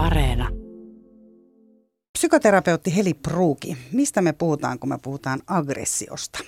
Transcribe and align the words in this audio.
Areena. 0.00 0.48
Psykoterapeutti 2.18 2.96
Heli 2.96 3.14
Pruuki, 3.14 3.76
mistä 3.92 4.22
me 4.22 4.32
puhutaan, 4.32 4.78
kun 4.78 4.88
me 4.88 4.98
puhutaan 5.02 5.40
aggressiosta? 5.46 6.38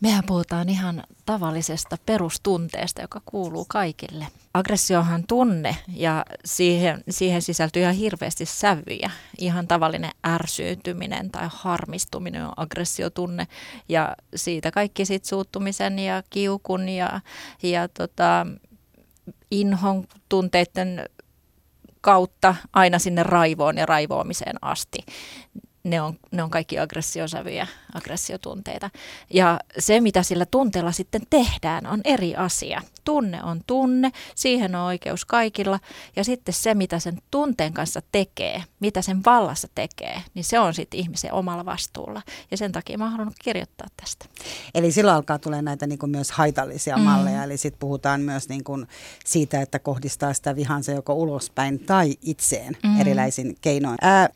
Mehän 0.00 0.24
puhutaan 0.26 0.68
ihan 0.68 1.02
tavallisesta 1.26 1.96
perustunteesta, 2.06 3.00
joka 3.00 3.20
kuuluu 3.24 3.66
kaikille. 3.68 4.26
Aggressiohan 4.54 5.24
tunne 5.28 5.76
ja 5.96 6.24
siihen, 6.44 7.04
siihen 7.10 7.42
sisältyy 7.42 7.82
ihan 7.82 7.94
hirveästi 7.94 8.46
sävyjä. 8.46 9.10
Ihan 9.38 9.68
tavallinen 9.68 10.10
ärsyytyminen 10.26 11.30
tai 11.30 11.48
harmistuminen 11.52 12.46
on 12.46 12.52
aggressiotunne 12.56 13.46
ja 13.88 14.16
siitä 14.36 14.70
kaikki 14.70 15.04
sit 15.04 15.24
suuttumisen 15.24 15.98
ja 15.98 16.22
kiukun 16.30 16.88
ja, 16.88 17.20
ja 17.62 17.88
tota, 17.88 18.46
inhon 19.50 20.04
tunteiden 20.28 21.04
kautta 22.00 22.54
aina 22.72 22.98
sinne 22.98 23.22
raivoon 23.22 23.78
ja 23.78 23.86
raivoamiseen 23.86 24.56
asti 24.62 24.98
ne 25.84 26.00
on, 26.00 26.18
ne 26.30 26.42
on 26.42 26.50
kaikki 26.50 26.78
aggressiosävyjä, 26.78 27.66
aggressiotunteita. 27.94 28.90
Ja 29.34 29.60
se, 29.78 30.00
mitä 30.00 30.22
sillä 30.22 30.46
tunteella 30.46 30.92
sitten 30.92 31.22
tehdään, 31.30 31.86
on 31.86 32.00
eri 32.04 32.36
asia. 32.36 32.82
Tunne 33.04 33.42
on 33.42 33.60
tunne, 33.66 34.10
siihen 34.34 34.74
on 34.74 34.82
oikeus 34.82 35.24
kaikilla. 35.24 35.80
Ja 36.16 36.24
sitten 36.24 36.54
se, 36.54 36.74
mitä 36.74 36.98
sen 36.98 37.18
tunteen 37.30 37.72
kanssa 37.72 38.02
tekee, 38.12 38.64
mitä 38.80 39.02
sen 39.02 39.24
vallassa 39.26 39.68
tekee, 39.74 40.22
niin 40.34 40.44
se 40.44 40.58
on 40.58 40.74
sitten 40.74 41.00
ihmisen 41.00 41.32
omalla 41.32 41.64
vastuulla. 41.64 42.22
Ja 42.50 42.56
sen 42.56 42.72
takia 42.72 42.98
mä 42.98 43.10
haluan 43.10 43.32
kirjoittaa 43.44 43.88
tästä. 43.96 44.26
Eli 44.74 44.92
silloin 44.92 45.16
alkaa 45.16 45.38
tulee 45.38 45.62
näitä 45.62 45.86
niin 45.86 45.98
kuin 45.98 46.10
myös 46.10 46.30
haitallisia 46.30 46.96
mm. 46.96 47.02
malleja. 47.02 47.44
Eli 47.44 47.56
sitten 47.56 47.80
puhutaan 47.80 48.20
myös 48.20 48.48
niin 48.48 48.64
kuin 48.64 48.86
siitä, 49.24 49.60
että 49.60 49.78
kohdistaa 49.78 50.32
sitä 50.32 50.56
vihansa 50.56 50.92
joko 50.92 51.14
ulospäin 51.14 51.78
tai 51.78 52.14
itseen 52.22 52.76
mm. 52.82 53.00
erilaisin 53.00 53.56
keinoin. 53.60 53.96
Ää, 54.00 54.28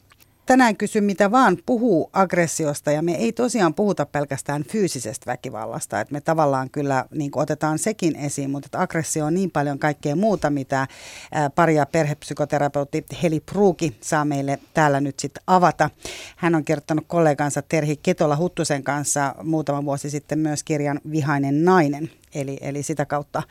tänään 0.47 0.77
kysy 0.77 1.01
mitä 1.01 1.31
vaan 1.31 1.59
puhuu 1.67 2.11
aggressiosta 2.13 2.93
ja 2.93 3.03
me 3.03 3.13
ei 3.13 3.33
tosiaan 3.33 3.75
puhuta 3.75 4.07
pelkästään 4.07 4.65
fyysisestä 4.65 5.31
väkivallasta. 5.31 6.01
Että 6.01 6.13
me 6.13 6.21
tavallaan 6.21 6.71
kyllä 6.71 7.05
niin 7.11 7.31
otetaan 7.35 7.79
sekin 7.79 8.17
esiin, 8.17 8.51
mutta 8.51 8.67
että 8.67 8.81
aggressio 8.81 9.25
on 9.25 9.35
niin 9.35 9.51
paljon 9.51 9.79
kaikkea 9.79 10.17
muuta, 10.17 10.51
mitä 10.51 10.87
ää, 11.33 11.51
pari- 11.51 11.75
ja 11.75 11.87
perhepsykoterapeutti 11.87 13.05
Heli 13.23 13.41
Pruuki 13.41 13.97
saa 14.01 14.25
meille 14.25 14.59
täällä 14.75 15.01
nyt 15.01 15.21
sitten 15.21 15.43
avata. 15.47 15.91
Hän 16.37 16.55
on 16.55 16.65
kirjoittanut 16.65 17.05
kollegansa 17.09 17.63
Terhi 17.63 17.97
Ketola 17.97 18.37
Huttusen 18.37 18.83
kanssa 18.83 19.35
muutama 19.43 19.85
vuosi 19.85 20.11
sitten 20.11 20.39
myös 20.39 20.63
kirjan 20.63 21.01
Vihainen 21.11 21.65
nainen. 21.65 22.11
Eli, 22.35 22.59
eli 22.61 22.83
sitä 22.83 23.07
kautta 23.07 23.43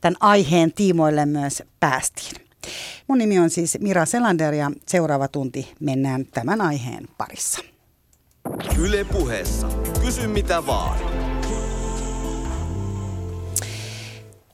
tämän 0.00 0.16
aiheen 0.20 0.72
tiimoille 0.72 1.26
myös 1.26 1.62
päästiin. 1.80 2.47
Mun 3.08 3.18
nimi 3.18 3.38
on 3.38 3.50
siis 3.50 3.78
Mira 3.80 4.06
Selander 4.06 4.54
ja 4.54 4.70
seuraava 4.86 5.28
tunti 5.28 5.74
mennään 5.80 6.26
tämän 6.26 6.60
aiheen 6.60 7.08
parissa. 7.18 7.60
Yle 8.78 9.04
puheessa. 9.04 9.68
Kysy 10.04 10.26
mitä 10.26 10.66
vaan. 10.66 10.98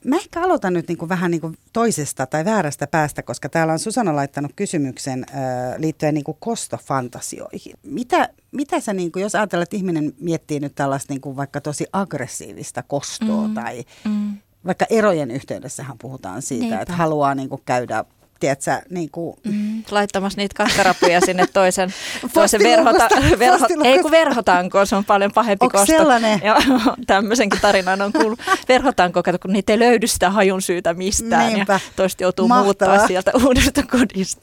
Mä 0.05 0.15
ehkä 0.15 0.41
aloitan 0.41 0.73
nyt 0.73 0.87
niin 0.87 0.97
kuin 0.97 1.09
vähän 1.09 1.31
niin 1.31 1.41
kuin 1.41 1.57
toisesta 1.73 2.25
tai 2.25 2.45
väärästä 2.45 2.87
päästä, 2.87 3.23
koska 3.23 3.49
täällä 3.49 3.73
on 3.73 3.79
Susanna 3.79 4.15
laittanut 4.15 4.51
kysymyksen 4.55 5.25
äh, 5.29 5.35
liittyen 5.77 6.13
niin 6.13 6.23
kuin 6.23 6.37
kostofantasioihin. 6.39 7.73
Mitä, 7.83 8.29
mitä 8.51 8.79
sä, 8.79 8.93
niin 8.93 9.11
kuin, 9.11 9.23
jos 9.23 9.35
ajatellaan, 9.35 9.63
että 9.63 9.75
ihminen 9.75 10.13
miettii 10.19 10.59
nyt 10.59 10.75
tällaista 10.75 11.13
niin 11.13 11.21
kuin 11.21 11.35
vaikka 11.35 11.61
tosi 11.61 11.85
aggressiivista 11.93 12.83
kostoa 12.83 13.47
mm, 13.47 13.53
tai 13.53 13.83
mm 14.05 14.37
vaikka 14.65 14.85
erojen 14.89 15.31
yhteydessähän 15.31 15.97
puhutaan 15.97 16.41
siitä, 16.41 16.65
Niinpä. 16.65 16.81
että 16.81 16.93
haluaa 16.93 17.35
niin 17.35 17.49
kuin 17.49 17.61
käydä 17.65 18.05
tiedätkö, 18.39 18.81
niin 18.89 19.09
kuin... 19.11 19.35
mm, 19.43 19.83
laittamassa 19.91 20.37
niitä 20.37 20.55
kakkarapuja 20.55 21.21
sinne 21.21 21.47
toisen, 21.53 21.93
toisen 22.33 22.63
verhota, 22.63 23.07
verho, 23.39 23.67
ei 23.83 23.99
kun 23.99 24.11
verhotanko, 24.11 24.85
se 24.85 24.95
on 24.95 25.05
paljon 25.05 25.31
pahempi 25.31 25.65
Onko 25.65 25.77
kosto. 25.77 25.97
sellainen? 25.97 26.41
Ja, 26.43 26.57
tämmöisenkin 27.07 27.61
tarinan 27.61 28.01
on 28.01 28.13
kuullut. 28.13 28.39
Verhotanko, 28.69 29.23
kato, 29.23 29.39
kun 29.39 29.53
niitä 29.53 29.73
ei 29.73 29.79
löydy 29.79 30.07
sitä 30.07 30.29
hajun 30.29 30.61
syytä 30.61 30.93
mistään 30.93 31.53
Niinpä. 31.53 31.73
ja 31.73 31.79
toista 31.95 32.23
joutuu 32.23 32.47
Mahtavaa. 32.47 32.63
muuttaa 32.63 33.07
sieltä 33.07 33.31
uudesta 33.45 33.83
kodista. 33.83 34.41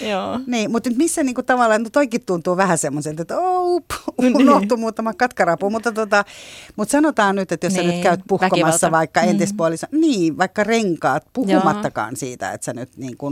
Joo. 0.00 0.40
Niin, 0.46 0.70
mutta 0.70 0.90
missä 0.96 1.22
niin 1.22 1.34
kuin 1.34 1.44
tavallaan, 1.44 1.82
no 1.82 1.90
toikin 1.90 2.24
tuntuu 2.26 2.56
vähän 2.56 2.78
semmoiselta, 2.78 3.22
että 3.22 3.38
oh, 3.38 3.82
unohtui 4.18 4.68
niin. 4.68 4.80
muutama 4.80 5.14
katkarapu, 5.14 5.70
mutta, 5.70 5.92
tota, 5.92 6.24
mutta 6.76 6.92
sanotaan 6.92 7.36
nyt, 7.36 7.52
että 7.52 7.66
jos 7.66 7.72
niin, 7.72 7.82
sä 7.82 7.86
nyt 7.86 7.94
niin, 7.94 8.02
käyt 8.02 8.20
puhkomassa 8.28 8.56
väkivalta. 8.66 8.90
vaikka 8.90 9.22
mm. 9.22 9.28
entispuolissa, 9.28 9.86
niin 9.92 10.38
vaikka 10.38 10.64
renkaat, 10.64 11.24
puhumattakaan 11.32 12.10
Joo. 12.12 12.16
siitä, 12.16 12.52
että 12.52 12.64
sä 12.64 12.72
nyt 12.72 12.96
niin 12.96 13.16
kuin 13.16 13.31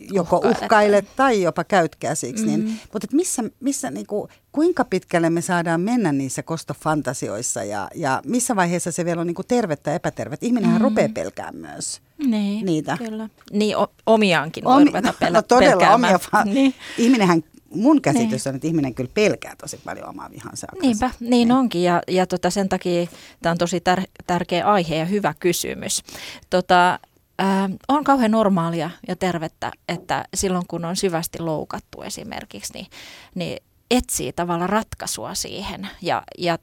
joko 0.00 0.36
uhkailet, 0.36 0.62
uhkailet 0.62 1.16
tai 1.16 1.42
jopa 1.42 1.64
käyt 1.64 1.96
käsiksi. 1.96 2.46
Niin, 2.46 2.60
mm-hmm. 2.60 2.74
Niin, 2.74 2.80
mutta 2.92 3.06
et 3.10 3.12
missä, 3.12 3.42
missä 3.60 3.90
niin 3.90 4.06
kuin, 4.06 4.28
kuinka 4.52 4.84
pitkälle 4.84 5.30
me 5.30 5.40
saadaan 5.40 5.80
mennä 5.80 6.12
niissä 6.12 6.42
kostofantasioissa 6.42 7.64
ja, 7.64 7.88
ja 7.94 8.22
missä 8.26 8.56
vaiheessa 8.56 8.92
se 8.92 9.04
vielä 9.04 9.20
on 9.20 9.26
niin 9.26 9.34
kuin 9.34 9.46
tervettä 9.46 9.90
ja 9.90 9.94
epätervettä? 9.94 10.46
Ihminenhän 10.46 10.74
mm-hmm. 10.74 10.88
rupeaa 10.88 11.08
pelkäämään 11.14 11.58
myös 11.58 12.00
niin, 12.26 12.66
niitä. 12.66 12.96
Kyllä. 12.96 13.28
Niin, 13.52 13.76
o- 13.76 13.92
omiaankin 14.06 14.64
voi 14.64 14.74
Omi, 14.74 14.84
ruveta 14.84 15.14
pel- 15.24 15.30
no 15.34 15.42
todella 15.42 15.70
pelkäämään. 15.70 16.14
omia. 16.14 16.28
Fa- 16.42 16.48
niin. 16.54 16.74
Ihminenhän 16.98 17.42
mun 17.74 18.02
käsitys 18.02 18.44
niin. 18.44 18.50
on, 18.50 18.54
että 18.54 18.66
ihminen 18.66 18.94
kyllä 18.94 19.10
pelkää 19.14 19.54
tosi 19.60 19.80
paljon 19.84 20.08
omaa 20.08 20.30
vihansa. 20.30 20.66
Niinpä, 20.82 21.10
niin, 21.20 21.30
niin 21.30 21.52
onkin 21.52 21.82
ja, 21.82 22.02
ja 22.08 22.26
tota, 22.26 22.50
sen 22.50 22.68
takia 22.68 23.06
tämä 23.42 23.50
on 23.50 23.58
tosi 23.58 23.78
tär- 23.78 24.22
tärkeä 24.26 24.66
aihe 24.66 24.96
ja 24.96 25.04
hyvä 25.04 25.34
kysymys. 25.40 26.02
Tota, 26.50 26.98
äh, 27.40 27.70
on 27.88 28.04
kauhean 28.04 28.30
normaalia 28.30 28.90
ja 29.08 29.16
tervettä, 29.16 29.72
että 29.88 30.24
silloin 30.34 30.66
kun 30.68 30.84
on 30.84 30.96
syvästi 30.96 31.38
loukattu 31.38 32.02
esimerkiksi, 32.02 32.72
niin, 32.72 32.86
niin 33.34 33.62
etsii 33.90 34.32
tavalla 34.32 34.66
ratkaisua 34.66 35.34
siihen 35.34 35.88
ja, 36.02 36.22
ja 36.38 36.58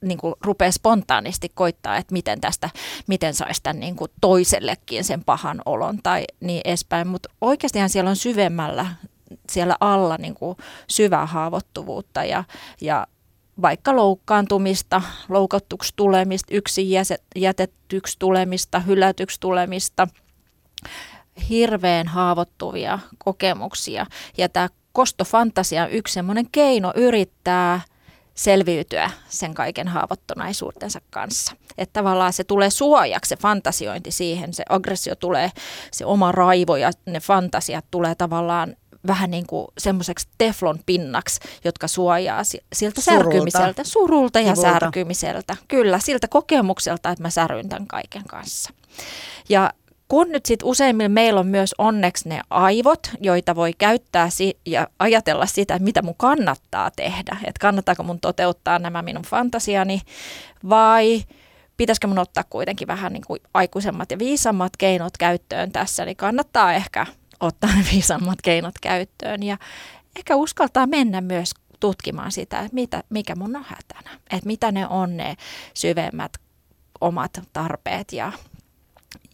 niin 0.00 0.18
kuin 0.18 0.34
rupeaa 0.40 0.70
spontaanisti 0.70 1.48
koittaa, 1.54 1.96
että 1.96 2.12
miten 2.12 2.40
tästä, 2.40 2.70
miten 3.06 3.34
saisi 3.34 3.62
tämän 3.62 3.80
niin 3.80 3.96
kuin 3.96 4.10
toisellekin 4.20 5.04
sen 5.04 5.24
pahan 5.24 5.62
olon 5.66 5.98
tai 6.02 6.24
niin 6.40 6.60
edespäin. 6.64 7.08
Mutta 7.08 7.28
oikeastihan 7.40 7.90
siellä 7.90 8.10
on 8.10 8.16
syvemmällä, 8.16 8.86
siellä 9.50 9.76
alla 9.80 10.16
niin 10.16 10.34
kuin 10.34 10.56
syvää 10.88 11.26
haavoittuvuutta 11.26 12.24
ja, 12.24 12.44
ja 12.80 13.06
vaikka 13.62 13.96
loukkaantumista, 13.96 15.02
loukattuksi 15.28 15.92
tulemista, 15.96 16.54
yksin 16.54 16.86
jätettyksi 17.36 18.16
tulemista, 18.18 18.80
hylätyksi 18.80 19.40
tulemista, 19.40 20.08
hirveän 21.48 22.06
haavoittuvia 22.06 22.98
kokemuksia. 23.18 24.06
Ja 24.38 24.48
tämä 24.48 24.68
kostofantasia 24.92 25.82
on 25.82 25.90
yksi 25.90 26.14
semmoinen 26.14 26.46
keino 26.52 26.92
yrittää 26.96 27.80
selviytyä 28.34 29.10
sen 29.28 29.54
kaiken 29.54 29.88
haavoittuneisuutensa 29.88 31.00
kanssa. 31.10 31.52
Että 31.78 31.92
tavallaan 31.92 32.32
se 32.32 32.44
tulee 32.44 32.70
suojaksi, 32.70 33.28
se 33.28 33.36
fantasiointi 33.36 34.10
siihen, 34.10 34.54
se 34.54 34.64
aggressio 34.68 35.14
tulee, 35.14 35.50
se 35.92 36.06
oma 36.06 36.32
raivo 36.32 36.76
ja 36.76 36.90
ne 37.06 37.20
fantasiat 37.20 37.84
tulee 37.90 38.14
tavallaan 38.14 38.76
vähän 39.06 39.30
niin 39.30 39.46
kuin 39.46 39.66
semmoiseksi 39.78 40.28
teflon 40.38 40.78
pinnaksi, 40.86 41.40
jotka 41.64 41.88
suojaa 41.88 42.44
siltä 42.72 43.00
surulta. 43.00 43.24
särkymiseltä, 43.24 43.84
surulta 43.84 44.40
ja 44.40 44.52
Kivulta. 44.54 44.70
särkymiseltä. 44.80 45.56
Kyllä, 45.68 45.98
siltä 45.98 46.28
kokemukselta, 46.28 47.10
että 47.10 47.22
mä 47.22 47.30
säryn 47.30 47.68
tämän 47.68 47.86
kaiken 47.86 48.24
kanssa. 48.24 48.72
Ja 49.48 49.72
kun 50.08 50.28
nyt 50.28 50.46
sitten 50.46 50.68
useimmilla 50.68 51.08
meillä 51.08 51.40
on 51.40 51.46
myös 51.46 51.74
onneksi 51.78 52.28
ne 52.28 52.40
aivot, 52.50 53.10
joita 53.20 53.56
voi 53.56 53.72
käyttää 53.78 54.30
si- 54.30 54.58
ja 54.66 54.86
ajatella 54.98 55.46
sitä, 55.46 55.74
että 55.74 55.84
mitä 55.84 56.02
mun 56.02 56.14
kannattaa 56.16 56.90
tehdä. 56.90 57.36
Että 57.44 57.60
kannattaako 57.60 58.02
mun 58.02 58.20
toteuttaa 58.20 58.78
nämä 58.78 59.02
minun 59.02 59.22
fantasiani 59.22 60.00
vai 60.68 61.22
pitäisikö 61.76 62.06
mun 62.06 62.18
ottaa 62.18 62.44
kuitenkin 62.50 62.88
vähän 62.88 63.12
niin 63.12 63.26
kuin 63.26 63.40
aikuisemmat 63.54 64.10
ja 64.10 64.18
viisammat 64.18 64.72
keinot 64.76 65.16
käyttöön 65.18 65.72
tässä, 65.72 66.04
niin 66.04 66.16
kannattaa 66.16 66.72
ehkä 66.74 67.06
ottaa 67.40 67.70
viisammat 67.92 68.42
keinot 68.42 68.74
käyttöön. 68.82 69.42
Ja 69.42 69.58
ehkä 70.16 70.36
uskaltaa 70.36 70.86
mennä 70.86 71.20
myös 71.20 71.50
tutkimaan 71.80 72.32
sitä, 72.32 72.58
että 72.60 72.74
mitä, 72.74 73.02
mikä 73.10 73.34
mun 73.36 73.56
on 73.56 73.64
hätänä, 73.68 74.18
että 74.30 74.46
mitä 74.46 74.72
ne 74.72 74.88
on 74.88 75.16
ne 75.16 75.36
syvemmät 75.74 76.32
omat 77.00 77.40
tarpeet 77.52 78.12
ja, 78.12 78.32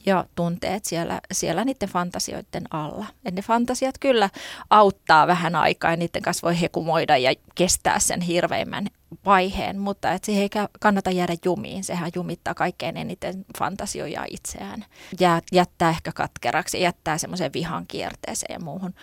ja 0.07 0.25
tunteet 0.35 0.85
siellä, 0.85 1.21
siellä 1.33 1.65
niiden 1.65 1.89
fantasioiden 1.89 2.65
alla. 2.71 3.07
Et 3.25 3.35
ne 3.35 3.43
fantasiat 3.43 3.99
kyllä 3.99 4.31
auttaa 4.71 5.27
vähän 5.27 5.57
aikaa 5.57 5.91
ja 5.91 5.97
niiden 5.97 6.23
kanssa 6.23 6.47
voi 6.47 6.61
hekumoida 6.61 7.17
ja 7.17 7.35
kestää 7.55 7.99
sen 7.99 8.21
hirveimmän 8.21 8.87
vaiheen, 9.25 9.79
mutta 9.79 10.13
et 10.13 10.25
siihen 10.25 10.43
ei 10.43 10.69
kannata 10.81 11.11
jäädä 11.11 11.35
jumiin. 11.45 11.85
Sehän 11.85 12.11
jumittaa 12.15 12.55
kaikkein 12.55 12.97
eniten 12.97 13.45
fantasioja 13.59 14.25
itseään. 14.31 14.85
Jää, 15.21 15.41
jättää 15.53 15.91
ehkä 15.91 16.13
katkeraksi, 16.13 16.81
jättää 16.81 17.19
semmoisen 17.19 17.53
vihan 17.53 17.87
kierteeseen 17.87 18.55
ja 18.55 18.65
muuhun 18.65 18.95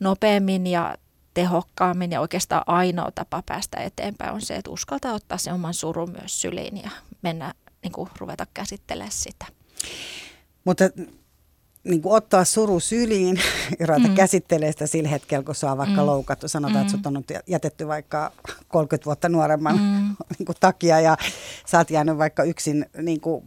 nopeammin 0.00 0.66
ja 0.66 0.94
tehokkaammin 1.34 2.12
ja 2.12 2.20
oikeastaan 2.20 2.62
ainoa 2.66 3.10
tapa 3.14 3.42
päästä 3.46 3.76
eteenpäin 3.76 4.32
on 4.32 4.42
se, 4.42 4.56
että 4.56 4.70
uskaltaa 4.70 5.12
ottaa 5.12 5.38
se 5.38 5.52
oman 5.52 5.74
surun 5.74 6.10
myös 6.10 6.40
syliin 6.40 6.76
ja 6.76 6.90
mennä 7.22 7.54
niin 7.82 7.92
kuin, 7.92 8.10
ruveta 8.18 8.46
käsittelemään 8.54 9.12
sitä. 9.12 9.46
Mutta 10.68 10.84
niin 11.84 12.02
kuin 12.02 12.14
ottaa 12.14 12.44
suru 12.44 12.80
syliin 12.80 13.40
ja 13.78 13.86
ruveta 13.86 14.08
mm. 14.08 14.14
käsittelemään 14.14 14.72
sitä 14.72 14.86
sillä 14.86 15.08
hetkellä, 15.08 15.44
kun 15.44 15.54
on 15.70 15.78
vaikka 15.78 16.00
mm. 16.00 16.06
loukattu. 16.06 16.48
Sanotaan, 16.48 16.76
mm. 16.76 16.80
että 16.80 16.92
sut 16.92 17.06
on 17.06 17.24
jätetty 17.46 17.86
vaikka 17.86 18.32
30 18.68 19.04
vuotta 19.04 19.28
nuoremman 19.28 19.76
mm. 19.76 20.16
niin 20.38 20.46
kuin 20.46 20.56
takia 20.60 21.00
ja 21.00 21.16
sä 21.66 21.78
oot 21.78 21.90
jäänyt 21.90 22.18
vaikka 22.18 22.42
yksin 22.42 22.86
niin 23.02 23.20
kuin 23.20 23.44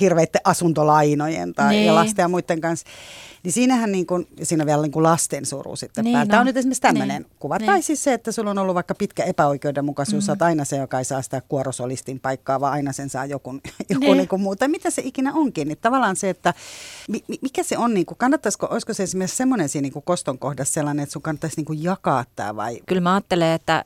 hirveiden 0.00 0.40
asuntolainojen 0.44 1.54
tai 1.54 1.70
niin. 1.70 1.86
ja 1.86 1.94
lasten 1.94 2.22
ja 2.22 2.28
muiden 2.28 2.60
kanssa. 2.60 2.86
Niin 3.42 3.52
siinähän 3.52 3.92
niin 3.92 4.06
kuin, 4.06 4.28
siinä 4.42 4.66
vielä 4.66 4.82
niin 4.82 4.92
kuin 4.92 5.02
lasten 5.02 5.46
suru 5.46 5.76
sitten 5.76 6.04
niin, 6.04 6.12
päällä. 6.12 6.30
Tämä 6.30 6.40
on 6.40 6.46
nyt 6.46 6.56
esimerkiksi 6.56 6.82
tämmöinen 6.82 7.22
niin. 7.22 7.32
kuva. 7.38 7.58
Niin. 7.58 7.66
Tai 7.66 7.82
siis 7.82 8.04
se, 8.04 8.12
että 8.12 8.32
sulla 8.32 8.50
on 8.50 8.58
ollut 8.58 8.74
vaikka 8.74 8.94
pitkä 8.94 9.24
epäoikeudenmukaisuus, 9.24 10.24
mm. 10.24 10.26
sä 10.26 10.32
oot 10.32 10.42
aina 10.42 10.64
se, 10.64 10.76
joka 10.76 10.98
ei 10.98 11.04
saa 11.04 11.22
sitä 11.22 11.42
kuorosolistin 11.48 12.20
paikkaa, 12.20 12.60
vaan 12.60 12.72
aina 12.72 12.92
sen 12.92 13.10
saa 13.10 13.26
joku, 13.26 13.50
joku 13.90 14.00
niin. 14.00 14.16
Niin 14.16 14.28
kuin 14.28 14.42
muu. 14.42 14.56
Tai 14.56 14.68
mitä 14.68 14.90
se 14.90 15.02
ikinä 15.04 15.32
onkin. 15.34 15.68
Niin 15.68 15.78
tavallaan 15.80 16.16
se, 16.16 16.30
että 16.30 16.54
mikä 17.42 17.62
se 17.62 17.78
on, 17.78 17.94
niin 17.94 18.06
kuin, 18.06 18.18
kannattaisiko, 18.18 18.68
olisiko 18.70 18.94
se 18.94 19.02
esimerkiksi 19.02 19.36
semmoinen 19.36 19.68
siinä 19.68 19.82
niin 19.82 19.92
kuin 19.92 20.02
koston 20.02 20.38
kohdassa 20.38 20.74
sellainen, 20.74 21.02
että 21.02 21.12
sun 21.12 21.22
kannattaisi 21.22 21.56
niin 21.56 21.66
kuin 21.66 21.82
jakaa 21.82 22.24
tämä 22.36 22.56
vai? 22.56 22.80
Kyllä 22.86 23.00
mä 23.00 23.14
ajattelen, 23.14 23.52
että 23.52 23.84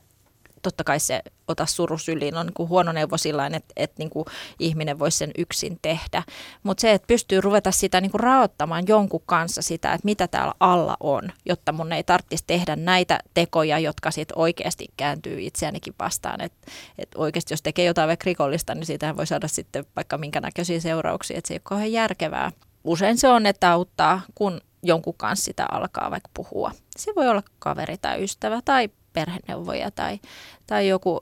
totta 0.63 0.83
kai 0.83 0.99
se 0.99 1.21
ota 1.47 1.65
suru 1.65 1.97
syliin 1.97 2.37
on 2.37 2.45
niin 2.45 2.69
huono 2.69 2.91
neuvo 2.91 3.17
sillä 3.17 3.47
että, 3.47 3.73
että 3.75 3.95
niin 3.99 4.09
kuin 4.09 4.25
ihminen 4.59 4.99
voisi 4.99 5.17
sen 5.17 5.31
yksin 5.37 5.79
tehdä. 5.81 6.23
Mutta 6.63 6.81
se, 6.81 6.91
että 6.91 7.07
pystyy 7.07 7.41
ruveta 7.41 7.71
sitä 7.71 8.01
niin 8.01 8.11
kuin 8.11 8.19
raottamaan 8.19 8.83
jonkun 8.87 9.23
kanssa 9.25 9.61
sitä, 9.61 9.93
että 9.93 10.05
mitä 10.05 10.27
täällä 10.27 10.53
alla 10.59 10.97
on, 10.99 11.29
jotta 11.45 11.71
mun 11.71 11.93
ei 11.93 12.03
tarvitsisi 12.03 12.43
tehdä 12.47 12.75
näitä 12.75 13.19
tekoja, 13.33 13.79
jotka 13.79 14.11
sitten 14.11 14.37
oikeasti 14.37 14.87
kääntyy 14.97 15.41
itseänikin 15.41 15.95
vastaan. 15.99 16.41
Että 16.41 16.71
et 16.97 17.09
oikeasti 17.15 17.53
jos 17.53 17.61
tekee 17.61 17.85
jotain 17.85 18.07
vaikka 18.07 18.25
rikollista, 18.25 18.75
niin 18.75 18.85
siitähän 18.85 19.17
voi 19.17 19.27
saada 19.27 19.47
sitten 19.47 19.85
vaikka 19.95 20.17
minkä 20.17 20.41
näköisiä 20.41 20.79
seurauksia, 20.79 21.37
että 21.37 21.47
se 21.47 21.53
ei 21.53 21.57
ole 21.57 21.61
kauhean 21.63 21.91
järkevää. 21.91 22.51
Usein 22.83 23.17
se 23.17 23.27
on, 23.27 23.45
että 23.45 23.71
auttaa, 23.71 24.21
kun 24.35 24.61
jonkun 24.83 25.13
kanssa 25.17 25.45
sitä 25.45 25.65
alkaa 25.71 26.11
vaikka 26.11 26.29
puhua. 26.33 26.71
Se 26.97 27.11
voi 27.15 27.27
olla 27.27 27.43
kaveri 27.59 27.97
tai 27.97 28.23
ystävä 28.23 28.61
tai 28.65 28.89
perheneuvoja 29.13 29.91
tai, 29.91 30.19
tai 30.67 30.87
joku 30.87 31.19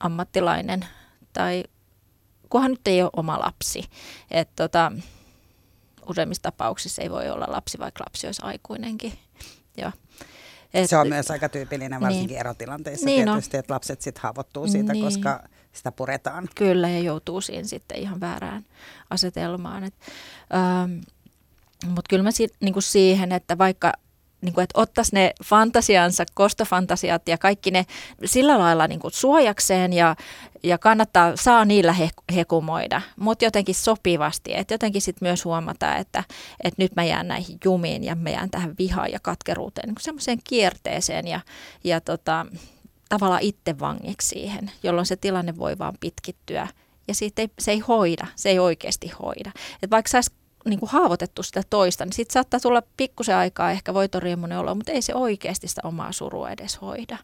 ammattilainen 0.00 0.86
tai 1.32 1.64
kunhan 2.48 2.70
nyt 2.70 2.88
ei 2.88 3.02
ole 3.02 3.10
oma 3.16 3.40
lapsi. 3.40 3.84
Et 4.30 4.48
tota, 4.56 4.92
useimmissa 6.08 6.42
tapauksissa 6.42 7.02
ei 7.02 7.10
voi 7.10 7.30
olla 7.30 7.46
lapsi, 7.48 7.78
vaikka 7.78 8.04
lapsi 8.06 8.26
olisi 8.26 8.42
aikuinenkin. 8.44 9.12
Ja, 9.76 9.92
et, 10.74 10.90
se 10.90 10.96
on 10.96 11.08
myös 11.08 11.30
aika 11.30 11.48
tyypillinen 11.48 12.00
varsinkin 12.00 12.28
niin, 12.28 12.40
erotilanteissa 12.40 13.06
niin 13.06 13.24
tietysti, 13.24 13.56
no, 13.56 13.58
että 13.58 13.74
lapset 13.74 14.00
sitten 14.00 14.22
haavoittuu 14.22 14.68
siitä, 14.68 14.92
niin, 14.92 15.04
koska 15.04 15.42
sitä 15.72 15.92
puretaan. 15.92 16.48
Kyllä, 16.54 16.88
ja 16.88 16.98
joutuu 16.98 17.40
siinä 17.40 17.68
sitten 17.68 17.98
ihan 17.98 18.20
väärään 18.20 18.64
asetelmaan. 19.10 19.82
ähm, 19.84 19.92
Mutta 21.86 22.08
kyllä 22.10 22.22
mä 22.22 22.30
si- 22.30 22.54
niinku 22.60 22.80
siihen, 22.80 23.32
että 23.32 23.58
vaikka 23.58 23.92
niin 24.44 24.54
kuin, 24.54 24.62
että 24.62 24.80
ottaisi 24.80 25.14
ne 25.14 25.32
fantasiansa, 25.44 26.24
kostofantasiat 26.34 27.28
ja 27.28 27.38
kaikki 27.38 27.70
ne 27.70 27.86
sillä 28.24 28.58
lailla 28.58 28.86
niin 28.86 29.00
kuin 29.00 29.12
suojakseen 29.12 29.92
ja, 29.92 30.16
ja 30.62 30.78
kannattaa, 30.78 31.32
saa 31.34 31.64
niillä 31.64 31.92
he, 31.92 32.08
hekumoida, 32.34 33.00
mutta 33.16 33.44
jotenkin 33.44 33.74
sopivasti. 33.74 34.54
Että 34.54 34.74
jotenkin 34.74 35.02
sitten 35.02 35.28
myös 35.28 35.44
huomata, 35.44 35.96
että, 35.96 36.24
että 36.64 36.82
nyt 36.82 36.96
mä 36.96 37.04
jään 37.04 37.28
näihin 37.28 37.58
jumiin 37.64 38.04
ja 38.04 38.14
mä 38.14 38.30
jään 38.30 38.50
tähän 38.50 38.74
vihaan 38.78 39.12
ja 39.12 39.18
katkeruuteen, 39.22 39.88
niin 39.88 39.96
semmoiseen 40.00 40.38
kierteeseen 40.44 41.26
ja, 41.26 41.40
ja 41.84 42.00
tota, 42.00 42.46
tavallaan 43.08 43.42
itse 43.42 43.78
vangiksi 43.78 44.28
siihen, 44.28 44.70
jolloin 44.82 45.06
se 45.06 45.16
tilanne 45.16 45.56
voi 45.58 45.78
vaan 45.78 45.94
pitkittyä. 46.00 46.68
Ja 47.08 47.14
siitä 47.14 47.42
ei, 47.42 47.48
se 47.58 47.70
ei 47.70 47.78
hoida, 47.78 48.26
se 48.36 48.48
ei 48.48 48.58
oikeasti 48.58 49.12
hoida. 49.22 49.52
Et 49.82 49.90
vaikka 49.90 50.10
saisi 50.10 50.30
niin 50.64 50.80
kuin 50.80 50.90
haavoitettu 50.90 51.42
sitä 51.42 51.62
toista, 51.70 52.04
niin 52.04 52.12
sitten 52.12 52.32
saattaa 52.32 52.60
tulla 52.60 52.82
pikkusen 52.96 53.36
aikaa 53.36 53.70
ehkä 53.70 53.94
voitoriemunen 53.94 54.58
olo, 54.58 54.74
mutta 54.74 54.92
ei 54.92 55.02
se 55.02 55.14
oikeasti 55.14 55.68
sitä 55.68 55.80
omaa 55.84 56.12
surua 56.12 56.50
edes 56.50 56.80
hoida, 56.80 57.18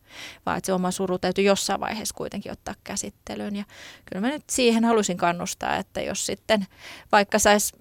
vaan 0.46 0.58
että 0.58 0.66
se 0.66 0.72
oma 0.72 0.90
suru 0.90 1.18
täytyy 1.18 1.44
jossain 1.44 1.80
vaiheessa 1.80 2.14
kuitenkin 2.14 2.52
ottaa 2.52 2.74
käsittelyyn. 2.84 3.56
Ja 3.56 3.64
kyllä 4.04 4.20
mä 4.20 4.32
nyt 4.32 4.44
siihen 4.50 4.84
halusin 4.84 5.16
kannustaa, 5.16 5.76
että 5.76 6.00
jos 6.00 6.26
sitten 6.26 6.66
vaikka 7.12 7.38
saisi 7.38 7.76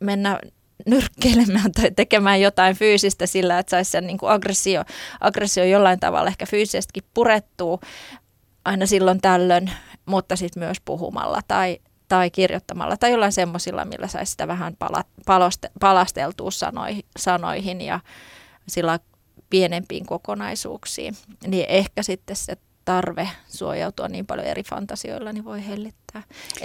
mennä 0.00 0.38
nyrkkeilemään 0.86 1.72
tai 1.72 1.90
tekemään 1.90 2.40
jotain 2.40 2.76
fyysistä 2.76 3.26
sillä, 3.26 3.58
että 3.58 3.70
saisi 3.70 3.90
sen 3.90 4.06
niin 4.06 4.18
kuin 4.18 4.32
aggressio, 4.32 4.84
aggressio 5.20 5.64
jollain 5.64 6.00
tavalla 6.00 6.28
ehkä 6.28 6.46
fyysisestikin 6.46 7.04
purettua 7.14 7.78
aina 8.64 8.86
silloin 8.86 9.20
tällöin, 9.20 9.70
mutta 10.06 10.36
sitten 10.36 10.62
myös 10.62 10.80
puhumalla 10.84 11.40
tai 11.48 11.78
tai 12.14 12.30
kirjoittamalla 12.30 12.96
tai 12.96 13.10
jollain 13.10 13.32
semmoisilla, 13.32 13.84
millä 13.84 14.08
saisi 14.08 14.30
sitä 14.30 14.48
vähän 14.48 14.76
pala, 14.78 15.04
paloste, 15.26 15.70
palasteltua 15.80 16.50
sanoihin, 16.50 17.04
sanoihin 17.18 17.80
ja 17.80 18.00
sillä 18.68 18.98
pienempiin 19.50 20.06
kokonaisuuksiin. 20.06 21.16
Niin 21.46 21.66
ehkä 21.68 22.02
sitten 22.02 22.36
se 22.36 22.56
tarve 22.84 23.28
suojautua 23.48 24.08
niin 24.08 24.26
paljon 24.26 24.46
eri 24.46 24.62
fantasioilla, 24.62 25.32
niin 25.32 25.44
voi 25.44 25.66
hellittää. 25.66 26.03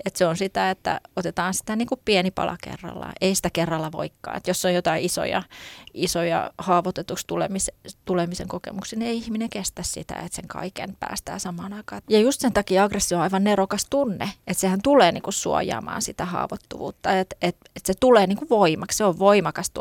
Et 0.05 0.15
se 0.15 0.25
on 0.25 0.37
sitä, 0.37 0.69
että 0.69 1.01
otetaan 1.15 1.53
sitä 1.53 1.75
niin 1.75 1.87
kuin 1.87 2.01
pieni 2.05 2.31
pala 2.31 2.57
kerrallaan. 2.63 3.13
Ei 3.21 3.35
sitä 3.35 3.49
kerralla 3.53 3.91
voikaan. 3.91 4.37
Et 4.37 4.47
jos 4.47 4.65
on 4.65 4.73
jotain 4.73 5.05
isoja, 5.05 5.43
isoja 5.93 6.51
haavoitetuksi 6.57 7.27
tulemisen, 7.27 7.75
tulemisen 8.05 8.47
kokemuksia, 8.47 8.99
niin 8.99 9.09
ei 9.09 9.17
ihminen 9.17 9.49
kestä 9.49 9.83
sitä, 9.83 10.13
että 10.13 10.35
sen 10.35 10.47
kaiken 10.47 10.97
päästää 10.99 11.39
samaan 11.39 11.73
aikaan. 11.73 12.01
Ja 12.09 12.19
just 12.19 12.41
sen 12.41 12.53
takia 12.53 12.83
aggressio 12.83 13.17
on 13.17 13.23
aivan 13.23 13.43
nerokas 13.43 13.85
tunne, 13.89 14.31
että 14.47 14.61
sehän 14.61 14.81
tulee 14.83 15.11
niin 15.11 15.23
kuin 15.23 15.33
suojaamaan 15.33 16.01
sitä 16.01 16.25
haavoittuvuutta. 16.25 17.19
Että 17.19 17.35
et, 17.41 17.57
et 17.75 17.85
se 17.85 17.93
tulee 17.99 18.27
niin 18.27 18.37
kuin 18.37 18.49
voimaksi, 18.49 18.97
se 18.97 19.03
on 19.03 19.19
voimakas 19.19 19.71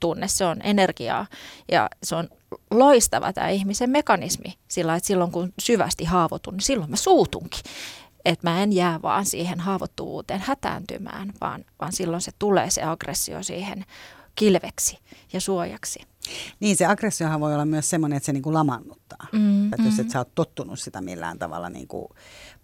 tunne, 0.00 0.28
se 0.28 0.44
on 0.44 0.56
energiaa 0.64 1.26
ja 1.70 1.90
se 2.02 2.14
on 2.14 2.28
loistava 2.70 3.32
tämä 3.32 3.48
ihmisen 3.48 3.90
mekanismi 3.90 4.58
sillä, 4.68 4.96
että 4.96 5.06
silloin 5.06 5.32
kun 5.32 5.52
syvästi 5.58 6.04
haavoitun, 6.04 6.54
niin 6.54 6.62
silloin 6.62 6.90
mä 6.90 6.96
suutunkin. 6.96 7.60
Että 8.24 8.50
mä 8.50 8.62
en 8.62 8.72
jää 8.72 9.02
vaan 9.02 9.26
siihen 9.26 9.60
haavoittuvuuteen 9.60 10.40
hätääntymään, 10.40 11.32
vaan, 11.40 11.64
vaan 11.80 11.92
silloin 11.92 12.22
se 12.22 12.32
tulee 12.38 12.70
se 12.70 12.82
aggressio 12.82 13.42
siihen 13.42 13.84
kilveksi 14.34 14.98
ja 15.32 15.40
suojaksi. 15.40 16.00
Niin, 16.60 16.76
se 16.76 16.86
aggressiohan 16.86 17.40
voi 17.40 17.54
olla 17.54 17.64
myös 17.64 17.90
semmoinen, 17.90 18.16
että 18.16 18.26
se 18.26 18.32
niinku 18.32 18.52
lamannuttaa. 18.52 19.26
Mm, 19.32 19.64
että 19.64 19.82
mm. 19.82 19.86
jos 19.86 19.98
et 19.98 20.10
sä 20.10 20.18
oot 20.18 20.34
tottunut 20.34 20.80
sitä 20.80 21.00
millään 21.00 21.38
tavalla 21.38 21.70
niinku 21.70 22.08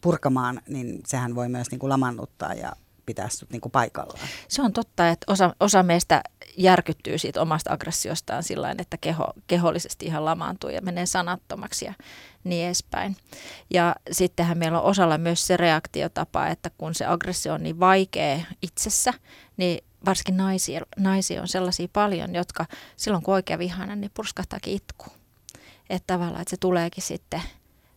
purkamaan, 0.01 0.61
niin 0.69 1.01
sehän 1.06 1.35
voi 1.35 1.49
myös 1.49 1.71
niinku 1.71 1.89
lamannuttaa 1.89 2.55
ja 2.55 2.73
pitää 3.06 3.29
sut 3.29 3.51
niinku 3.51 3.69
paikallaan. 3.69 4.29
Se 4.49 4.62
on 4.62 4.73
totta, 4.73 5.09
että 5.09 5.33
osa, 5.33 5.55
osa 5.61 5.83
meistä 5.83 6.23
järkyttyy 6.56 7.19
siitä 7.19 7.43
omasta 7.43 7.73
aggressiostaan 7.73 8.43
sillä 8.43 8.75
että 8.79 8.97
keho, 9.01 9.27
kehollisesti 9.47 10.07
ihan 10.07 10.25
lamaantuu 10.25 10.71
ja 10.71 10.83
menee 10.83 11.07
sanattomaksi 11.07 11.85
ja 11.85 11.95
niin 12.45 12.67
edespäin. 12.67 13.17
Ja 13.71 13.97
sittenhän 14.11 14.59
meillä 14.59 14.81
on 14.81 14.90
osalla 14.90 15.19
myös 15.19 15.47
se 15.47 15.57
reaktiotapa, 15.57 16.49
että 16.49 16.71
kun 16.78 16.95
se 16.95 17.07
aggressio 17.07 17.55
on 17.55 17.62
niin 17.62 17.81
vaikea 17.81 18.40
itsessä, 18.62 19.14
niin 19.57 19.85
varsinkin 20.07 20.37
naisia, 20.37 20.81
naisia 20.97 21.43
on 21.43 21.49
sellaisia 21.49 21.88
paljon, 21.93 22.35
jotka 22.35 22.67
silloin 22.97 23.25
kun 23.25 23.35
oikein 23.35 23.59
vihana, 23.59 23.97
niin 23.97 24.11
purskahtaakin 24.14 24.75
itku. 24.75 25.07
Että 25.90 26.07
tavallaan, 26.07 26.43
että 26.43 26.50
se 26.50 26.57
tuleekin 26.57 27.02
sitten 27.02 27.43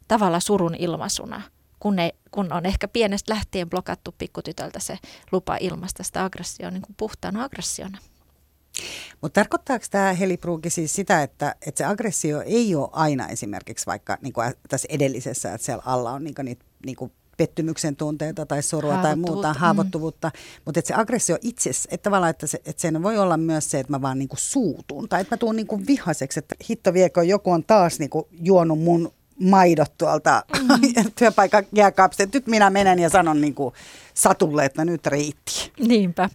tavallaan 0.07 0.41
surun 0.41 0.75
ilmaisuna– 0.75 1.41
kun, 1.79 1.99
ei, 1.99 2.11
kun 2.31 2.53
on 2.53 2.65
ehkä 2.65 2.87
pienestä 2.87 3.33
lähtien 3.33 3.69
blokattu 3.69 4.15
pikkutytöltä 4.17 4.79
se 4.79 4.97
lupa 5.31 5.57
ilmasta 5.59 6.03
sitä 6.03 6.23
aggressioon 6.23 6.73
niin 6.73 6.81
kuin 6.81 6.95
puhtaana 6.95 7.43
aggressiona. 7.43 7.97
Mutta 9.21 9.39
tarkoittaako 9.41 9.85
tämä 9.91 10.13
Helipruuki 10.13 10.69
siis 10.69 10.93
sitä, 10.93 11.23
että, 11.23 11.55
että 11.67 11.77
se 11.77 11.85
aggressio 11.85 12.41
ei 12.41 12.75
ole 12.75 12.89
aina 12.91 13.27
esimerkiksi 13.27 13.85
vaikka 13.85 14.17
niin 14.21 14.33
kuin 14.33 14.53
tässä 14.69 14.87
edellisessä, 14.91 15.53
että 15.53 15.65
siellä 15.65 15.83
alla 15.85 16.11
on 16.11 16.23
niin 16.23 16.35
niitä 16.43 16.65
niin 16.85 16.95
kuin 16.95 17.11
pettymyksen 17.37 17.95
tunteita 17.95 18.45
tai 18.45 18.63
sorua 18.63 18.97
tai 18.97 19.15
muuta 19.15 19.53
haavoittuvuutta, 19.53 20.27
mm. 20.33 20.61
mutta 20.65 20.79
että 20.79 20.87
se 20.87 20.93
aggressio 20.93 21.37
itse, 21.41 21.69
että 21.89 22.03
tavallaan, 22.03 22.29
että, 22.29 22.47
se, 22.47 22.61
että 22.65 22.81
sen 22.81 23.03
voi 23.03 23.17
olla 23.17 23.37
myös 23.37 23.71
se, 23.71 23.79
että 23.79 23.93
mä 23.93 24.01
vaan 24.01 24.19
niinku 24.19 24.35
suutun 24.39 25.09
tai 25.09 25.21
että 25.21 25.35
mä 25.35 25.37
tuun 25.37 25.55
niinku 25.55 25.81
vihaseksi, 25.87 26.39
että 26.39 26.55
hitto 26.69 26.93
viekö 26.93 27.23
joku 27.23 27.51
on 27.51 27.63
taas 27.63 27.99
niinku 27.99 28.27
juonut 28.31 28.79
mun 28.79 29.13
maidot 29.39 29.97
tuolta 29.97 30.43
mm-hmm. 30.53 31.11
työpaikan 31.19 31.65
jääkaapista. 31.75 32.23
Nyt 32.33 32.47
minä 32.47 32.69
menen 32.69 32.99
ja 32.99 33.09
sanon 33.09 33.41
niin 33.41 33.55
kuin 33.55 33.73
Satulle, 34.13 34.65
että 34.65 34.85
nyt 34.85 35.07
riitti. 35.07 35.71
Niinpä. 35.79 36.29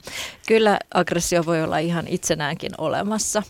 Kyllä 0.47 0.78
aggressio 0.94 1.47
voi 1.47 1.62
olla 1.62 1.78
ihan 1.78 2.09
itsenäänkin 2.09 2.73
olemassa, 2.78 3.42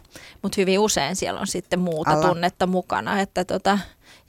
mutta 0.43 0.61
hyvin 0.61 0.79
usein 0.79 1.17
siellä 1.17 1.41
on 1.41 1.47
sitten 1.47 1.81
muuta 1.81 2.11
Alla. 2.11 2.29
tunnetta 2.29 2.67
mukana. 2.67 3.21
Että 3.21 3.45
tota, 3.45 3.79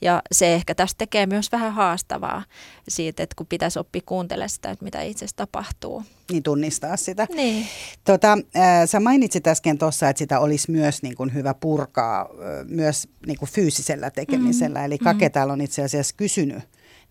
ja 0.00 0.22
se 0.32 0.54
ehkä 0.54 0.74
tästä 0.74 0.98
tekee 0.98 1.26
myös 1.26 1.52
vähän 1.52 1.72
haastavaa 1.72 2.42
siitä, 2.88 3.22
että 3.22 3.34
kun 3.36 3.46
pitäisi 3.46 3.78
oppia 3.78 4.02
kuuntelemaan 4.06 4.50
sitä, 4.50 4.70
että 4.70 4.84
mitä 4.84 5.02
itse 5.02 5.26
tapahtuu. 5.36 6.02
Niin 6.30 6.42
tunnistaa 6.42 6.96
sitä. 6.96 7.26
Niin. 7.34 7.66
Tota, 8.04 8.32
äh, 8.56 8.88
sä 8.88 9.00
mainitsit 9.00 9.46
äsken 9.46 9.78
tuossa, 9.78 10.08
että 10.08 10.18
sitä 10.18 10.40
olisi 10.40 10.70
myös 10.70 11.02
niin 11.02 11.14
kuin 11.16 11.34
hyvä 11.34 11.54
purkaa 11.54 12.20
äh, 12.20 12.28
myös 12.68 13.08
niin 13.26 13.38
kuin 13.38 13.50
fyysisellä 13.50 14.10
tekemisellä. 14.10 14.78
Mm. 14.78 14.84
Eli 14.84 14.98
Kake 14.98 15.28
mm. 15.28 15.32
täällä 15.32 15.52
on 15.52 15.60
itse 15.60 15.82
asiassa 15.82 16.14
kysynyt 16.16 16.62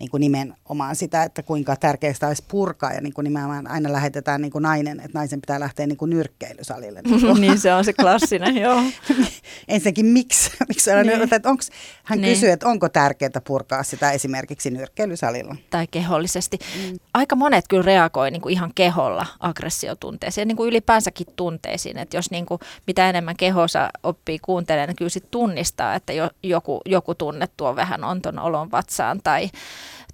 niin 0.03 0.11
kuin 0.11 0.21
nimenomaan 0.21 0.95
sitä, 0.95 1.23
että 1.23 1.43
kuinka 1.43 1.75
tärkeää 1.75 2.13
olisi 2.27 2.43
purkaa 2.47 2.93
ja 2.93 3.01
niin 3.01 3.13
kuin 3.13 3.23
nimenomaan 3.23 3.67
aina 3.67 3.93
lähetetään 3.93 4.41
niin 4.41 4.51
kuin 4.51 4.61
nainen, 4.61 4.99
että 4.99 5.19
naisen 5.19 5.41
pitää 5.41 5.59
lähteä 5.59 5.87
niin 5.87 5.97
kuin 5.97 6.09
nyrkkeilysalille. 6.09 7.01
niin 7.39 7.59
se 7.59 7.73
on 7.73 7.85
se 7.85 7.93
klassinen, 7.93 8.57
joo. 8.57 8.83
Ensinnäkin 9.67 10.05
miksi? 10.05 10.51
miksi 10.67 10.91
niin. 11.03 11.33
että 11.33 11.49
onks, 11.49 11.69
hän 12.03 12.21
niin. 12.21 12.33
kysyy, 12.33 12.49
että 12.51 12.67
onko 12.67 12.89
tärkeää 12.89 13.41
purkaa 13.47 13.83
sitä 13.83 14.11
esimerkiksi 14.11 14.71
nyrkkeilysalilla. 14.71 15.55
Tai 15.69 15.87
kehollisesti. 15.91 16.57
Mm. 16.57 16.99
Aika 17.13 17.35
monet 17.35 17.65
kyllä 17.67 17.83
reagoi 17.83 18.31
niin 18.31 18.41
kuin 18.41 18.53
ihan 18.53 18.71
keholla 18.75 19.25
aggressiotunteeseen, 19.39 20.47
niin 20.47 20.57
kuin 20.57 20.69
ylipäänsäkin 20.69 21.27
tunteisiin, 21.35 21.97
että 21.97 22.17
jos 22.17 22.31
niin 22.31 22.45
kuin, 22.45 22.59
mitä 22.87 23.09
enemmän 23.09 23.35
kehossa 23.35 23.89
oppii 24.03 24.39
kuuntelemaan, 24.39 24.87
niin 24.87 24.95
kyllä 24.95 25.09
sit 25.09 25.31
tunnistaa, 25.31 25.95
että 25.95 26.13
jo, 26.13 26.29
joku, 26.43 26.81
joku 26.85 27.15
tunne 27.15 27.47
tuo 27.57 27.75
vähän 27.75 28.03
onton 28.03 28.39
olon 28.39 28.71
vatsaan 28.71 29.19
tai, 29.23 29.49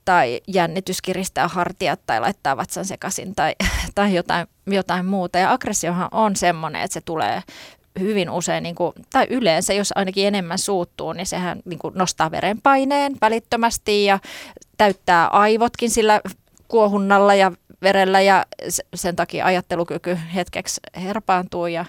tai 0.10 0.42
jännitys 0.48 1.02
kiristää 1.02 1.48
hartiat 1.48 2.00
tai 2.06 2.20
laittaa 2.20 2.58
vatsan 2.58 2.86
sekaisin 2.86 3.36
tai, 3.36 3.56
tai 3.96 4.16
jotain, 4.16 4.48
jotain 4.68 5.06
muuta. 5.06 5.38
Ja 5.38 5.52
aggressiohan 5.52 6.08
on 6.12 6.36
semmoinen, 6.36 6.82
että 6.82 6.94
se 6.94 7.02
tulee 7.02 7.44
hyvin 8.00 8.30
usein, 8.30 8.64
niin 8.64 8.76
kuin, 8.76 8.94
tai 9.14 9.28
yleensä, 9.30 9.74
jos 9.74 9.94
ainakin 9.96 10.28
enemmän 10.28 10.58
suuttuu, 10.58 11.14
niin 11.14 11.26
sehän 11.26 11.60
niin 11.66 11.80
kuin 11.80 11.94
nostaa 11.96 12.32
verenpaineen 12.32 13.16
välittömästi 13.22 14.06
ja 14.06 14.20
täyttää 14.78 15.28
aivotkin 15.28 15.90
sillä 15.90 16.22
kuohunnalla 16.68 17.36
ja 17.36 17.52
verellä 17.82 18.22
ja 18.22 18.46
sen 18.96 19.16
takia 19.16 19.46
ajattelukyky 19.46 20.18
hetkeksi 20.36 20.82
herpaantuu 20.96 21.68
ja 21.68 21.86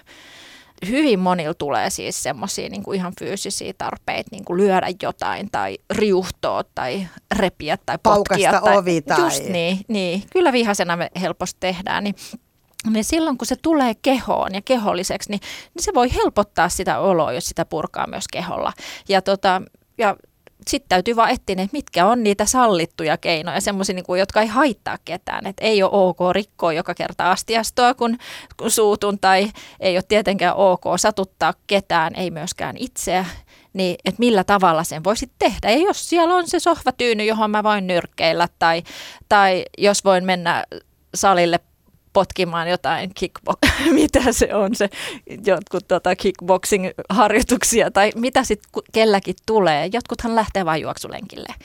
hyvin 0.89 1.19
monilla 1.19 1.53
tulee 1.53 1.89
siis 1.89 2.23
semmoisia 2.23 2.69
niin 2.69 2.83
kuin 2.83 2.95
ihan 2.95 3.13
fyysisiä 3.19 3.73
tarpeita 3.77 4.29
niin 4.31 4.45
kuin 4.45 4.57
lyödä 4.57 4.87
jotain 5.01 5.49
tai 5.51 5.77
riuhtoa 5.91 6.63
tai 6.75 7.07
repiä 7.35 7.77
tai 7.85 7.97
potkia. 8.03 8.51
Paukasta 8.51 8.61
tai, 8.65 8.77
ovi 8.77 9.01
tai... 9.01 9.19
Just 9.19 9.43
niin, 9.49 9.79
niin. 9.87 10.23
Kyllä 10.33 10.53
vihasena 10.53 10.95
me 10.95 11.11
helposti 11.21 11.57
tehdään. 11.59 12.03
Niin 12.03 12.15
niin 12.89 13.03
silloin 13.03 13.37
kun 13.37 13.47
se 13.47 13.55
tulee 13.61 13.93
kehoon 14.01 14.53
ja 14.53 14.61
keholliseksi, 14.65 15.29
niin, 15.29 15.39
niin 15.73 15.83
se 15.83 15.93
voi 15.93 16.13
helpottaa 16.13 16.69
sitä 16.69 16.99
oloa, 16.99 17.33
jos 17.33 17.45
sitä 17.45 17.65
purkaa 17.65 18.07
myös 18.07 18.25
keholla. 18.31 18.73
Ja, 19.09 19.21
tota, 19.21 19.61
ja 19.97 20.15
sitten 20.67 20.89
täytyy 20.89 21.15
vaan 21.15 21.29
etsiä, 21.29 21.53
että 21.53 21.69
mitkä 21.71 22.05
on 22.05 22.23
niitä 22.23 22.45
sallittuja 22.45 23.17
keinoja, 23.17 23.61
semmoisia, 23.61 23.95
niin 23.95 24.19
jotka 24.19 24.41
ei 24.41 24.47
haittaa 24.47 24.97
ketään. 25.05 25.47
Että 25.47 25.65
ei 25.65 25.83
ole 25.83 25.91
ok 25.93 26.17
rikkoa 26.31 26.73
joka 26.73 26.93
kerta 26.93 27.31
astiastoa, 27.31 27.93
kun, 27.93 28.17
kun 28.57 28.71
suutun, 28.71 29.19
tai 29.19 29.51
ei 29.79 29.97
ole 29.97 30.03
tietenkään 30.07 30.55
ok 30.55 30.83
satuttaa 30.97 31.53
ketään, 31.67 32.15
ei 32.15 32.31
myöskään 32.31 32.77
itseä. 32.77 33.25
Niin, 33.73 33.95
että 34.05 34.19
millä 34.19 34.43
tavalla 34.43 34.83
sen 34.83 35.03
voisi 35.03 35.31
tehdä. 35.39 35.69
Ja 35.69 35.77
jos 35.77 36.09
siellä 36.09 36.35
on 36.35 36.47
se 36.47 36.59
sohvatyyny, 36.59 37.23
johon 37.25 37.51
mä 37.51 37.63
voin 37.63 37.87
nyrkkeillä, 37.87 38.47
tai, 38.59 38.83
tai 39.29 39.65
jos 39.77 40.05
voin 40.05 40.25
mennä 40.25 40.63
salille 41.15 41.59
potkimaan 42.13 42.69
jotain 42.69 43.11
kickbo- 43.19 43.69
mitä 44.01 44.31
se 44.31 44.55
on 44.55 44.75
se, 44.75 44.89
jotkut 45.45 45.87
tota 45.87 46.13
kickboxing-harjoituksia 46.15 47.91
tai 47.91 48.11
mitä 48.15 48.43
sitten 48.43 48.83
kelläkin 48.93 49.35
tulee. 49.45 49.89
Jotkuthan 49.93 50.35
lähtee 50.35 50.65
vain 50.65 50.81
juoksulenkille 50.81 51.55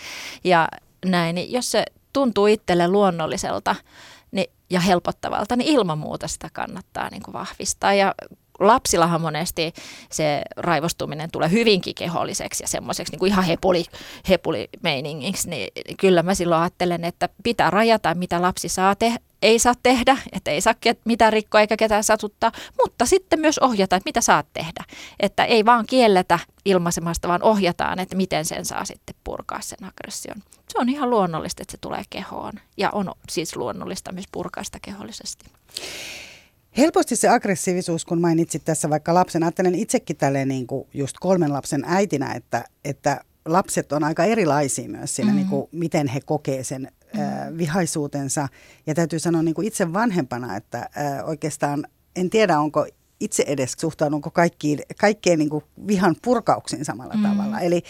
ja 0.44 0.68
näin, 1.04 1.34
niin 1.34 1.52
jos 1.52 1.70
se 1.70 1.84
tuntuu 2.12 2.46
itselle 2.46 2.88
luonnolliselta 2.88 3.76
niin, 4.30 4.50
ja 4.70 4.80
helpottavalta, 4.80 5.56
niin 5.56 5.68
ilman 5.74 5.98
muuta 5.98 6.28
sitä 6.28 6.48
kannattaa 6.52 7.10
niin 7.10 7.22
kuin 7.22 7.32
vahvistaa 7.32 7.94
ja 7.94 8.14
lapsillahan 8.60 9.20
monesti 9.20 9.72
se 10.10 10.42
raivostuminen 10.56 11.30
tulee 11.30 11.50
hyvinkin 11.50 11.94
keholliseksi 11.94 12.64
ja 12.64 12.68
semmoiseksi 12.68 13.12
niin 13.12 13.18
kuin 13.18 13.32
ihan 13.32 13.44
hepuli, 13.44 13.84
hepulimeiningiksi, 14.28 15.50
niin 15.50 15.68
kyllä 16.00 16.22
mä 16.22 16.34
silloin 16.34 16.62
ajattelen, 16.62 17.04
että 17.04 17.28
pitää 17.42 17.70
rajata, 17.70 18.14
mitä 18.14 18.42
lapsi 18.42 18.68
saa 18.68 18.94
tehdä 18.94 19.18
ei 19.42 19.58
saa 19.58 19.74
tehdä, 19.82 20.16
että 20.32 20.50
ei 20.50 20.60
saa 20.60 20.74
mitään 21.04 21.32
rikkoa 21.32 21.60
eikä 21.60 21.76
ketään 21.76 22.04
satuttaa, 22.04 22.52
mutta 22.82 23.06
sitten 23.06 23.40
myös 23.40 23.58
ohjata, 23.58 23.96
että 23.96 24.08
mitä 24.08 24.20
saat 24.20 24.46
tehdä. 24.52 24.84
Että 25.20 25.44
ei 25.44 25.64
vaan 25.64 25.86
kielletä 25.86 26.38
ilmaisemasta, 26.64 27.28
vaan 27.28 27.42
ohjataan, 27.42 27.98
että 27.98 28.16
miten 28.16 28.44
sen 28.44 28.64
saa 28.64 28.84
sitten 28.84 29.16
purkaa 29.24 29.60
sen 29.60 29.84
aggression. 29.84 30.42
Se 30.68 30.78
on 30.78 30.88
ihan 30.88 31.10
luonnollista, 31.10 31.62
että 31.62 31.72
se 31.72 31.78
tulee 31.80 32.02
kehoon 32.10 32.52
ja 32.76 32.90
on 32.90 33.12
siis 33.28 33.56
luonnollista 33.56 34.12
myös 34.12 34.26
purkaa 34.32 34.64
sitä 34.64 34.78
kehollisesti. 34.82 35.44
Helposti 36.78 37.16
se 37.16 37.28
aggressiivisuus, 37.28 38.04
kun 38.04 38.20
mainitsit 38.20 38.64
tässä 38.64 38.90
vaikka 38.90 39.14
lapsen, 39.14 39.42
ajattelen 39.42 39.74
itsekin 39.74 40.16
tälleen 40.16 40.48
niin 40.48 40.66
kuin 40.66 40.88
just 40.94 41.16
kolmen 41.20 41.52
lapsen 41.52 41.84
äitinä, 41.86 42.32
että, 42.32 42.64
että 42.84 43.20
lapset 43.44 43.92
on 43.92 44.04
aika 44.04 44.24
erilaisia 44.24 44.88
myös 44.88 45.16
siinä, 45.16 45.30
mm-hmm. 45.30 45.36
niin 45.36 45.50
kuin, 45.50 45.68
miten 45.72 46.08
he 46.08 46.20
kokee 46.20 46.64
sen 46.64 46.88
äh, 47.18 47.58
vihaisuutensa. 47.58 48.48
Ja 48.86 48.94
täytyy 48.94 49.18
sanoa 49.18 49.42
niin 49.42 49.54
kuin 49.54 49.66
itse 49.66 49.92
vanhempana, 49.92 50.56
että 50.56 50.78
äh, 50.78 51.28
oikeastaan 51.28 51.86
en 52.16 52.30
tiedä, 52.30 52.60
onko 52.60 52.86
itse 53.20 53.44
edes 53.46 53.72
suhtaudunko 53.78 54.30
kaikkiin, 54.30 54.80
kaikkeen 55.00 55.38
niin 55.38 55.50
kuin 55.50 55.64
vihan 55.86 56.16
purkauksiin 56.22 56.84
samalla 56.84 57.14
mm. 57.14 57.22
tavalla. 57.22 57.60
Eli, 57.60 57.82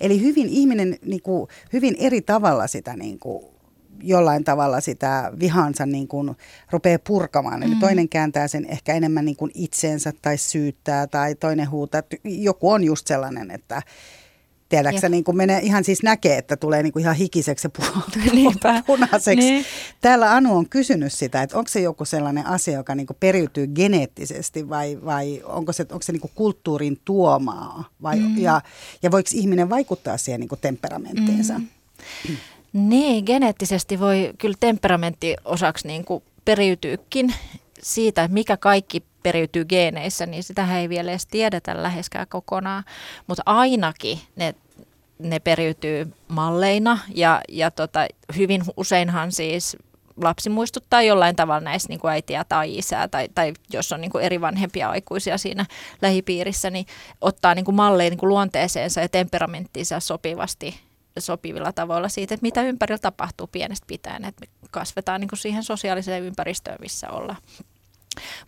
eli 0.00 0.20
hyvin 0.20 0.48
ihminen 0.48 0.98
niin 1.04 1.22
kuin, 1.22 1.48
hyvin 1.72 1.96
eri 1.98 2.20
tavalla 2.20 2.66
sitä 2.66 2.96
niin 2.96 3.18
kuin, 3.18 3.44
jollain 4.02 4.44
tavalla 4.44 4.80
sitä 4.80 5.32
vihansa 5.40 5.86
niin 5.86 6.08
kuin 6.08 6.36
rupeaa 6.70 6.98
purkamaan. 7.06 7.62
Eli 7.62 7.74
mm. 7.74 7.80
toinen 7.80 8.08
kääntää 8.08 8.48
sen 8.48 8.64
ehkä 8.64 8.94
enemmän 8.94 9.24
niin 9.24 9.36
kuin 9.36 9.50
itseensä 9.54 10.12
tai 10.22 10.38
syyttää 10.38 11.06
tai 11.06 11.34
toinen 11.34 11.70
huutaa. 11.70 12.02
Joku 12.24 12.70
on 12.70 12.84
just 12.84 13.06
sellainen, 13.06 13.50
että, 13.50 13.82
Tiedätkö, 14.70 15.08
niin 15.08 15.24
kuin 15.24 15.36
menee 15.36 15.60
ihan 15.60 15.84
siis 15.84 16.02
näkee, 16.02 16.38
että 16.38 16.56
tulee 16.56 16.82
niin 16.82 16.92
kuin 16.92 17.00
ihan 17.00 17.16
hikiseksi 17.16 17.66
ja 17.66 17.84
pu- 17.84 18.82
punaiseksi. 18.86 19.50
Niin. 19.50 19.64
Täällä 20.00 20.34
Anu 20.34 20.56
on 20.56 20.68
kysynyt 20.68 21.12
sitä, 21.12 21.42
että 21.42 21.58
onko 21.58 21.68
se 21.68 21.80
joku 21.80 22.04
sellainen 22.04 22.46
asia, 22.46 22.74
joka 22.74 22.94
niin 22.94 23.06
kuin 23.06 23.16
periytyy 23.20 23.66
geneettisesti 23.66 24.68
vai, 24.68 24.98
vai 25.04 25.42
onko 25.44 25.72
se, 25.72 25.82
onko 25.82 26.02
se 26.02 26.12
niin 26.12 26.20
kuin 26.20 26.30
kulttuurin 26.34 27.00
tuomaa 27.04 27.84
vai, 28.02 28.20
mm. 28.20 28.38
ja, 28.38 28.60
ja 29.02 29.10
voiko 29.10 29.30
ihminen 29.34 29.70
vaikuttaa 29.70 30.16
siihen 30.16 30.40
niin 30.40 30.48
kuin 30.48 30.60
temperamenttiinsa? 30.60 31.58
Mm. 31.58 32.36
Niin, 32.72 33.24
geneettisesti 33.24 34.00
voi 34.00 34.30
kyllä 34.38 34.56
temperamentti 34.60 35.36
osaksi 35.44 35.86
niin 35.86 36.04
kuin 36.04 36.22
periytyykin 36.44 37.34
siitä, 37.82 38.28
mikä 38.28 38.56
kaikki 38.56 39.02
periytyy 39.22 39.64
geeneissä, 39.64 40.26
niin 40.26 40.42
sitä 40.42 40.78
ei 40.78 40.88
vielä 40.88 41.10
edes 41.10 41.26
tiedetä 41.26 41.82
läheskään 41.82 42.26
kokonaan. 42.28 42.84
Mutta 43.26 43.42
ainakin 43.46 44.18
ne, 44.36 44.54
ne 45.18 45.38
periytyy 45.38 46.12
malleina 46.28 46.98
ja, 47.14 47.40
ja 47.48 47.70
tota, 47.70 48.06
hyvin 48.36 48.62
useinhan 48.76 49.32
siis 49.32 49.76
lapsi 50.22 50.50
muistuttaa 50.50 51.02
jollain 51.02 51.36
tavalla 51.36 51.60
näistä 51.60 51.88
niin 51.88 52.00
kuin 52.00 52.12
äitiä 52.12 52.44
tai 52.48 52.78
isää, 52.78 53.08
tai, 53.08 53.28
tai 53.34 53.52
jos 53.72 53.92
on 53.92 54.00
niin 54.00 54.10
kuin 54.10 54.24
eri 54.24 54.40
vanhempia 54.40 54.90
aikuisia 54.90 55.38
siinä 55.38 55.66
lähipiirissä, 56.02 56.70
niin 56.70 56.86
ottaa 57.20 57.54
niin 57.54 57.64
kuin 57.64 57.74
malleja 57.74 58.10
niin 58.10 58.18
kuin 58.18 58.28
luonteeseensa 58.28 59.00
ja 59.00 59.08
temperamenttiinsa 59.08 60.00
sopivasti 60.00 60.89
sopivilla 61.20 61.72
tavoilla 61.72 62.08
siitä, 62.08 62.34
että 62.34 62.44
mitä 62.44 62.62
ympärillä 62.62 62.98
tapahtuu 62.98 63.46
pienestä 63.46 63.86
pitäen, 63.86 64.24
että 64.24 64.46
me 64.46 64.68
kasvetaan 64.70 65.20
niin 65.20 65.28
kuin 65.28 65.38
siihen 65.38 65.62
sosiaaliseen 65.62 66.22
ympäristöön, 66.22 66.78
missä 66.80 67.10
ollaan. 67.10 67.38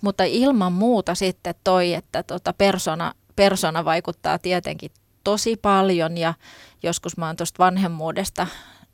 Mutta 0.00 0.24
ilman 0.24 0.72
muuta 0.72 1.14
sitten 1.14 1.54
toi, 1.64 1.94
että 1.94 2.22
tota 2.22 2.52
persona, 2.52 3.12
persona 3.36 3.84
vaikuttaa 3.84 4.38
tietenkin 4.38 4.90
tosi 5.24 5.56
paljon 5.56 6.18
ja 6.18 6.34
joskus 6.82 7.16
mä 7.16 7.26
oon 7.26 7.36
tuosta 7.36 7.64
vanhemmuudesta 7.64 8.46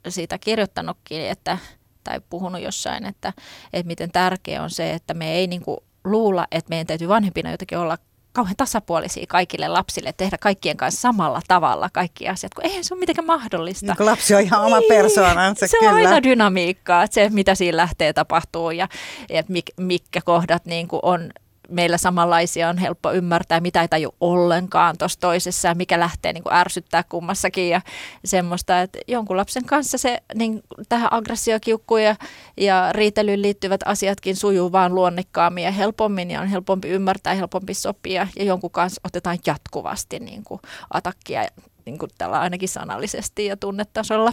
siitä 0.09 0.39
kirjoittanutkin, 0.39 1.21
että, 1.21 1.59
tai 2.05 2.21
puhunut 2.31 2.63
jossain, 2.63 3.07
että, 3.07 3.33
että 3.73 3.87
miten 3.87 4.11
tärkeä 4.13 4.63
on 4.63 4.71
se, 4.71 4.93
että 4.93 5.15
me 5.15 5.33
ei 5.33 5.47
niin 5.47 5.63
kuin 5.63 5.79
luulla, 6.05 6.47
että 6.51 6.69
meidän 6.69 6.87
täytyy 6.87 7.09
vanhempina 7.09 7.51
jotenkin 7.51 7.79
olla 7.79 7.99
kauhean 8.39 8.57
tasapuolisia 8.57 9.25
kaikille 9.29 9.69
lapsille, 9.69 10.13
tehdä 10.13 10.39
kaikkien 10.41 10.77
kanssa 10.77 11.01
samalla 11.01 11.41
tavalla 11.49 11.89
kaikki 11.93 12.29
asiat, 12.29 12.55
kun 12.55 12.67
eihän 12.67 12.85
se 12.85 12.95
ole 12.95 13.01
mitenkään 13.01 13.27
mahdollista. 13.27 13.95
Niin, 13.99 14.07
lapsi 14.07 14.35
on 14.35 14.41
ihan 14.41 14.65
oma 14.65 14.79
niin, 14.79 14.89
persoonansa, 14.89 15.67
Se 15.67 15.77
kyllä. 15.79 15.91
on 15.91 15.97
aina 15.97 16.23
dynamiikkaa, 16.23 17.03
että 17.03 17.15
se 17.15 17.29
mitä 17.31 17.55
siinä 17.55 17.77
lähtee 17.77 18.13
tapahtuu 18.13 18.71
ja 18.71 18.89
että 19.29 19.53
mik, 19.53 19.67
mitkä 19.77 20.21
kohdat 20.25 20.67
niin 20.67 20.89
kuin 20.89 21.01
on 21.03 21.31
meillä 21.69 21.99
samanlaisia 21.99 22.69
on 22.69 22.79
helppo 22.79 23.13
ymmärtää, 23.13 23.61
mitä 23.61 23.83
ei 23.83 23.89
taju 23.89 24.15
ollenkaan 24.21 24.99
tuossa 24.99 25.21
toisessa 25.21 25.69
ja 25.69 25.75
mikä 25.75 26.01
lähtee 26.01 26.33
niin 26.33 26.43
kuin 26.43 26.55
ärsyttää 26.55 27.05
kummassakin 27.09 27.71
ja 27.71 27.81
semmoista, 28.25 28.81
että 28.81 28.99
jonkun 29.09 29.37
lapsen 29.37 29.65
kanssa 29.65 29.99
se 29.99 30.19
niin 30.35 30.63
tähän 30.89 31.13
aggressiokiukkuun 31.13 32.03
ja, 32.03 32.17
ja 32.57 32.93
riitelyyn 32.93 33.43
liittyvät 33.43 33.81
asiatkin 33.85 34.37
sujuu 34.37 34.73
vaan 34.73 34.95
luonnikkaammin 34.95 35.65
ja 35.65 35.71
helpommin 35.71 36.31
ja 36.31 36.41
on 36.41 36.47
helpompi 36.47 36.89
ymmärtää 36.89 37.35
helpompi 37.35 37.75
sopia 37.75 38.29
ja 38.37 38.45
jonkun 38.45 38.71
kanssa 38.71 39.01
otetaan 39.05 39.39
jatkuvasti 39.47 40.19
niin 40.19 40.45
kuin 40.45 40.61
atakkia 40.91 41.49
niin 41.89 41.99
kuin 41.99 42.11
tällä 42.19 42.41
ainakin 42.41 42.69
sanallisesti 42.69 43.47
ja 43.47 43.57
tunnetasolla. 43.57 44.33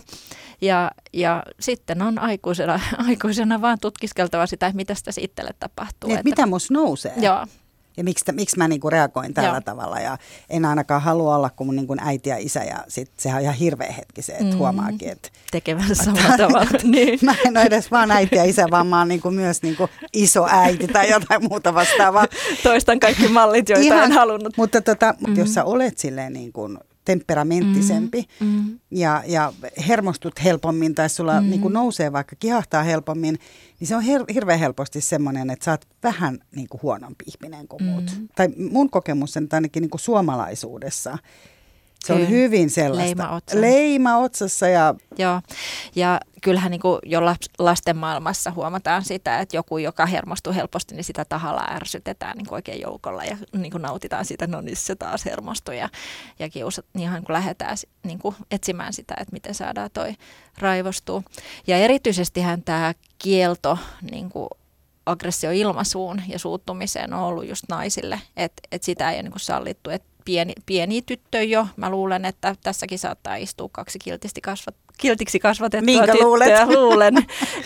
Ja, 0.62 0.92
ja 1.14 1.44
sitten 1.60 2.02
on 2.02 2.20
aikuisena, 2.20 2.80
aikuisena 3.08 3.62
vaan 3.62 3.78
tutkiskeltava 3.82 4.46
sitä, 4.46 4.68
että 4.68 4.76
mitä 4.76 4.96
sitä 4.96 5.12
itselle 5.20 5.52
tapahtuu. 5.60 6.08
Niin, 6.08 6.20
että, 6.20 6.30
mitä 6.30 6.46
musta 6.46 6.74
nousee? 6.74 7.14
Joo. 7.18 7.46
Ja 7.98 8.04
miksi, 8.04 8.32
miksi 8.32 8.58
mä 8.58 8.68
niinku 8.68 8.90
reagoin 8.90 9.34
tällä 9.34 9.50
Joo. 9.50 9.62
tavalla. 9.62 10.00
Ja 10.00 10.18
en 10.50 10.66
ainakaan 10.66 11.02
halua 11.02 11.36
olla 11.36 11.50
kuin 11.50 11.68
mun 11.68 11.76
niinku 11.76 11.96
äiti 12.00 12.30
ja 12.30 12.38
isä. 12.38 12.64
Ja 12.64 12.84
sit 12.88 13.12
sehän 13.18 13.38
on 13.38 13.44
ihan 13.44 13.56
hirveä 13.56 13.92
hetki 13.92 14.22
se, 14.22 14.34
että 14.34 14.46
mm. 14.46 14.58
huomaakin, 14.58 15.10
että 15.10 15.30
Tekevän 15.52 15.96
samalla 15.96 16.38
tavalla. 16.48 16.80
niin. 16.84 17.20
mä 17.22 17.36
en 17.46 17.58
ole 17.58 17.66
edes 17.66 17.92
vaan 17.92 18.12
äiti 18.12 18.36
ja 18.36 18.44
isä, 18.44 18.66
vaan 18.72 18.88
mä 18.88 19.00
oon 19.00 19.08
niinku 19.08 19.32
myös 19.32 19.62
niinku 19.62 19.90
iso 20.14 20.48
äiti 20.50 20.88
tai 20.88 21.10
jotain 21.10 21.44
muuta 21.50 21.74
vastaavaa. 21.74 22.26
Toistan 22.64 23.00
kaikki 23.00 23.28
mallit, 23.28 23.70
joita 23.70 23.86
Ihan, 23.86 24.04
en 24.04 24.12
halunnut. 24.12 24.58
Mutta 24.58 24.82
tota, 24.82 25.14
mm-hmm. 25.20 25.38
jos 25.38 25.54
sä 25.54 25.64
olet 25.64 25.98
silleen 25.98 26.34
niin 26.34 26.54
kuin 26.54 26.78
temperamenttisempi 27.06 28.26
Mm. 28.40 28.80
ja, 28.92 29.24
ja 29.28 29.54
hermostut 29.88 30.44
helpommin 30.44 30.96
tai 30.96 31.10
sulla 31.10 31.42
mm. 31.42 31.50
niin 31.50 31.62
kuin 31.62 31.74
nousee 31.74 32.12
vaikka 32.12 32.36
kihahtaa 32.40 32.84
helpommin, 32.84 33.40
niin 33.80 33.88
se 33.88 33.96
on 33.96 34.04
her- 34.04 34.34
hirveän 34.34 34.60
helposti 34.60 35.02
semmoinen, 35.02 35.50
että 35.50 35.66
sä 35.66 35.72
oot 35.72 35.86
vähän 36.04 36.40
niin 36.56 36.68
kuin 36.70 36.82
huonompi 36.82 37.26
ihminen 37.28 37.68
kuin 37.68 37.84
muut. 37.84 38.12
Mm. 38.20 38.28
Tai 38.36 38.48
mun 38.72 38.90
kokemus 38.90 39.38
on 39.38 39.48
ainakin 39.52 39.82
niin 39.82 39.90
kuin 39.90 40.02
suomalaisuudessa. 40.02 41.18
Se 42.06 42.14
on 42.14 42.20
Kyllä. 42.20 42.30
hyvin 42.30 42.70
sellaista. 42.70 43.06
Leima 43.06 43.36
otsassa. 43.36 43.62
Leima 43.62 44.18
otsassa 44.18 44.68
ja 44.68 44.96
Joo, 45.18 45.42
ja 45.96 46.20
kyllähän 46.42 46.72
niin 46.72 46.82
kuin 46.82 47.00
jo 47.06 47.22
lasten 47.60 47.98
maailmassa 47.98 48.52
huomataan 48.52 49.04
sitä, 49.04 49.40
että 49.40 49.58
joku, 49.58 49.78
joka 49.78 50.06
hermostuu 50.06 50.54
helposti, 50.54 50.96
niin 50.96 51.04
sitä 51.04 51.26
tahalla 51.26 51.68
ärsytetään 51.70 52.38
niin 52.38 52.46
kuin 52.46 52.56
oikein 52.56 52.82
joukolla 52.82 53.24
ja 53.24 53.38
niin 53.58 53.72
kuin 53.72 53.82
nautitaan 53.82 54.26
siitä, 54.26 54.48
no 54.48 54.62
niin 54.62 54.78
se 54.78 54.96
taas 54.96 55.26
hermostui 55.26 55.78
ja, 55.78 55.90
ja 56.40 56.50
kiusat, 56.50 56.86
niin 56.94 57.04
ihan 57.04 57.24
kun 57.24 57.34
lähdetään 57.34 57.78
niin 58.04 58.20
kuin 58.20 58.36
etsimään 58.52 58.94
sitä, 58.94 59.16
että 59.20 59.34
miten 59.34 59.54
saadaan 59.54 59.90
toi 59.94 60.14
raivostua. 60.58 61.24
Ja 61.68 61.78
erityisestihän 61.78 62.64
tämä 62.64 62.94
kielto 63.18 63.78
niin 64.12 64.30
kuin 64.30 64.50
aggressioilmaisuun 65.06 66.22
ja 66.28 66.40
suuttumiseen 66.40 67.14
on 67.14 67.20
ollut 67.24 67.48
just 67.48 67.64
naisille, 67.70 68.22
että 68.38 68.62
et 68.72 68.84
sitä 68.84 69.12
ei 69.12 69.16
ole 69.16 69.24
niin 69.24 69.32
kuin 69.32 69.40
sallittu, 69.40 69.90
että 69.90 70.15
pieni, 70.26 70.54
pieni 70.66 71.02
tyttö 71.02 71.44
jo, 71.44 71.68
mä 71.78 71.90
luulen, 71.90 72.26
että 72.26 72.56
tässäkin 72.64 73.00
saattaa 73.00 73.36
istua 73.36 73.70
kaksi 73.72 74.00
kiltisti 74.00 74.42
kasvat, 74.42 74.76
kiltiksi 74.98 75.40
kasvatettua 75.40 75.86
Minkä 75.86 76.06
tyttöä, 76.12 76.28
luulet? 76.28 76.68
luulen, 76.76 77.16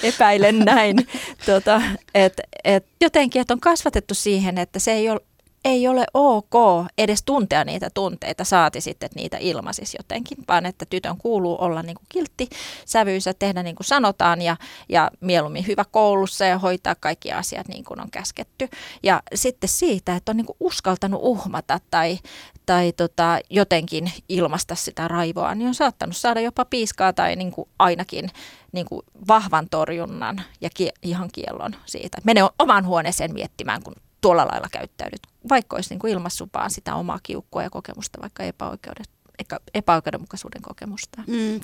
epäilen 0.04 0.60
näin. 0.60 1.08
Tota, 1.46 1.82
et, 2.16 2.34
et 2.64 2.86
jotenkin, 3.02 3.42
että 3.42 3.54
on 3.54 3.60
kasvatettu 3.60 4.14
siihen, 4.14 4.58
että 4.58 4.80
se 4.80 4.92
ei 4.92 5.10
ole, 5.10 5.20
ei 5.66 5.88
ole 5.88 6.06
ok 6.14 6.54
edes 6.98 7.24
tuntea 7.24 7.64
niitä 7.64 7.90
tunteita, 7.94 8.44
saati 8.44 8.82
sitten, 8.82 9.06
että 9.06 9.20
niitä 9.20 9.38
ilmaisisi 9.40 9.98
jotenkin, 10.00 10.38
vaan 10.48 10.66
että 10.66 10.86
tytön 10.86 11.18
kuuluu 11.18 11.58
olla 11.60 11.82
niin 11.84 11.96
kuin 11.96 12.06
kiltti 12.10 12.50
sävyysä, 12.86 13.34
tehdä 13.34 13.64
niin 13.64 13.76
kuin 13.76 13.88
sanotaan 13.88 14.42
ja, 14.42 14.58
ja 14.90 15.12
mieluummin 15.22 15.68
hyvä 15.68 15.86
koulussa 15.92 16.46
ja 16.46 16.58
hoitaa 16.58 16.96
kaikki 16.96 17.32
asiat 17.32 17.68
niin 17.68 17.84
kuin 17.84 18.02
on 18.02 18.12
käsketty. 18.12 18.70
Ja 19.04 19.24
sitten 19.36 19.70
siitä, 19.70 20.16
että 20.16 20.32
on 20.32 20.38
niin 20.38 20.46
kuin 20.46 20.58
uskaltanut 20.60 21.20
uhmata 21.24 21.80
tai, 21.92 22.20
tai 22.66 22.92
tota, 22.92 23.40
jotenkin 23.50 24.12
ilmaista 24.30 24.76
sitä 24.76 25.08
raivoa, 25.08 25.56
niin 25.56 25.68
on 25.68 25.76
saattanut 25.76 26.18
saada 26.18 26.42
jopa 26.42 26.66
piiskaa 26.66 27.14
tai 27.14 27.36
niin 27.36 27.52
kuin 27.52 27.70
ainakin 27.80 28.30
niin 28.72 28.86
kuin 28.86 29.02
vahvan 29.28 29.68
torjunnan 29.72 30.42
ja 30.62 30.70
kie, 30.74 30.92
ihan 31.02 31.30
kiellon 31.34 31.76
siitä. 31.86 32.18
Mene 32.24 32.42
omaan 32.60 32.86
huoneeseen 32.86 33.34
miettimään, 33.34 33.84
kun 33.84 33.96
tuolla 34.22 34.48
lailla 34.52 34.68
käyttäydyt, 34.72 35.22
vaikka 35.50 35.76
olisi 35.76 35.90
niin 35.90 36.00
kuin 36.00 36.24
vaan 36.54 36.72
sitä 36.72 36.96
omaa 36.96 37.20
kiukkua 37.24 37.64
ja 37.64 37.70
kokemusta, 37.70 38.22
vaikka 38.22 38.44
epäoikeudet, 38.44 39.10
epä- 39.40 39.62
epäoikeudenmukaisuuden 39.74 40.62
kokemusta. 40.62 41.24
mm, 41.28 41.60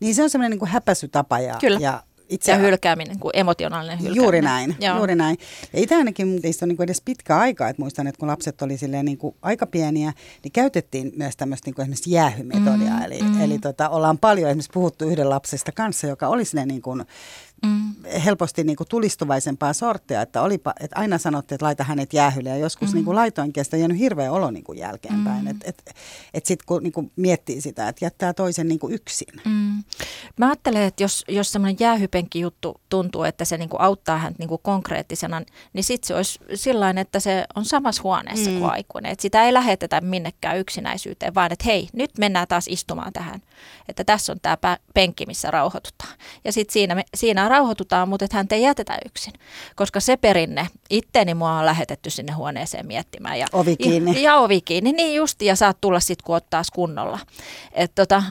niin 0.00 0.14
se 0.14 0.22
on 0.22 0.30
semmoinen 0.30 0.50
niin 0.50 0.58
kuin 0.58 0.70
häpäisytapa 0.70 1.38
ja, 1.38 1.56
Kyllä. 1.60 1.78
ja 1.80 2.02
itse 2.28 2.52
Ja 2.52 2.58
hylkääminen, 2.58 3.18
kuin 3.18 3.30
emotionaalinen 3.34 3.98
hylkääminen. 3.98 4.22
Juuri 4.24 4.42
näin, 4.42 4.76
Joo. 4.80 4.96
juuri 4.96 5.14
näin. 5.14 5.38
Ja 5.72 5.80
itse 5.80 5.94
ainakin 5.94 6.42
teistä 6.42 6.64
on 6.64 6.68
niin 6.68 6.82
edes 6.82 7.00
pitkä 7.04 7.36
aika, 7.36 7.68
että 7.68 7.82
muistan, 7.82 8.06
että 8.06 8.18
kun 8.18 8.28
lapset 8.28 8.62
oli 8.62 8.78
silleen 8.78 9.04
niin 9.04 9.18
kuin 9.18 9.36
aika 9.42 9.66
pieniä, 9.66 10.12
niin 10.44 10.52
käytettiin 10.52 11.12
myös 11.16 11.36
tämmöistä 11.36 11.68
niin 11.68 11.74
kuin 11.74 11.82
esimerkiksi 11.82 12.10
jäähymetodia. 12.10 12.90
Mm, 12.90 13.02
eli 13.02 13.22
mm. 13.22 13.40
eli 13.40 13.58
tota, 13.58 13.88
ollaan 13.88 14.18
paljon 14.18 14.50
esimerkiksi 14.50 14.70
puhuttu 14.74 15.04
yhden 15.04 15.30
lapsesta 15.30 15.72
kanssa, 15.72 16.06
joka 16.06 16.28
oli 16.28 16.44
silleen 16.44 16.68
niin 16.68 16.82
kuin 16.82 17.04
Mm. 17.62 17.94
helposti 18.24 18.64
niin 18.64 18.76
kuin 18.76 18.88
tulistuvaisempaa 18.88 19.72
sorttia, 19.72 20.22
että, 20.22 20.42
olipa, 20.42 20.74
että 20.80 20.98
aina 20.98 21.18
sanottiin, 21.18 21.56
että 21.56 21.66
laita 21.66 21.84
hänet 21.84 22.12
jäähylle 22.12 22.48
ja 22.48 22.56
joskus 22.56 22.88
mm. 22.88 22.94
niin 22.94 23.04
kuin 23.04 23.14
laitoinkin 23.14 23.60
ja 23.60 23.64
sitä 23.64 23.76
on 23.76 23.80
jäänyt 23.80 23.98
hirveä 23.98 24.32
olo 24.32 24.50
niin 24.50 24.64
kuin 24.64 24.78
jälkeenpäin. 24.78 25.44
Mm. 25.44 25.50
Että 25.50 25.64
et, 25.68 25.94
et 26.34 26.46
sitten 26.46 26.66
kun 26.66 26.82
niin 26.82 26.92
kuin 26.92 27.12
miettii 27.16 27.60
sitä, 27.60 27.88
että 27.88 28.04
jättää 28.04 28.32
toisen 28.32 28.68
niin 28.68 28.78
kuin 28.78 28.94
yksin. 28.94 29.40
Mm. 29.44 29.84
Mä 30.36 30.46
ajattelen, 30.46 30.82
että 30.82 31.02
jos, 31.02 31.24
jos 31.28 31.52
semmoinen 31.52 31.76
jäähypenki 31.80 32.40
juttu 32.40 32.80
tuntuu, 32.88 33.22
että 33.22 33.44
se 33.44 33.58
niinku 33.58 33.76
auttaa 33.78 34.18
häntä 34.18 34.38
niinku 34.38 34.58
konkreettisena, 34.58 35.42
niin 35.72 35.84
sitten 35.84 36.08
se 36.08 36.14
olisi 36.14 36.38
sillä 36.54 36.94
että 37.00 37.20
se 37.20 37.44
on 37.56 37.64
samassa 37.64 38.02
huoneessa 38.02 38.50
mm. 38.50 38.58
kuin 38.58 38.70
aikuinen. 38.70 39.12
Että 39.12 39.22
sitä 39.22 39.44
ei 39.44 39.52
lähetetä 39.52 40.00
minnekään 40.00 40.58
yksinäisyyteen, 40.58 41.34
vaan 41.34 41.52
että 41.52 41.64
hei, 41.64 41.88
nyt 41.92 42.18
mennään 42.18 42.48
taas 42.48 42.64
istumaan 42.68 43.12
tähän. 43.12 43.42
Että 43.88 44.04
tässä 44.04 44.32
on 44.32 44.40
tämä 44.42 44.78
penkki, 44.94 45.26
missä 45.26 45.50
rauhoitutaan. 45.50 46.14
Ja 46.44 46.52
sitten 46.52 46.72
siinä, 46.72 46.94
me, 46.94 47.04
siinä 47.44 47.56
rauhoitutaan, 47.56 48.08
mutta 48.08 48.24
että 48.24 48.36
häntä 48.36 48.54
ei 48.54 48.62
jätetä 48.62 48.98
yksin. 49.06 49.32
Koska 49.76 50.00
se 50.00 50.16
perinne, 50.16 50.68
itteeni 50.90 51.34
mua 51.34 51.58
on 51.58 51.66
lähetetty 51.66 52.10
sinne 52.10 52.32
huoneeseen 52.32 52.86
miettimään. 52.86 53.38
Ja, 53.38 53.46
Ovi 53.52 53.76
kiinni. 53.76 54.14
Ja, 54.14 54.20
ja 54.20 54.36
ovi 54.36 54.60
kiinni, 54.60 54.92
niin 54.92 55.14
just, 55.14 55.42
ja 55.42 55.56
saat 55.56 55.80
tulla 55.80 56.00
sitten, 56.00 56.24
kun 56.24 56.34
oot 56.34 56.50
taas 56.50 56.70
kunnolla. 56.70 57.18
Että 57.72 58.02
tota, 58.02 58.22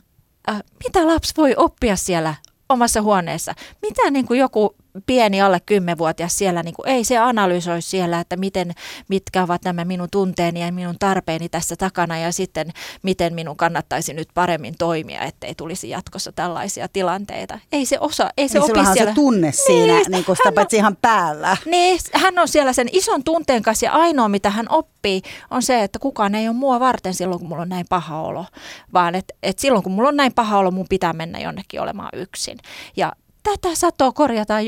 äh, 0.49 0.63
mitä 0.83 1.07
lapsi 1.07 1.33
voi 1.37 1.53
oppia 1.57 1.95
siellä 1.95 2.35
omassa 2.69 3.01
huoneessa? 3.01 3.53
Mitä 3.81 4.11
niin 4.11 4.27
kuin 4.27 4.39
joku 4.39 4.75
pieni 5.05 5.41
alle 5.41 5.61
10-vuotias 5.71 6.37
siellä, 6.37 6.63
niin 6.63 6.73
kuin, 6.73 6.89
ei 6.89 7.03
se 7.03 7.17
analysoi 7.17 7.81
siellä, 7.81 8.19
että 8.19 8.37
miten, 8.37 8.71
mitkä 9.07 9.43
ovat 9.43 9.63
nämä 9.63 9.85
minun 9.85 10.07
tunteeni 10.11 10.61
ja 10.61 10.71
minun 10.71 10.95
tarpeeni 10.99 11.49
tässä 11.49 11.75
takana 11.75 12.17
ja 12.17 12.31
sitten 12.31 12.71
miten 13.03 13.33
minun 13.33 13.57
kannattaisi 13.57 14.13
nyt 14.13 14.27
paremmin 14.33 14.75
toimia, 14.79 15.21
ettei 15.21 15.55
tulisi 15.55 15.89
jatkossa 15.89 16.31
tällaisia 16.31 16.87
tilanteita. 16.87 17.59
Ei 17.71 17.85
se 17.85 17.97
osa, 17.99 18.29
ei 18.37 18.47
se 18.49 18.59
Niin 18.59 18.71
opi 18.71 18.93
siellä. 18.93 19.11
se 19.11 19.15
tunne 19.15 19.51
siinä, 19.51 19.93
Niin, 19.93 20.11
niin 20.11 20.25
kuin 20.25 20.35
sitä 20.35 20.51
paitsi 20.51 20.77
ihan 20.77 20.97
päällä. 21.01 21.57
Niin, 21.65 21.99
hän 22.13 22.39
on 22.39 22.47
siellä 22.47 22.73
sen 22.73 22.89
ison 22.91 23.23
tunteen 23.23 23.63
kanssa 23.63 23.85
ja 23.85 23.91
ainoa 23.91 24.29
mitä 24.29 24.49
hän 24.49 24.65
oppii 24.69 25.21
on 25.51 25.63
se, 25.63 25.83
että 25.83 25.99
kukaan 25.99 26.35
ei 26.35 26.47
ole 26.47 26.55
mua 26.55 26.79
varten 26.79 27.13
silloin 27.13 27.39
kun 27.39 27.49
mulla 27.49 27.61
on 27.61 27.69
näin 27.69 27.85
paha 27.89 28.21
olo, 28.21 28.45
vaan 28.93 29.15
että 29.15 29.33
et 29.43 29.59
silloin 29.59 29.83
kun 29.83 29.91
mulla 29.91 30.09
on 30.09 30.17
näin 30.17 30.33
paha 30.33 30.57
olo, 30.57 30.71
mun 30.71 30.85
pitää 30.89 31.13
mennä 31.13 31.39
jonnekin 31.39 31.81
olemaan 31.81 32.09
yksin. 32.13 32.57
Ja 32.97 33.13
tätä 33.43 33.75
satoa 33.75 34.11
korjataan 34.11 34.63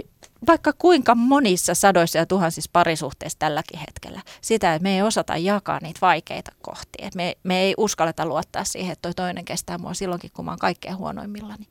vaikka 0.48 0.74
kuinka 0.74 1.16
monissa 1.16 1.74
sadoissa 1.74 2.18
ja 2.18 2.26
tuhansissa 2.26 2.70
parisuhteissa 2.74 3.40
tälläkin 3.40 3.80
hetkellä. 3.80 4.22
Sitä, 4.42 4.74
että 4.76 4.84
me 4.84 4.96
ei 4.96 5.02
osata 5.02 5.38
jakaa 5.38 5.80
niitä 5.82 6.00
vaikeita 6.02 6.52
kohtia. 6.62 7.10
Me, 7.16 7.36
me 7.44 7.62
ei 7.62 7.74
uskalleta 7.78 8.26
luottaa 8.26 8.64
siihen, 8.64 8.92
että 8.92 9.02
toi 9.02 9.14
toinen 9.14 9.46
kestää 9.46 9.78
mua 9.78 9.94
silloinkin, 9.94 10.32
kun 10.34 10.46
mä 10.46 10.52
oon 10.52 10.60
kaikkein 10.60 10.98
huonoimmillani. 10.98 11.68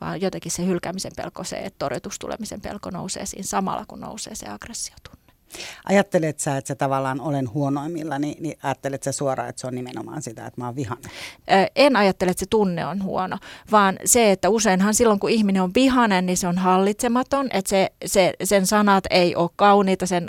Vaan 0.00 0.20
jotenkin 0.20 0.52
se 0.52 0.66
hylkäämisen 0.66 1.12
pelko, 1.16 1.44
se 1.44 1.56
että 1.56 1.78
torjutuksi 1.78 2.18
tulemisen 2.20 2.60
pelko 2.60 2.90
nousee 2.90 3.26
siinä 3.26 3.46
samalla, 3.46 3.84
kun 3.88 4.00
nousee 4.00 4.34
se 4.34 4.48
aggressiotunne. 4.48 5.17
Ajattelet 5.84 6.40
sä, 6.40 6.56
että 6.56 6.68
se 6.68 6.74
tavallaan 6.74 7.20
olen 7.20 7.52
huonoimmilla, 7.52 8.18
niin, 8.18 8.42
niin 8.42 8.58
ajattelet 8.62 9.02
sä 9.02 9.12
suoraan, 9.12 9.48
että 9.48 9.60
se 9.60 9.66
on 9.66 9.74
nimenomaan 9.74 10.22
sitä, 10.22 10.46
että 10.46 10.60
mä 10.60 10.66
oon 10.66 10.76
vihainen. 10.76 11.10
En 11.76 11.96
ajattele, 11.96 12.30
että 12.30 12.40
se 12.40 12.46
tunne 12.50 12.86
on 12.86 13.02
huono, 13.02 13.38
vaan 13.72 13.98
se, 14.04 14.30
että 14.32 14.48
useinhan 14.48 14.94
silloin, 14.94 15.20
kun 15.20 15.30
ihminen 15.30 15.62
on 15.62 15.70
vihainen, 15.74 16.26
niin 16.26 16.36
se 16.36 16.48
on 16.48 16.58
hallitsematon, 16.58 17.48
että 17.52 17.68
se, 17.68 17.92
se, 18.06 18.32
sen 18.44 18.66
sanat 18.66 19.04
ei 19.10 19.36
ole 19.36 19.50
kauniita, 19.56 20.06
sen 20.06 20.28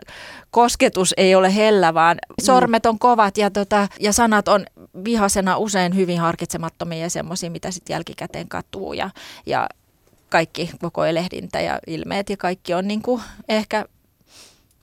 kosketus 0.52 1.14
ei 1.18 1.36
ole 1.36 1.56
hellä, 1.56 1.94
vaan 1.94 2.18
sormet 2.42 2.86
on 2.86 3.00
kovat 3.00 3.38
ja, 3.38 3.50
tota, 3.50 3.88
ja 4.00 4.14
sanat 4.14 4.48
on 4.48 4.66
vihasena 5.04 5.58
usein 5.58 5.96
hyvin 5.96 6.20
harkitsemattomia 6.20 7.00
ja 7.00 7.10
semmoisia, 7.10 7.52
mitä 7.52 7.72
sitten 7.72 7.94
jälkikäteen 7.94 8.48
katuu 8.48 8.94
ja, 8.94 9.10
ja 9.46 9.70
kaikki 10.30 10.72
koko 10.82 11.06
elehdintä 11.06 11.62
ja 11.62 11.80
ilmeet 11.88 12.30
ja 12.30 12.38
kaikki 12.38 12.74
on 12.74 12.88
niin 12.88 13.02
kuin 13.02 13.22
ehkä 13.50 13.86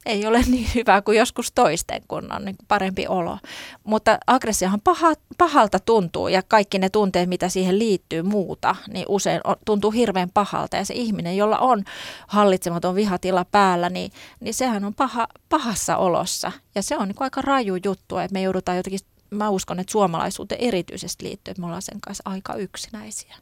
ei 0.06 0.26
ole 0.26 0.42
niin 0.50 0.68
hyvä 0.74 1.02
kuin 1.02 1.18
joskus 1.18 1.52
toisten, 1.52 2.02
kun 2.08 2.32
on 2.32 2.44
niin 2.44 2.56
parempi 2.68 3.06
olo. 3.08 3.38
Mutta 3.84 4.18
aggressiohan 4.26 4.80
paha, 4.80 5.12
pahalta 5.38 5.78
tuntuu 5.78 6.28
ja 6.28 6.42
kaikki 6.42 6.78
ne 6.78 6.88
tunteet, 6.88 7.28
mitä 7.28 7.48
siihen 7.48 7.78
liittyy 7.78 8.22
muuta, 8.22 8.76
niin 8.92 9.06
usein 9.08 9.40
on, 9.44 9.56
tuntuu 9.64 9.90
hirveän 9.90 10.30
pahalta. 10.34 10.76
Ja 10.76 10.84
se 10.84 10.94
ihminen, 10.94 11.36
jolla 11.36 11.58
on 11.58 11.84
hallitsematon 12.26 12.94
vihatila 12.94 13.44
päällä, 13.44 13.90
niin, 13.90 14.12
niin 14.40 14.54
sehän 14.54 14.84
on 14.84 14.94
paha, 14.94 15.28
pahassa 15.48 15.96
olossa. 15.96 16.52
Ja 16.74 16.82
se 16.82 16.96
on 16.96 17.08
niin 17.08 17.16
aika 17.20 17.42
raju 17.42 17.76
juttu, 17.84 18.18
että 18.18 18.32
me 18.32 18.42
joudutaan 18.42 18.76
jotenkin, 18.76 19.00
mä 19.30 19.50
uskon, 19.50 19.80
että 19.80 19.92
suomalaisuuteen 19.92 20.60
erityisesti 20.60 21.24
liittyy, 21.24 21.50
että 21.50 21.60
me 21.60 21.66
ollaan 21.66 21.82
sen 21.82 22.00
kanssa 22.00 22.22
aika 22.26 22.54
yksinäisiä 22.54 23.36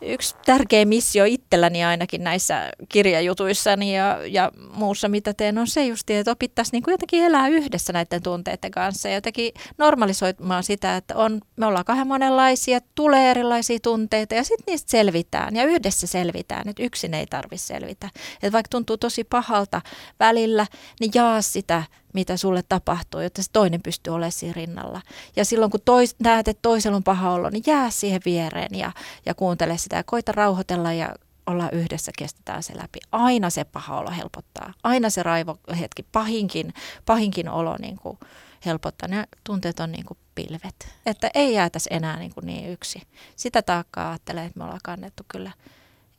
yksi 0.00 0.36
tärkeä 0.46 0.84
missio 0.84 1.24
itselläni 1.24 1.84
ainakin 1.84 2.24
näissä 2.24 2.70
kirjajutuissani 2.88 3.96
ja, 3.96 4.18
ja 4.26 4.52
muussa, 4.74 5.08
mitä 5.08 5.34
teen, 5.34 5.58
on 5.58 5.66
se 5.66 5.86
just, 5.86 6.10
että 6.10 6.30
opittaisiin 6.30 6.72
niin 6.72 6.82
kuin 6.82 6.92
jotenkin 6.92 7.24
elää 7.24 7.48
yhdessä 7.48 7.92
näiden 7.92 8.22
tunteiden 8.22 8.70
kanssa 8.70 9.08
ja 9.08 9.14
jotenkin 9.14 9.52
normalisoimaan 9.78 10.64
sitä, 10.64 10.96
että 10.96 11.16
on, 11.16 11.40
me 11.56 11.66
ollaan 11.66 11.84
kahden 11.84 12.06
monenlaisia, 12.06 12.80
tulee 12.94 13.30
erilaisia 13.30 13.78
tunteita 13.82 14.34
ja 14.34 14.44
sitten 14.44 14.64
niistä 14.66 14.90
selvitään 14.90 15.56
ja 15.56 15.64
yhdessä 15.64 16.06
selvitään, 16.06 16.68
että 16.68 16.82
yksin 16.82 17.14
ei 17.14 17.26
tarvitse 17.26 17.66
selvitä. 17.66 18.10
Että 18.34 18.52
vaikka 18.52 18.68
tuntuu 18.68 18.96
tosi 18.96 19.24
pahalta 19.24 19.82
välillä, 20.20 20.66
niin 21.00 21.10
jaa 21.14 21.42
sitä 21.42 21.82
mitä 22.12 22.36
sulle 22.36 22.62
tapahtuu, 22.68 23.20
jotta 23.20 23.42
se 23.42 23.50
toinen 23.52 23.82
pystyy 23.82 24.12
olemaan 24.12 24.32
siinä 24.32 24.54
rinnalla. 24.56 25.02
Ja 25.36 25.44
silloin 25.44 25.70
kun 25.70 25.80
tois, 25.84 26.16
näet, 26.22 26.48
että 26.48 26.62
toisella 26.62 26.96
on 26.96 27.02
paha 27.02 27.30
olo, 27.30 27.50
niin 27.50 27.62
jää 27.66 27.90
siihen 27.90 28.20
viereen 28.24 28.78
ja, 28.78 28.92
ja 29.26 29.34
kuuntele 29.34 29.78
sitä 29.78 29.96
ja 29.96 30.04
koita 30.04 30.32
rauhoitella 30.32 30.92
ja 30.92 31.14
olla 31.46 31.70
yhdessä, 31.70 32.12
kestetään 32.18 32.62
se 32.62 32.76
läpi. 32.76 32.98
Aina 33.12 33.50
se 33.50 33.64
paha 33.64 33.98
olo 33.98 34.10
helpottaa. 34.10 34.74
Aina 34.82 35.10
se 35.10 35.22
raivohetki, 35.22 36.02
pahinkin, 36.12 36.74
pahinkin 37.06 37.48
olo 37.48 37.76
niin 37.80 37.96
kuin 37.96 38.18
helpottaa. 38.66 39.08
Ne 39.08 39.24
tunteet 39.44 39.80
on 39.80 39.92
niin 39.92 40.04
kuin 40.04 40.18
pilvet. 40.34 40.88
Että 41.06 41.30
ei 41.34 41.54
jäätäisi 41.54 41.88
enää 41.92 42.18
niin, 42.18 42.34
kuin 42.34 42.46
niin 42.46 42.70
yksi. 42.70 43.02
Sitä 43.36 43.62
taakkaa 43.62 44.10
ajattelee, 44.10 44.44
että 44.44 44.58
me 44.58 44.64
ollaan 44.64 44.80
kannettu 44.84 45.22
kyllä 45.28 45.52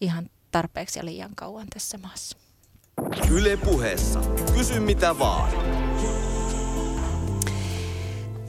ihan 0.01 0.29
tarpeeksi 0.51 0.99
ja 0.99 1.05
liian 1.05 1.35
kauan 1.35 1.67
tässä 1.73 1.97
maassa. 1.97 2.37
Yle 3.31 3.57
puheessa. 3.57 4.19
Kysy 4.53 4.79
mitä 4.79 5.19
vaan. 5.19 5.49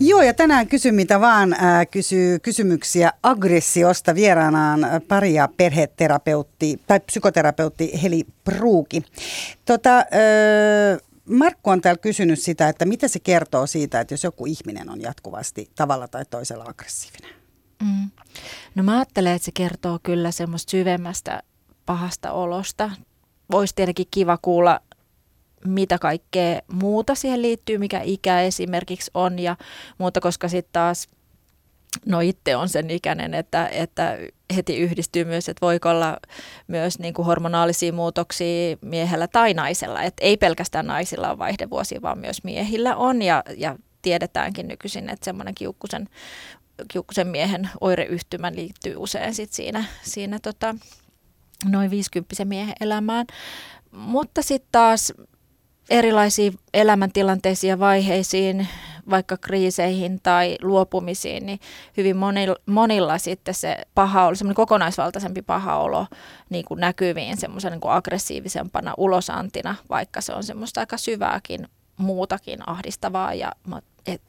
Joo, 0.01 0.23
ja 0.23 0.35
tänään 0.35 0.69
kysy 0.69 0.93
mitä 0.93 1.21
vaan, 1.21 1.53
äh, 1.53 1.87
kysyy 1.91 2.39
kysymyksiä 2.39 3.13
aggressiosta 3.23 4.15
vieraanaan 4.15 4.81
pari- 5.09 5.35
ja 5.35 5.49
perheterapeutti 5.57 6.81
tai 6.87 7.01
psykoterapeutti 7.01 8.03
Heli 8.03 8.25
Pruuki. 8.45 9.03
Tota, 9.65 9.99
äh, 9.99 10.05
Markku 11.25 11.71
on 11.71 11.81
täällä 11.81 12.01
kysynyt 12.01 12.39
sitä, 12.39 12.69
että 12.69 12.85
mitä 12.85 13.09
se 13.09 13.19
kertoo 13.19 13.67
siitä, 13.67 14.01
että 14.01 14.15
jos 14.15 14.25
joku 14.25 14.47
ihminen 14.47 14.91
on 14.91 15.01
jatkuvasti 15.01 15.71
tavalla 15.75 16.09
tai 16.09 16.25
toisella 16.31 16.65
aggressiivinen. 16.69 17.31
Mm. 17.83 18.11
No 18.75 18.83
mä 18.83 18.97
ajattelen, 18.97 19.33
että 19.33 19.47
se 19.47 19.53
kertoo 19.55 19.99
kyllä 20.03 20.31
semmoista 20.31 20.71
syvemmästä 20.71 21.43
pahasta 21.87 22.33
olosta. 22.33 22.91
Voisi 23.51 23.75
tietenkin 23.75 24.07
kiva 24.11 24.39
kuulla, 24.43 24.81
mitä 25.65 25.99
kaikkea 25.99 26.61
muuta 26.73 27.15
siihen 27.15 27.43
liittyy, 27.43 27.79
mikä 27.79 28.01
ikä 28.05 28.41
esimerkiksi 28.43 29.11
on 29.15 29.39
ja 29.39 29.57
muuta, 29.99 30.21
koska 30.21 30.49
sitten 30.49 30.73
taas 30.73 31.09
no 32.07 32.21
itse 32.21 32.57
on 32.57 32.69
sen 32.69 32.91
ikäinen, 32.91 33.35
että, 33.35 33.69
että 33.69 34.19
heti 34.57 34.77
yhdistyy 34.79 35.25
myös, 35.25 35.49
että 35.49 35.67
voiko 35.67 35.91
olla 35.91 36.19
myös 36.67 36.99
niin 36.99 37.15
kuin 37.15 37.27
hormonaalisia 37.27 37.93
muutoksia 37.93 38.77
miehellä 38.81 39.29
tai 39.29 39.55
naisella. 39.55 40.03
Että 40.03 40.25
ei 40.25 40.37
pelkästään 40.37 40.87
naisilla 40.87 41.31
on 41.31 41.39
vaihdevuosia, 41.39 42.03
vaan 42.03 42.19
myös 42.19 42.45
miehillä 42.45 42.97
on 42.97 43.23
ja, 43.23 43.43
ja 43.57 43.77
tiedetäänkin 44.03 44.69
nykyisin, 44.69 45.11
että 45.11 45.25
semmoinen 45.25 45.55
kiukkusen, 45.55 46.09
kiukkusen 46.89 47.27
miehen 47.27 47.71
oireyhtymä 47.81 48.53
liittyy 48.53 48.95
usein 48.97 49.35
sit 49.35 49.53
siinä, 49.53 49.85
siinä 50.03 50.39
tota, 50.43 50.75
noin 51.65 51.91
50 51.91 52.45
miehen 52.45 52.75
elämään. 52.81 53.27
Mutta 53.91 54.43
sitten 54.43 54.69
taas 54.73 55.13
erilaisiin 55.91 56.59
elämäntilanteisiin 56.75 57.69
ja 57.69 57.79
vaiheisiin, 57.79 58.69
vaikka 59.11 59.37
kriiseihin 59.37 60.21
tai 60.23 60.57
luopumisiin, 60.63 61.47
niin 61.47 61.61
hyvin 61.97 62.17
monilla, 62.17 62.57
monilla 62.67 63.19
sitten 63.19 63.55
se 63.55 63.77
paha 63.95 64.27
olo, 64.27 64.35
semmoinen 64.35 64.55
kokonaisvaltaisempi 64.55 65.43
paha 65.43 65.77
olo 65.77 66.07
niin 66.51 66.65
kuin 66.65 66.81
näkyviin 66.81 67.37
semmoisen 67.37 67.73
niin 67.73 67.81
aggressiivisempana 67.85 68.95
ulosantina, 68.97 69.75
vaikka 69.91 70.21
se 70.21 70.33
on 70.33 70.45
semmoista 70.45 70.81
aika 70.81 70.97
syvääkin 70.97 71.69
muutakin 71.97 72.69
ahdistavaa 72.69 73.35
ja 73.35 73.53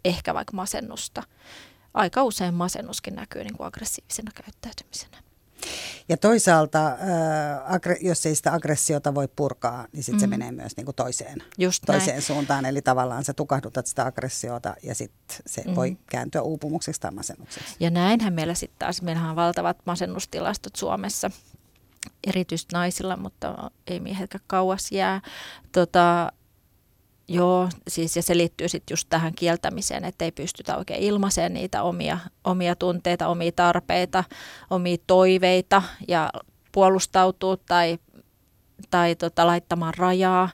ehkä 0.05 0.33
vaikka 0.33 0.55
masennusta. 0.55 1.23
Aika 1.93 2.23
usein 2.23 2.53
masennuskin 2.53 3.15
näkyy 3.15 3.43
niin 3.43 3.57
kuin 3.57 3.67
aggressiivisena 3.67 4.31
käyttäytymisenä. 4.35 5.28
Ja 6.09 6.17
toisaalta, 6.17 6.97
jos 8.01 8.25
ei 8.25 8.35
sitä 8.35 8.53
aggressiota 8.53 9.15
voi 9.15 9.27
purkaa, 9.35 9.87
niin 9.93 10.03
sitten 10.03 10.17
mm. 10.17 10.19
se 10.19 10.27
menee 10.27 10.51
myös 10.51 10.77
niin 10.77 10.85
kuin 10.85 10.95
toiseen, 10.95 11.43
Just 11.57 11.83
toiseen 11.85 12.15
näin. 12.15 12.21
suuntaan. 12.21 12.65
Eli 12.65 12.81
tavallaan 12.81 13.23
sä 13.23 13.33
tukahdutat 13.33 13.87
sitä 13.87 14.05
aggressiota 14.05 14.75
ja 14.83 14.95
sitten 14.95 15.37
se 15.47 15.63
mm. 15.67 15.75
voi 15.75 15.97
kääntyä 16.09 16.41
uupumukseksi 16.41 17.01
tai 17.01 17.11
masennukseksi. 17.11 17.75
Ja 17.79 17.89
näinhän 17.89 18.33
meillä 18.33 18.53
sitten 18.53 18.79
taas, 18.79 19.01
meillähän 19.01 19.29
on 19.29 19.35
valtavat 19.35 19.77
masennustilastot 19.85 20.75
Suomessa, 20.75 21.31
erityisesti 22.27 22.73
naisilla, 22.73 23.17
mutta 23.17 23.71
ei 23.87 23.99
miehetkään 23.99 24.43
kauas 24.47 24.91
jää. 24.91 25.21
Tota, 25.71 26.31
Joo, 27.29 27.69
siis 27.87 28.15
ja 28.15 28.23
se 28.23 28.37
liittyy 28.37 28.69
sitten 28.69 28.93
just 28.93 29.07
tähän 29.09 29.33
kieltämiseen, 29.35 30.05
että 30.05 30.25
ei 30.25 30.31
pystytä 30.31 30.77
oikein 30.77 31.03
ilmaiseen 31.03 31.53
niitä 31.53 31.83
omia, 31.83 32.17
omia 32.43 32.75
tunteita, 32.75 33.27
omia 33.27 33.51
tarpeita, 33.51 34.23
omia 34.69 34.97
toiveita 35.07 35.81
ja 36.07 36.29
puolustautuu 36.71 37.57
tai, 37.57 37.99
tai 38.89 39.15
tota, 39.15 39.47
laittamaan 39.47 39.93
rajaa 39.97 40.49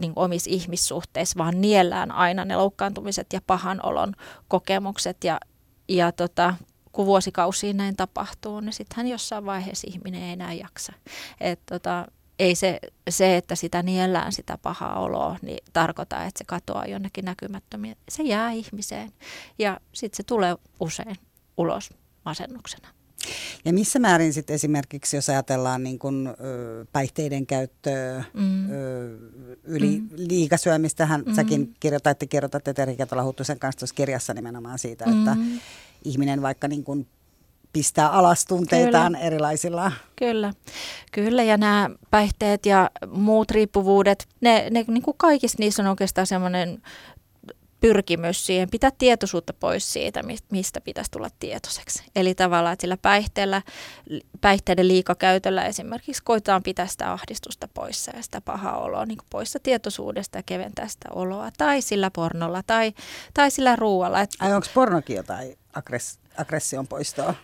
niin 0.00 0.12
omissa 0.16 0.50
ihmissuhteissa, 0.50 1.38
vaan 1.38 1.60
niellään 1.60 2.12
aina 2.12 2.44
ne 2.44 2.56
loukkaantumiset 2.56 3.32
ja 3.32 3.40
pahan 3.46 3.80
olon 3.82 4.12
kokemukset 4.48 5.24
ja, 5.24 5.40
ja 5.88 6.12
tota, 6.12 6.54
kun 6.92 7.06
vuosikausiin 7.06 7.76
näin 7.76 7.96
tapahtuu, 7.96 8.60
niin 8.60 8.72
sittenhän 8.72 9.06
jossain 9.06 9.46
vaiheessa 9.46 9.86
ihminen 9.90 10.22
ei 10.22 10.32
enää 10.32 10.52
jaksa. 10.52 10.92
Et, 11.40 11.60
tota, 11.66 12.06
ei 12.42 12.54
se, 12.54 12.80
se, 13.10 13.36
että 13.36 13.54
sitä 13.54 13.82
niellään 13.82 14.32
sitä 14.32 14.58
pahaa 14.58 15.00
oloa, 15.00 15.36
niin 15.42 15.58
tarkoita, 15.72 16.24
että 16.24 16.38
se 16.38 16.44
katoaa 16.44 16.86
jonnekin 16.86 17.24
näkymättömiin. 17.24 17.96
Se 18.08 18.22
jää 18.22 18.50
ihmiseen 18.50 19.12
ja 19.58 19.80
sitten 19.92 20.16
se 20.16 20.22
tulee 20.22 20.56
usein 20.80 21.16
ulos 21.56 21.90
masennuksena. 22.24 22.88
Ja 23.64 23.72
missä 23.72 23.98
määrin 23.98 24.32
sitten 24.32 24.54
esimerkiksi, 24.54 25.16
jos 25.16 25.28
ajatellaan 25.28 25.82
niin 25.82 25.98
kun, 25.98 26.34
ö, 26.40 26.86
päihteiden 26.92 27.46
käyttöä, 27.46 28.24
mm. 28.34 28.70
ö, 28.70 29.18
yli 29.64 30.00
mm. 30.00 30.08
liikasyömistähän, 30.16 31.22
mm. 31.26 31.34
säkin 31.34 31.74
kirjoitatte, 31.80 32.26
kirjoitatte 32.26 32.74
Terhi 32.74 32.96
Ketala-Huttusen 32.96 33.58
kanssa 33.58 33.78
tuossa 33.78 33.94
kirjassa 33.94 34.34
nimenomaan 34.34 34.78
siitä, 34.78 35.06
mm. 35.06 35.18
että 35.18 35.36
ihminen 36.04 36.42
vaikka 36.42 36.68
niin 36.68 36.84
kun 36.84 37.06
pistää 37.72 38.08
alas 38.08 38.44
tunteitaan 38.44 39.12
Kyllä. 39.12 39.26
erilaisilla. 39.26 39.92
Kyllä. 40.16 40.52
Kyllä, 41.12 41.42
ja 41.42 41.56
nämä 41.56 41.90
päihteet 42.10 42.66
ja 42.66 42.90
muut 43.06 43.50
riippuvuudet, 43.50 44.28
ne, 44.40 44.70
ne 44.70 44.84
niin 44.88 45.02
kuin 45.02 45.16
kaikissa 45.16 45.56
niissä 45.58 45.82
on 45.82 45.88
oikeastaan 45.88 46.26
semmoinen 46.26 46.82
pyrkimys 47.82 48.46
siihen 48.46 48.70
pitää 48.70 48.90
tietoisuutta 48.98 49.52
pois 49.52 49.92
siitä, 49.92 50.22
mistä 50.50 50.80
pitäisi 50.80 51.10
tulla 51.10 51.28
tietoiseksi. 51.38 52.04
Eli 52.16 52.34
tavallaan, 52.34 52.72
että 52.72 52.80
sillä 52.80 52.96
päihteellä, 52.96 53.62
päihteiden 54.40 54.88
liikakäytöllä 54.88 55.64
esimerkiksi 55.64 56.22
koitetaan 56.22 56.62
pitää 56.62 56.86
sitä 56.86 57.12
ahdistusta 57.12 57.68
poissa 57.74 58.12
ja 58.16 58.22
sitä 58.22 58.40
pahaa 58.40 58.78
oloa 58.78 59.06
niin 59.06 59.18
poissa 59.30 59.58
tietoisuudesta 59.62 60.38
ja 60.38 60.42
keventää 60.46 60.88
sitä 60.88 61.08
oloa. 61.14 61.50
Tai 61.58 61.82
sillä 61.82 62.10
pornolla 62.10 62.62
tai, 62.66 62.92
tai 63.34 63.50
sillä 63.50 63.76
ruoalla. 63.76 64.18
Ai 64.38 64.52
onko 64.52 64.66
pornokin 64.74 65.16
jotain 65.16 65.58
aggress- 65.78 66.18
aggression 66.38 66.88
poistoa? 66.88 67.34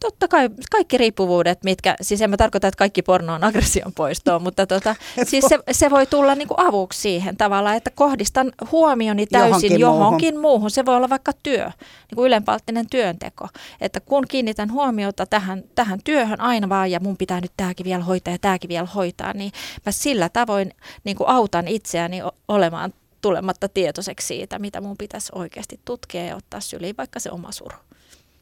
Totta 0.00 0.28
kai 0.28 0.50
kaikki 0.70 0.98
riippuvuudet, 0.98 1.64
mitkä, 1.64 1.96
siis 2.00 2.22
en 2.22 2.30
mä 2.30 2.36
tarkoita, 2.36 2.68
että 2.68 2.78
kaikki 2.78 3.02
porno 3.02 3.34
on 3.34 3.44
aggression 3.44 3.92
poistoa, 3.92 4.38
mutta 4.46 4.66
tota, 4.66 4.96
siis 5.24 5.44
se, 5.48 5.58
se 5.72 5.90
voi 5.90 6.06
tulla 6.06 6.34
niinku 6.34 6.54
avuksi 6.56 7.00
siihen 7.00 7.36
tavallaan, 7.36 7.76
että 7.76 7.90
kohdistan 7.90 8.52
huomioni 8.70 9.26
täysin 9.26 9.50
johonkin, 9.50 9.80
johonkin 9.80 10.34
muuhun. 10.34 10.50
muuhun. 10.50 10.70
Se 10.70 10.86
voi 10.86 10.96
olla 10.96 11.08
vaikka 11.08 11.32
työ, 11.42 11.64
niin 11.64 12.16
kuin 12.16 12.26
ylenpalttinen 12.26 12.86
työnteko. 12.90 13.48
Että 13.80 14.00
kun 14.00 14.24
kiinnitän 14.28 14.72
huomiota 14.72 15.26
tähän, 15.26 15.64
tähän 15.74 16.00
työhön 16.04 16.40
aina 16.40 16.68
vaan 16.68 16.90
ja 16.90 17.00
mun 17.00 17.16
pitää 17.16 17.40
nyt 17.40 17.52
tämäkin 17.56 17.84
vielä 17.84 18.04
hoitaa 18.04 18.34
ja 18.34 18.38
tämäkin 18.38 18.68
vielä 18.68 18.86
hoitaa, 18.94 19.32
niin 19.32 19.52
mä 19.86 19.92
sillä 19.92 20.28
tavoin 20.28 20.74
niin 21.04 21.16
kuin 21.16 21.28
autan 21.28 21.68
itseäni 21.68 22.20
olemaan 22.48 22.92
tulematta 23.20 23.68
tietoiseksi 23.68 24.26
siitä, 24.26 24.58
mitä 24.58 24.80
mun 24.80 24.96
pitäisi 24.96 25.32
oikeasti 25.34 25.80
tutkia 25.84 26.24
ja 26.24 26.36
ottaa 26.36 26.60
syliin 26.60 26.96
vaikka 26.98 27.20
se 27.20 27.30
oma 27.30 27.52
suru. 27.52 27.76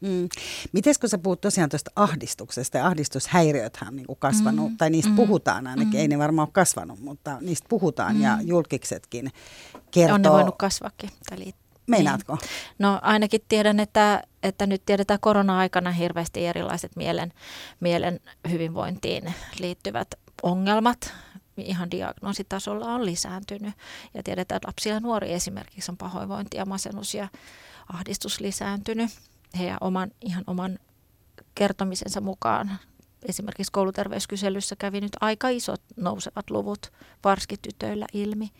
Mm. 0.01 0.29
Miten 0.73 0.95
kun 1.01 1.09
sä 1.09 1.19
puhut 1.19 1.41
tosiaan 1.41 1.71
tuosta 1.71 1.91
ahdistuksesta 1.97 2.79
ja 2.79 2.87
ahdistushäiriöthän 2.87 3.89
on 3.89 3.97
niin 3.97 4.07
kuin 4.07 4.19
kasvanut, 4.19 4.71
mm. 4.71 4.77
tai 4.77 4.91
niistä 4.91 5.11
mm. 5.11 5.17
puhutaan 5.17 5.67
ainakin, 5.67 5.93
mm. 5.93 5.99
ei 5.99 6.09
ne 6.09 6.19
varmaan 6.19 6.47
ole 6.47 6.53
kasvanut, 6.53 7.01
mutta 7.01 7.39
niistä 7.41 7.67
puhutaan 7.69 8.17
mm. 8.17 8.23
ja 8.23 8.39
julkiksetkin 8.43 9.31
kertoo. 9.91 10.15
On 10.15 10.23
ne 10.23 10.31
voinut 10.31 10.59
kasvakin. 10.59 11.11
Eli 11.33 11.55
Meinaatko? 11.89 12.35
Niin. 12.35 12.51
No 12.79 12.99
ainakin 13.03 13.41
tiedän, 13.49 13.81
että, 13.81 14.23
että 14.43 14.67
nyt 14.67 14.83
tiedetään 14.87 15.21
korona-aikana 15.21 15.91
hirveästi 15.91 16.47
erilaiset 16.47 16.97
mielen, 16.97 17.33
mielen 17.81 18.21
hyvinvointiin 18.51 19.35
liittyvät 19.61 20.09
ongelmat 20.43 21.15
ihan 21.57 21.91
diagnoositasolla 21.91 22.87
on 22.87 23.07
lisääntynyt. 23.07 23.75
Ja 24.15 24.23
tiedetään, 24.23 24.57
että 24.57 24.69
lapsilla 24.69 24.97
ja 24.97 25.01
nuori 25.01 25.33
esimerkiksi 25.33 25.91
on 25.91 25.97
pahoinvointi 25.97 26.57
ja 26.57 26.67
masennus 26.67 27.15
ja 27.15 27.29
ahdistus 27.93 28.41
lisääntynyt 28.41 29.11
heidän 29.59 29.79
oman, 29.81 30.11
ihan 30.21 30.45
oman 30.47 30.79
kertomisensa 31.55 32.21
mukaan. 32.21 32.79
Esimerkiksi 33.23 33.73
kouluterveyskyselyssä 33.73 34.77
kävi 34.77 35.01
nyt 35.01 35.17
aika 35.21 35.49
isot 35.49 35.83
nousevat 35.97 36.51
luvut 36.51 36.93
varsinkin 37.25 37.59
tytöillä 37.63 38.07
ilmi, 38.13 38.51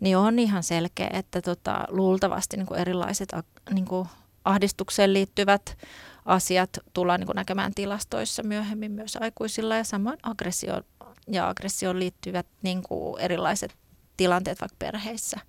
niin 0.00 0.16
on 0.16 0.38
ihan 0.38 0.62
selkeä, 0.62 1.10
että 1.12 1.42
tota, 1.42 1.84
luultavasti 1.88 2.56
niin 2.56 2.66
kuin 2.66 2.80
erilaiset 2.80 3.32
niin 3.70 3.84
kuin 3.84 4.08
ahdistukseen 4.44 5.12
liittyvät 5.12 5.78
asiat 6.24 6.78
tullaan 6.92 7.20
niin 7.20 7.26
kuin 7.26 7.36
näkemään 7.36 7.74
tilastoissa 7.74 8.42
myöhemmin 8.42 8.92
myös 8.92 9.16
aikuisilla. 9.20 9.76
Ja 9.76 9.84
samoin 9.84 10.18
aggressio 10.22 10.80
ja 11.28 11.48
aggressioon 11.48 11.98
liittyvät 11.98 12.46
niin 12.62 12.82
kuin 12.82 13.20
erilaiset 13.20 13.76
tilanteet 14.16 14.60
vaikka 14.60 14.76
perheissä. 14.78 15.40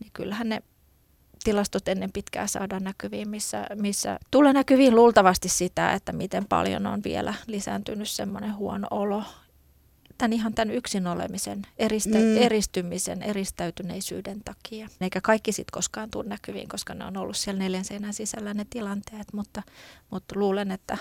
Niin 0.00 0.10
kyllähän 0.12 0.48
ne 0.48 0.62
tilastot 1.44 1.88
ennen 1.88 2.12
pitkää 2.12 2.46
saadaan 2.46 2.84
näkyviin, 2.84 3.28
missä, 3.28 3.66
missä 3.74 4.18
tulee 4.30 4.52
näkyviin 4.52 4.94
luultavasti 4.94 5.48
sitä, 5.48 5.92
että 5.92 6.12
miten 6.12 6.44
paljon 6.48 6.86
on 6.86 7.00
vielä 7.04 7.34
lisääntynyt 7.46 8.08
semmoinen 8.08 8.56
huono 8.56 8.86
olo. 8.90 9.22
Tämän 10.18 10.32
ihan 10.32 10.54
tämän 10.54 10.74
yksin 10.74 11.06
olemisen, 11.06 11.62
eristä, 11.78 12.18
mm. 12.18 12.36
eristymisen, 12.36 13.22
eristäytyneisyyden 13.22 14.40
takia. 14.44 14.88
Eikä 15.00 15.20
kaikki 15.20 15.52
sitten 15.52 15.72
koskaan 15.72 16.10
tule 16.10 16.24
näkyviin, 16.28 16.68
koska 16.68 16.94
ne 16.94 17.04
on 17.04 17.16
ollut 17.16 17.36
siellä 17.36 17.58
neljän 17.58 17.84
seinän 17.84 18.14
sisällä 18.14 18.54
ne 18.54 18.66
tilanteet, 18.70 19.32
mutta, 19.32 19.62
mutta 20.10 20.38
luulen, 20.38 20.70
että 20.70 20.98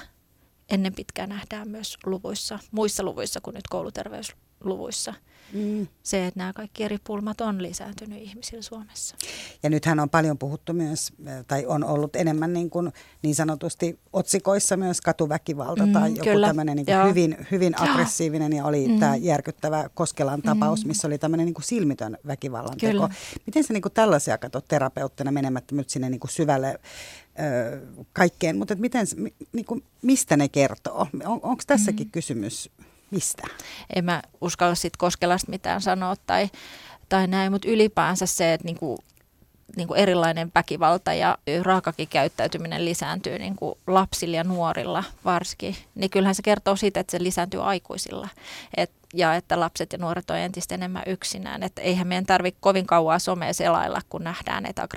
ennen 0.70 0.94
pitkää 0.94 1.28
nähdään 1.28 1.68
myös 1.68 1.98
luvuissa, 2.06 2.60
muissa 2.72 3.04
luvuissa 3.04 3.42
kuin 3.42 3.54
nyt 3.54 3.68
kouluterveysluvuissa– 4.60 5.14
mm. 5.54 5.88
se, 6.04 6.28
että 6.28 6.40
nämä 6.40 6.54
kaikki 6.54 6.84
eri 6.84 6.98
pulmat 7.04 7.42
on 7.42 7.64
lisääntynyt 7.64 8.22
ihmisillä 8.22 8.62
Suomessa. 8.62 9.16
Ja 9.64 9.70
nythän 9.70 10.00
on 10.00 10.10
paljon 10.10 10.38
puhuttu 10.38 10.74
myös, 10.74 11.14
tai 11.48 11.66
on 11.66 11.84
ollut 11.84 12.16
enemmän 12.16 12.54
niin, 12.54 12.70
kuin, 12.70 12.92
niin 13.22 13.36
sanotusti 13.36 14.00
otsikoissa 14.14 14.78
myös 14.78 15.02
katuväkivalta 15.02 15.86
mm, 15.86 15.94
tai 15.94 16.14
joku 16.16 16.42
tämmöinen 16.46 16.76
niin 16.76 16.86
kuin 16.86 17.10
hyvin, 17.10 17.48
hyvin 17.52 17.82
aggressiivinen 17.82 18.54
ja 18.54 18.66
oli 18.66 18.88
mm. 18.88 19.00
tämä 19.00 19.16
järkyttävä 19.16 19.90
Koskelan 19.94 20.42
tapaus, 20.42 20.84
mm. 20.84 20.88
missä 20.88 21.08
oli 21.08 21.18
tämmöinen 21.18 21.46
niin 21.46 21.54
kuin 21.54 21.66
silmitön 21.66 22.18
väkivallan 22.28 22.78
teko. 22.78 23.10
Miten 23.46 23.64
sä 23.64 23.74
niin 23.74 23.82
kuin 23.82 23.94
tällaisia 23.94 24.38
katsot 24.38 24.68
terapeuttina 24.68 25.32
menemättä 25.32 25.76
nyt 25.76 25.90
sinne 25.90 26.10
niin 26.10 26.20
kuin 26.20 26.32
syvälle 26.32 26.80
ö, 27.40 27.82
kaikkeen, 28.14 28.58
mutta 28.58 28.76
miten, 28.76 29.08
niin 29.54 29.66
kuin, 29.66 29.84
mistä 30.02 30.38
ne 30.38 30.48
kertoo? 30.48 31.08
On, 31.26 31.40
Onko 31.44 31.64
tässäkin 31.68 32.08
mm. 32.08 32.12
kysymys 32.12 32.70
Mistä? 33.12 33.44
En 33.96 34.06
mä 34.06 34.22
uskalla 34.42 34.76
sitten 34.76 34.98
Koskelasta 34.98 35.52
mitään 35.52 35.82
sanoa 35.82 36.16
tai, 36.28 36.50
tai 37.10 37.28
näin, 37.28 37.52
mutta 37.52 37.70
ylipäänsä 37.70 38.26
se, 38.26 38.54
että 38.54 38.66
niinku, 38.66 39.00
niinku 39.76 39.94
erilainen 39.94 40.52
väkivalta 40.56 41.14
ja 41.14 41.38
raakakin 41.62 42.08
käyttäytyminen 42.08 42.86
lisääntyy 42.86 43.40
niinku 43.40 43.78
lapsilla 43.88 44.36
ja 44.36 44.44
nuorilla 44.44 45.04
varsinkin, 45.26 45.76
niin 45.96 46.10
kyllähän 46.10 46.36
se 46.36 46.42
kertoo 46.42 46.76
siitä, 46.76 47.00
että 47.00 47.12
se 47.12 47.24
lisääntyy 47.24 47.70
aikuisilla. 47.70 48.30
Et, 48.78 48.92
ja 49.14 49.36
että 49.36 49.60
lapset 49.60 49.94
ja 49.94 49.98
nuoret 49.98 50.30
on 50.30 50.38
entistä 50.38 50.76
enemmän 50.76 51.04
yksinään. 51.06 51.64
Että 51.64 51.82
eihän 51.82 52.08
meidän 52.08 52.26
tarvitse 52.26 52.58
kovin 52.62 52.88
kauan 52.88 53.20
somea 53.20 53.54
selailla, 53.54 54.02
kun 54.10 54.24
nähdään, 54.24 54.66
että 54.66 54.88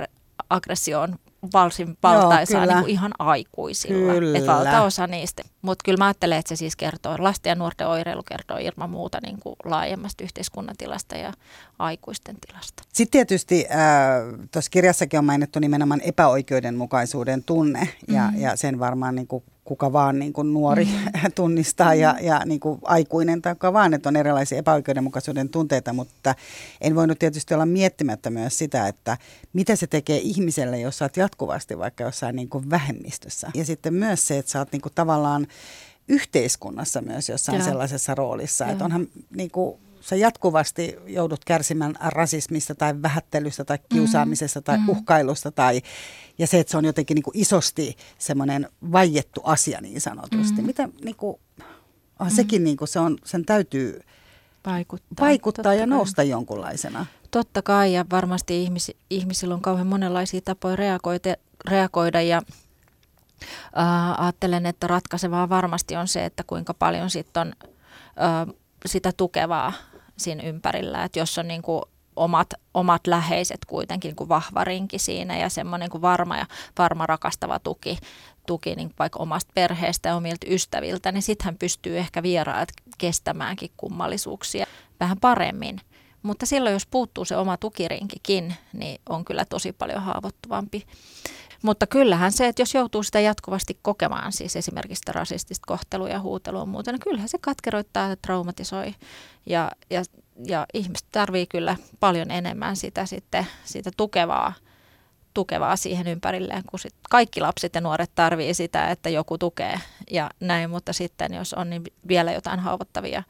aggressio 0.50 1.00
on 1.00 1.18
valsin 1.52 1.98
valtaisaa 2.02 2.66
niin 2.66 2.78
kuin 2.78 2.90
ihan 2.90 3.12
aikuisilla. 3.18 4.12
Kyllä. 4.12 4.46
Valtaosa 4.46 5.06
niistä. 5.06 5.42
Mutta 5.62 5.82
kyllä 5.84 5.98
mä 5.98 6.06
ajattelen, 6.06 6.38
että 6.38 6.48
se 6.48 6.56
siis 6.56 6.76
kertoo, 6.76 7.16
lasten 7.18 7.50
ja 7.50 7.54
nuorten 7.54 7.86
oireilu 7.86 8.22
kertoo 8.22 8.56
ilman 8.56 8.90
muuta 8.90 9.18
niin 9.22 9.40
kuin 9.40 9.56
laajemmasta 9.64 10.24
yhteiskunnan 10.24 10.76
tilasta 10.78 11.16
ja 11.16 11.32
aikuisten 11.78 12.36
tilasta. 12.46 12.82
Sitten 12.92 13.10
tietysti 13.10 13.66
äh, 13.70 14.48
tuossa 14.50 14.70
kirjassakin 14.70 15.18
on 15.18 15.24
mainittu 15.24 15.58
nimenomaan 15.58 16.00
epäoikeudenmukaisuuden 16.00 17.44
tunne 17.44 17.88
ja, 18.08 18.22
mm-hmm. 18.22 18.40
ja 18.40 18.56
sen 18.56 18.78
varmaan 18.78 19.14
niin 19.14 19.26
kuin 19.26 19.44
kuka 19.70 19.92
vaan 19.92 20.18
niin 20.18 20.32
kuin 20.32 20.52
nuori 20.52 20.84
mm. 20.84 21.32
tunnistaa 21.34 21.94
ja, 21.94 22.16
ja 22.20 22.42
niin 22.44 22.60
kuin 22.60 22.78
aikuinen 22.82 23.42
tai 23.42 23.54
kuka 23.54 23.72
vaan, 23.72 23.94
että 23.94 24.08
on 24.08 24.16
erilaisia 24.16 24.58
epäoikeudenmukaisuuden 24.58 25.48
tunteita, 25.48 25.92
mutta 25.92 26.34
en 26.80 26.94
voinut 26.94 27.18
tietysti 27.18 27.54
olla 27.54 27.66
miettimättä 27.66 28.30
myös 28.30 28.58
sitä, 28.58 28.88
että 28.88 29.16
mitä 29.52 29.76
se 29.76 29.86
tekee 29.86 30.18
ihmiselle, 30.18 30.80
jos 30.80 30.98
sä 30.98 31.04
oot 31.04 31.16
jatkuvasti 31.16 31.78
vaikka 31.78 32.04
jossain 32.04 32.36
niin 32.36 32.48
kuin 32.48 32.70
vähemmistössä. 32.70 33.50
Ja 33.54 33.64
sitten 33.64 33.94
myös 33.94 34.26
se, 34.26 34.38
että 34.38 34.52
sä 34.52 34.58
oot 34.58 34.72
niin 34.72 34.82
kuin 34.82 34.92
tavallaan 34.94 35.46
yhteiskunnassa 36.08 37.00
myös 37.00 37.28
jossain 37.28 37.58
ja. 37.58 37.64
sellaisessa 37.64 38.14
roolissa, 38.14 38.64
ja. 38.64 38.70
että 38.70 38.84
onhan 38.84 39.06
niin 39.36 39.50
kuin, 39.50 39.80
sä 40.00 40.16
jatkuvasti 40.16 40.96
joudut 41.06 41.44
kärsimään 41.44 41.94
rasismista 42.00 42.74
tai 42.74 43.02
vähättelystä 43.02 43.64
tai 43.64 43.78
kiusaamisesta 43.88 44.60
mm. 44.60 44.64
tai 44.64 44.78
mm. 44.78 44.88
uhkailusta 44.88 45.50
tai, 45.50 45.82
ja 46.38 46.46
se, 46.46 46.60
että 46.60 46.70
se 46.70 46.76
on 46.76 46.84
jotenkin 46.84 47.14
niin 47.14 47.22
kuin 47.22 47.38
isosti 47.38 47.96
semmoinen 48.18 48.68
vaiettu 48.92 49.40
asia 49.44 49.80
niin 49.80 50.00
sanotusti. 50.00 50.60
Mm. 50.60 50.66
Mitä 50.66 50.88
niin 51.04 51.16
kuin, 51.16 51.36
oh, 52.20 52.26
mm. 52.26 52.34
sekin 52.34 52.64
niin 52.64 52.76
kuin, 52.76 52.88
se 52.88 53.00
on, 53.00 53.18
sen 53.24 53.44
täytyy 53.44 54.00
vaikuttaa, 54.66 55.26
vaikuttaa 55.26 55.74
ja 55.74 55.86
nousta 55.86 56.16
kai. 56.16 56.28
jonkunlaisena. 56.28 57.06
Totta 57.30 57.62
kai 57.62 57.92
ja 57.92 58.04
varmasti 58.10 58.62
ihmis, 58.62 58.92
ihmisillä 59.10 59.54
on 59.54 59.60
kauhean 59.60 59.86
monenlaisia 59.86 60.40
tapoja 60.40 60.76
reagoida, 60.76 61.36
reagoida 61.70 62.22
ja 62.22 62.42
ajattelen, 64.18 64.66
että 64.66 64.86
ratkaisevaa 64.86 65.48
varmasti 65.48 65.96
on 65.96 66.08
se, 66.08 66.24
että 66.24 66.42
kuinka 66.46 66.74
paljon 66.74 67.10
sitten 67.10 67.42
on 67.42 67.52
sitä 68.86 69.12
tukevaa 69.16 69.72
siinä 70.16 70.42
ympärillä, 70.42 71.04
että 71.04 71.18
jos 71.18 71.38
on 71.38 71.48
niin 71.48 71.62
kuin 71.62 71.82
omat, 72.16 72.54
omat 72.74 73.06
läheiset 73.06 73.64
kuitenkin 73.66 74.08
niin 74.08 74.16
kuin 74.16 74.28
vahva 74.28 74.64
rinki 74.64 74.98
siinä 74.98 75.38
ja 75.38 75.48
semmoinen 75.48 75.84
niin 75.84 75.90
kuin 75.90 76.02
varma 76.02 76.36
ja 76.36 76.46
varma 76.78 77.06
rakastava 77.06 77.58
tuki, 77.58 77.98
tuki 78.46 78.74
niin 78.74 78.94
vaikka 78.98 79.18
omasta 79.18 79.52
perheestä 79.54 80.08
ja 80.08 80.16
omilta 80.16 80.46
ystäviltä, 80.50 81.12
niin 81.12 81.22
sitten 81.22 81.44
hän 81.44 81.58
pystyy 81.58 81.98
ehkä 81.98 82.22
vieraat 82.22 82.68
kestämäänkin 82.98 83.70
kummallisuuksia 83.76 84.66
vähän 85.00 85.20
paremmin. 85.20 85.80
Mutta 86.22 86.46
silloin, 86.46 86.72
jos 86.72 86.86
puuttuu 86.86 87.24
se 87.24 87.36
oma 87.36 87.56
tukirinkikin, 87.56 88.54
niin 88.72 89.00
on 89.08 89.24
kyllä 89.24 89.44
tosi 89.44 89.72
paljon 89.72 90.02
haavoittuvampi. 90.02 90.86
Mutta 91.62 91.86
kyllähän 91.86 92.32
se, 92.32 92.48
että 92.48 92.62
jos 92.62 92.74
joutuu 92.74 93.02
sitä 93.02 93.20
jatkuvasti 93.20 93.78
kokemaan, 93.82 94.32
siis 94.32 94.56
esimerkiksi 94.56 95.00
sitä 95.00 95.12
rasistista 95.12 95.66
kohtelua 95.66 96.08
ja 96.08 96.20
huutelua 96.20 96.60
ja 96.60 96.66
muuta, 96.66 96.92
niin 96.92 97.00
kyllähän 97.00 97.28
se 97.28 97.38
katkeroittaa 97.40 98.08
ja 98.08 98.16
traumatisoi. 98.16 98.94
Ja, 99.46 99.70
ja, 99.90 100.02
ja 100.46 100.66
ihmiset 100.74 101.06
tarvii 101.12 101.46
kyllä 101.46 101.76
paljon 102.00 102.30
enemmän 102.30 102.76
sitä, 102.76 103.06
sitten, 103.06 103.46
sitä 103.64 103.90
tukevaa, 103.96 104.52
tukevaa 105.34 105.76
siihen 105.76 106.06
ympärilleen, 106.06 106.62
kun 106.70 106.78
sit 106.78 106.94
kaikki 107.10 107.40
lapset 107.40 107.74
ja 107.74 107.80
nuoret 107.80 108.10
tarvii 108.14 108.54
sitä, 108.54 108.90
että 108.90 109.08
joku 109.08 109.38
tukee 109.38 109.80
ja 110.10 110.30
näin, 110.40 110.70
mutta 110.70 110.92
sitten 110.92 111.34
jos 111.34 111.54
on 111.54 111.70
niin 111.70 111.82
vielä 112.08 112.32
jotain 112.32 112.60
haavoittavia 112.60 113.22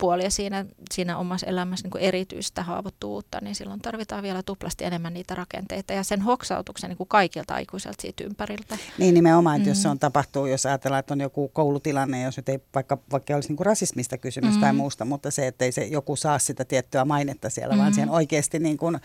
puolia 0.00 0.30
siinä, 0.30 0.66
siinä 0.90 1.18
omassa 1.18 1.46
elämässä 1.46 1.84
niin 1.84 1.90
kuin 1.90 2.02
erityistä 2.02 2.62
haavoittuvuutta, 2.62 3.38
niin 3.42 3.54
silloin 3.54 3.80
tarvitaan 3.80 4.22
vielä 4.22 4.42
tuplasti 4.42 4.84
enemmän 4.84 5.14
niitä 5.14 5.34
rakenteita 5.34 5.92
ja 5.92 6.04
sen 6.04 6.20
hoksautuksen 6.20 6.90
niin 6.90 6.96
kuin 6.96 7.08
kaikilta 7.08 7.54
aikuisilta 7.54 8.02
siitä 8.02 8.24
ympäriltä. 8.24 8.78
Niin 8.98 9.14
nimenomaan, 9.14 9.56
että 9.56 9.66
mm. 9.66 9.70
jos 9.70 9.82
se 9.82 9.88
on 9.88 9.98
tapahtuu, 9.98 10.46
jos 10.46 10.66
ajatellaan, 10.66 11.00
että 11.00 11.14
on 11.14 11.20
joku 11.20 11.48
koulutilanne, 11.48 12.22
jos 12.22 12.36
nyt 12.36 12.48
ei 12.48 12.58
vaikka, 12.74 12.98
vaikka 13.12 13.34
olisi 13.34 13.48
niin 13.48 13.56
kuin 13.56 13.66
rasismista 13.66 14.18
kysymys 14.18 14.54
mm. 14.54 14.60
tai 14.60 14.72
muusta, 14.72 15.04
mutta 15.04 15.30
se, 15.30 15.46
että 15.46 15.64
ei 15.64 15.72
se 15.72 15.84
joku 15.84 16.16
saa 16.16 16.38
sitä 16.38 16.64
tiettyä 16.64 17.04
mainetta 17.04 17.50
siellä, 17.50 17.74
mm. 17.74 17.80
vaan 17.80 17.94
siihen 17.94 18.10
oikeasti 18.10 18.58
niin 18.58 18.76
kuin 18.76 18.98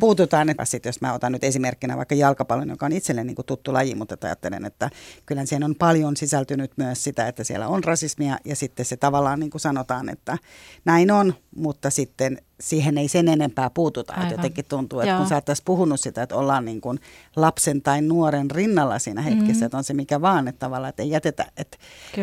puututaan. 0.00 0.48
Että 0.50 0.64
sit, 0.64 0.84
jos 0.84 1.00
mä 1.00 1.12
otan 1.12 1.32
nyt 1.32 1.44
esimerkkinä 1.44 1.96
vaikka 1.96 2.14
jalkapallon, 2.14 2.68
joka 2.68 2.86
on 2.86 2.92
itselle 2.92 3.24
niin 3.24 3.36
kuin 3.36 3.46
tuttu 3.46 3.72
laji, 3.72 3.94
mutta 3.94 4.16
ajattelen, 4.22 4.64
että 4.64 4.90
kyllä 5.26 5.46
siihen 5.46 5.64
on 5.64 5.74
paljon 5.74 6.16
sisältynyt 6.16 6.72
myös 6.76 7.04
sitä, 7.04 7.28
että 7.28 7.44
siellä 7.44 7.68
on 7.68 7.84
rasismia 7.84 8.38
ja 8.44 8.56
sitten 8.56 8.84
se 8.84 8.96
tavallaan 8.96 9.40
niin 9.40 9.50
kuin 9.50 9.60
sanotaan, 9.60 10.08
että 10.08 10.21
että 10.22 10.38
näin 10.84 11.10
on, 11.10 11.34
mutta 11.56 11.90
sitten 11.90 12.38
siihen 12.60 12.98
ei 12.98 13.08
sen 13.08 13.28
enempää 13.28 13.70
puututa. 13.70 14.14
Että 14.14 14.34
jotenkin 14.34 14.64
tuntuu, 14.64 15.00
että 15.00 15.10
Joo. 15.10 15.18
kun 15.18 15.28
sä 15.28 15.34
oot 15.34 15.44
tässä 15.44 15.64
puhunut 15.64 16.00
sitä, 16.00 16.22
että 16.22 16.36
ollaan 16.36 16.64
niin 16.64 16.80
kuin 16.80 16.98
lapsen 17.36 17.82
tai 17.82 18.02
nuoren 18.02 18.50
rinnalla 18.50 18.98
siinä 18.98 19.22
hetkessä, 19.22 19.52
mm-hmm. 19.52 19.66
että 19.66 19.76
on 19.76 19.84
se 19.84 19.94
mikä 19.94 20.20
vaan, 20.20 20.48
että 20.48 20.58
tavallaan, 20.58 20.88
että 20.88 21.02
ei 21.02 21.10
jätetä, 21.10 21.46
että 21.56 21.78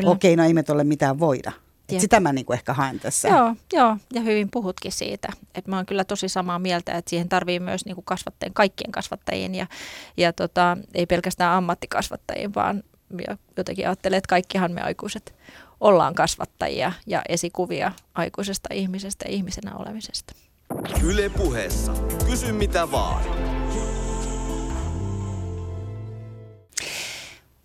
okei, 0.06 0.34
okay, 0.34 0.36
no 0.36 0.44
ei 0.44 0.54
me 0.54 0.64
tuolle 0.64 0.84
mitään 0.84 1.20
voida. 1.20 1.52
Et 1.90 2.02
sitä 2.02 2.20
mä 2.20 2.34
niin 2.34 2.46
kuin 2.46 2.58
ehkä 2.58 2.74
haen 2.74 3.00
tässä. 3.00 3.28
Joo, 3.28 3.56
joo, 3.74 3.98
ja 4.14 4.22
hyvin 4.22 4.50
puhutkin 4.52 4.92
siitä. 4.92 5.28
Et 5.56 5.68
mä 5.68 5.76
oon 5.76 5.86
kyllä 5.86 6.04
tosi 6.04 6.30
samaa 6.30 6.60
mieltä, 6.60 6.92
että 6.92 7.10
siihen 7.10 7.30
tarvii 7.30 7.60
myös 7.60 7.86
niin 7.86 7.96
kuin 7.96 8.06
kasvattajien, 8.06 8.54
kaikkien 8.54 8.92
kasvattajien 8.92 9.56
ja, 9.56 9.68
ja 10.18 10.34
tota, 10.34 10.78
ei 10.94 11.06
pelkästään 11.06 11.54
ammattikasvattajien, 11.54 12.56
vaan 12.56 12.84
jotenkin 13.58 13.88
ajattelen, 13.88 14.18
että 14.18 14.30
kaikkihan 14.30 14.72
me 14.72 14.82
aikuiset 14.82 15.36
ollaan 15.82 16.16
kasvattajia 16.16 16.92
ja 17.08 17.22
esikuvia 17.30 17.92
aikuisesta 18.16 18.70
ihmisestä 18.74 19.26
ja 19.28 19.32
ihmisenä 19.32 19.76
olemisesta. 19.76 20.34
Yle 21.04 21.30
puheessa. 21.30 21.94
Kysy 22.26 22.52
mitä 22.52 22.92
vaan. 22.92 23.24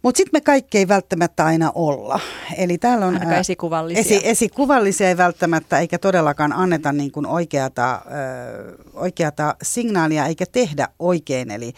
Mutta 0.03 0.17
sitten 0.17 0.37
me 0.37 0.41
kaikki 0.41 0.79
ei 0.79 0.89
välttämättä 0.89 1.45
aina 1.45 1.73
olla. 1.75 2.21
Eli 2.57 2.79
täällä 2.79 3.07
on 3.07 3.23
ää, 3.23 3.39
esikuvallisia. 3.39 4.01
Esi, 4.01 4.21
esikuvallisia 4.29 5.09
ei 5.09 5.17
välttämättä, 5.17 5.79
eikä 5.79 5.99
todellakaan 5.99 6.53
anneta 6.53 6.93
niin 6.93 7.13
kuin 7.13 7.27
oikeata, 7.27 7.95
ö, 7.95 8.77
oikeata 8.95 9.57
signaalia 9.63 10.27
eikä 10.27 10.45
tehdä 10.53 10.89
oikein. 10.99 11.51
Eli 11.51 11.73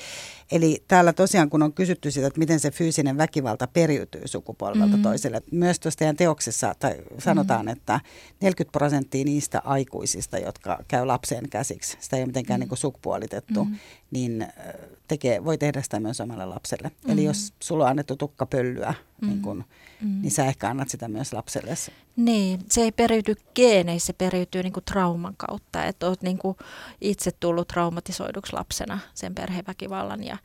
Eli 0.53 0.85
täällä 0.89 1.13
tosiaan, 1.13 1.51
kun 1.51 1.63
on 1.63 1.73
kysytty 1.73 2.11
sitä, 2.11 2.27
että 2.27 2.39
miten 2.39 2.61
se 2.61 2.71
fyysinen 2.71 3.17
väkivalta 3.17 3.67
periytyy 3.67 4.23
sukupolvelta 4.25 4.97
mm. 4.97 5.03
toiselle, 5.03 5.43
myös 5.53 5.81
tuossa 5.81 5.99
teidän 5.99 6.17
teoksessa 6.17 6.75
tai 6.79 6.97
sanotaan, 7.19 7.67
mm. 7.67 7.73
että 7.73 8.01
40 8.41 8.73
prosenttia 8.73 9.25
niistä 9.25 9.63
aikuisista, 9.65 10.39
jotka 10.39 10.79
käy 10.89 11.07
lapseen 11.07 11.49
käsiksi, 11.49 11.97
sitä 12.01 12.17
ei 12.17 12.23
ole 12.23 12.27
mitenkään 12.27 12.59
mm. 12.59 12.63
niin 12.63 12.69
kuin 12.69 12.79
sukupuolitettu, 12.79 13.65
mm. 13.65 13.77
niin 14.11 14.47
tekee, 15.09 15.45
voi 15.45 15.59
tehdä 15.59 15.83
sitä 15.83 16.01
myös 16.01 16.21
omalle 16.21 16.47
lapselle. 16.47 16.90
Mm. 17.05 17.12
Eli 17.12 17.25
jos 17.25 17.53
sulla 17.61 17.85
on 17.85 17.90
annettu 17.90 18.16
tukkapöllyä 18.16 18.95
mm. 19.21 19.29
niin, 19.29 19.42
kun, 19.42 19.64
mm. 20.01 20.23
niin 20.23 20.31
sä 20.31 20.45
ehkä 20.45 20.69
annat 20.69 20.88
sitä 20.88 21.09
myös 21.09 21.33
lapselle. 21.33 21.75
Niin, 22.16 22.61
se 22.71 22.81
ei 22.81 22.92
periydy 22.92 23.35
geeneissä, 23.55 24.07
se 24.07 24.12
periytyy 24.12 24.62
niin 24.62 24.73
kuin 24.73 24.85
trauman 24.85 25.35
kautta. 25.37 25.85
Että 25.85 26.07
oot 26.07 26.23
niin 26.23 26.38
kuin 26.38 26.57
itse 27.01 27.31
tullut 27.33 27.69
traumatisoiduksi 27.69 28.53
lapsena 28.53 28.99
sen 29.14 29.35
perheväkivallan 29.35 30.25
ja, 30.25 30.37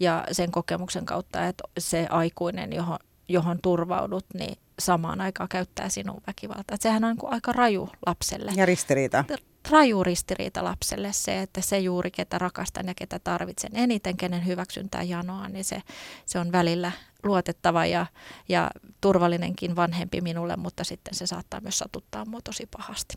ja 0.00 0.24
sen 0.32 0.50
kokemuksen 0.50 1.06
kautta, 1.06 1.46
että 1.46 1.64
se 1.78 2.06
aikuinen, 2.10 2.72
johon, 2.72 2.98
johon 3.28 3.58
turvaudut, 3.62 4.26
niin 4.34 4.58
samaan 4.78 5.20
aikaan 5.20 5.48
käyttää 5.48 5.88
sinun 5.88 6.20
väkivaltaa. 6.26 6.74
Että 6.74 6.82
sehän 6.82 7.04
on 7.04 7.10
niin 7.10 7.18
kuin 7.18 7.32
aika 7.32 7.52
raju 7.52 7.88
lapselle. 8.06 8.52
Ja 8.56 8.66
ristiriita. 8.66 9.24
Raju 9.70 10.04
ristiriita 10.04 10.64
lapselle 10.64 11.12
se, 11.12 11.42
että 11.42 11.60
se 11.60 11.78
juuri, 11.78 12.10
ketä 12.10 12.38
rakastan 12.38 12.86
ja 12.86 12.94
ketä 12.94 13.18
tarvitsen 13.18 13.70
eniten, 13.74 14.16
kenen 14.16 14.46
hyväksyntää 14.46 15.02
janoa, 15.02 15.48
niin 15.48 15.64
se, 15.64 15.82
se 16.26 16.38
on 16.38 16.52
välillä 16.52 16.92
luotettava 17.24 17.86
ja, 17.86 18.06
ja 18.48 18.70
turvallinenkin 19.00 19.76
vanhempi 19.76 20.20
minulle, 20.20 20.56
mutta 20.56 20.84
sitten 20.84 21.14
se 21.14 21.26
saattaa 21.26 21.60
myös 21.60 21.78
satuttaa 21.78 22.24
mua 22.24 22.40
tosi 22.44 22.68
pahasti. 22.76 23.14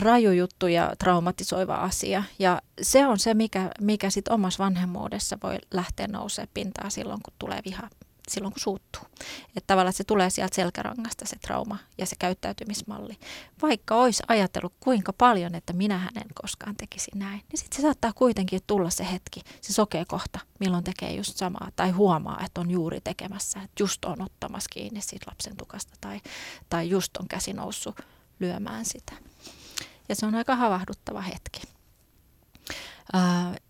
Raju 0.00 0.32
juttu 0.32 0.66
ja 0.66 0.92
traumatisoiva 0.98 1.74
asia 1.74 2.22
ja 2.38 2.62
se 2.82 3.06
on 3.06 3.18
se, 3.18 3.34
mikä, 3.34 3.70
mikä 3.80 4.10
sitten 4.10 4.34
omassa 4.34 4.64
vanhemmuudessa 4.64 5.38
voi 5.42 5.56
lähteä 5.70 6.06
nousee 6.06 6.48
pintaan 6.54 6.90
silloin, 6.90 7.20
kun 7.24 7.34
tulee 7.38 7.60
viha 7.64 7.88
silloin, 8.28 8.52
kun 8.52 8.60
suuttuu. 8.60 9.02
Että 9.56 9.66
tavallaan 9.66 9.92
se 9.92 10.04
tulee 10.04 10.30
sieltä 10.30 10.54
selkärangasta 10.54 11.26
se 11.26 11.36
trauma 11.36 11.78
ja 11.98 12.06
se 12.06 12.16
käyttäytymismalli. 12.18 13.18
Vaikka 13.62 13.94
olisi 13.96 14.22
ajatellut 14.28 14.74
kuinka 14.80 15.12
paljon, 15.12 15.54
että 15.54 15.72
minä 15.72 15.98
hänen 15.98 16.26
koskaan 16.42 16.76
tekisi 16.76 17.10
näin, 17.14 17.42
niin 17.52 17.58
sitten 17.58 17.76
se 17.76 17.82
saattaa 17.82 18.12
kuitenkin 18.12 18.60
tulla 18.66 18.90
se 18.90 19.06
hetki, 19.12 19.40
se 19.60 19.72
sokee 19.72 20.04
kohta, 20.04 20.38
milloin 20.60 20.84
tekee 20.84 21.14
just 21.14 21.36
samaa 21.36 21.68
tai 21.76 21.90
huomaa, 21.90 22.40
että 22.44 22.60
on 22.60 22.70
juuri 22.70 23.00
tekemässä, 23.00 23.62
että 23.62 23.82
just 23.82 24.04
on 24.04 24.22
ottamassa 24.22 24.68
kiinni 24.72 25.00
siitä 25.00 25.26
lapsen 25.30 25.56
tukasta 25.56 25.92
tai, 26.00 26.20
tai 26.68 26.90
just 26.90 27.16
on 27.16 27.28
käsi 27.28 27.52
noussut 27.52 28.00
lyömään 28.40 28.84
sitä. 28.84 29.12
Ja 30.08 30.16
se 30.16 30.26
on 30.26 30.34
aika 30.34 30.56
havahduttava 30.56 31.20
hetki. 31.20 31.71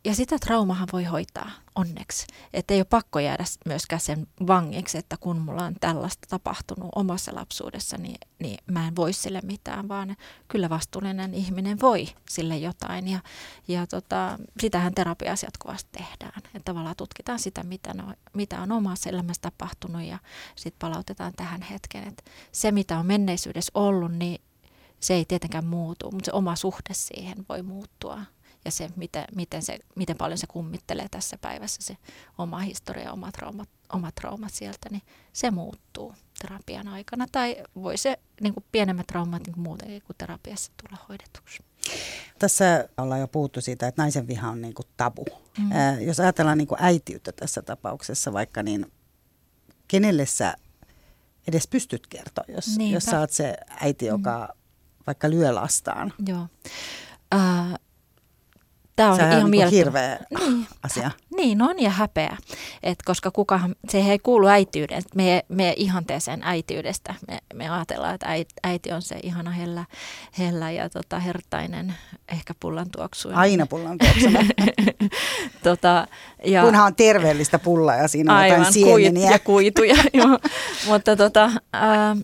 Ja 0.05 0.15
sitä 0.15 0.39
traumahan 0.39 0.89
voi 0.93 1.05
hoitaa 1.05 1.51
onneksi. 1.75 2.27
Että 2.53 2.75
ei 2.75 2.81
ole 2.81 2.85
pakko 2.85 3.19
jäädä 3.19 3.45
myöskään 3.67 4.01
sen 4.01 4.27
vangiksi, 4.47 4.99
että 4.99 5.17
kun 5.17 5.39
mulla 5.39 5.65
on 5.65 5.75
tällaista 5.81 6.27
tapahtunut 6.31 6.89
omassa 6.95 7.35
lapsuudessa, 7.35 7.97
niin, 7.99 8.17
niin 8.39 8.59
mä 8.67 8.89
en 8.89 8.97
voi 8.97 9.13
sille 9.13 9.41
mitään, 9.43 9.89
vaan 9.89 10.17
kyllä 10.49 10.71
vastuullinen 10.71 11.35
ihminen 11.35 11.81
voi 11.81 12.09
sille 12.29 12.57
jotain. 12.57 13.09
Ja, 13.09 13.21
ja 13.69 13.87
tota, 13.87 14.39
sitähän 14.61 14.95
terapiassa 14.95 15.47
jatkuvasti 15.47 15.89
tehdään. 15.93 16.33
Että 16.37 16.61
tavallaan 16.65 16.97
tutkitaan 16.97 17.39
sitä, 17.39 17.63
mitä, 17.63 17.95
no, 17.95 18.15
mitä 18.33 18.63
on 18.63 18.73
omassa 18.73 19.11
elämässä 19.11 19.43
tapahtunut 19.43 20.03
ja 20.03 20.19
sitten 20.57 20.89
palautetaan 20.89 21.33
tähän 21.37 21.63
hetkeen. 21.63 22.09
Että 22.09 22.31
se, 22.53 22.73
mitä 22.73 22.99
on 22.99 23.07
menneisyydessä 23.07 23.71
ollut, 23.75 24.13
niin 24.13 24.43
se 25.01 25.15
ei 25.15 25.25
tietenkään 25.25 25.67
muutu, 25.67 26.11
mutta 26.11 26.25
se 26.25 26.33
oma 26.33 26.57
suhde 26.57 26.95
siihen 26.95 27.45
voi 27.49 27.63
muuttua 27.63 28.21
ja 28.64 28.70
se 28.70 28.90
miten, 28.96 29.25
miten, 29.37 29.62
se, 29.62 29.79
miten 29.96 30.16
paljon 30.16 30.38
se 30.38 30.46
kummittelee 30.46 31.07
tässä 31.11 31.38
päivässä 31.38 31.83
se 31.83 31.96
oma 32.38 32.59
historia, 32.59 33.12
omat 33.12 33.35
traumat, 33.35 33.68
omat 33.92 34.14
traumat 34.14 34.55
sieltä, 34.55 34.88
niin 34.90 35.03
se 35.33 35.51
muuttuu 35.51 36.14
terapian 36.42 36.88
aikana. 36.88 37.27
Tai 37.33 37.57
voi 37.75 37.96
se 37.96 38.18
niin 38.40 38.55
kuin 38.55 38.64
pienemmät 38.72 39.07
traumat 39.07 39.42
niin 39.46 39.55
kuin 39.55 39.64
muutenkin 39.64 40.03
kuin 40.03 40.16
terapiassa 40.18 40.72
tulla 40.83 41.05
hoidetuksi. 41.09 41.59
Tässä 42.38 42.88
ollaan 42.96 43.20
jo 43.20 43.29
puhuttu 43.29 43.61
siitä, 43.61 43.88
että 43.88 44.03
naisen 44.03 44.27
viha 44.27 44.51
on 44.51 44.61
niin 44.61 44.75
kuin 44.75 44.87
tabu. 44.96 45.25
Mm. 45.59 45.72
Äh, 45.72 46.03
jos 46.03 46.20
ajatellaan 46.20 46.59
niin 46.59 46.68
kuin 46.68 46.83
äitiyttä 46.83 47.33
tässä 47.33 47.62
tapauksessa 47.62 48.33
vaikka, 48.33 48.62
niin 48.62 48.92
kenelle 49.88 50.27
sä 50.27 50.55
edes 51.48 51.68
pystyt 51.68 52.07
kertoa, 52.07 52.44
jos, 52.48 52.66
jos 52.90 53.05
sä 53.05 53.20
oot 53.20 53.31
se 53.31 53.57
äiti, 53.81 54.07
joka 54.07 54.48
mm. 54.55 54.61
vaikka 55.07 55.31
lyö 55.31 55.55
lastaan? 55.55 56.12
Joo. 56.27 56.48
Äh, 57.35 57.75
Tämä 58.97 59.11
on 59.11 59.17
Sehän 59.17 59.39
ihan 59.39 59.51
niin 59.51 59.69
hirveä 59.69 60.19
niin, 60.39 60.67
asia. 60.83 61.11
Niin 61.37 61.63
on 61.63 61.81
ja 61.81 61.91
häpeä, 61.91 62.37
Et 62.83 62.99
koska 63.05 63.31
kukahan, 63.31 63.75
se 63.89 63.99
ei 63.99 64.19
kuulu 64.19 64.47
äityyden, 64.47 65.03
me, 65.15 65.45
me 65.49 65.75
ihanteeseen 65.77 66.41
äitiydestä. 66.43 67.15
Me, 67.29 67.39
me 67.55 67.69
ajatellaan, 67.69 68.15
että 68.15 68.27
äiti 68.63 68.93
on 68.93 69.03
se 69.03 69.17
ihana 69.23 69.51
hellä, 69.51 69.85
hellä 70.39 70.71
ja 70.71 70.89
tota, 70.89 71.19
hertainen, 71.19 71.95
ehkä 72.33 72.55
pullan 72.61 72.91
tuoksuinen. 72.91 73.39
Aina 73.39 73.67
pullan 73.67 73.99
tota, 75.63 76.07
ja, 76.45 76.63
Kunhan 76.63 76.87
on 76.87 76.95
terveellistä 76.95 77.59
pullaa 77.59 77.97
ja 77.97 78.09
siinä 78.09 78.33
on 78.33 78.39
aivan, 78.39 78.59
jotain 78.59 78.73
siemeniä. 78.73 79.31
ja 79.31 79.39
kuituja. 79.39 79.95
jo. 80.15 80.25
Mutta 80.87 81.17
tota, 81.17 81.45
äh, 81.45 82.17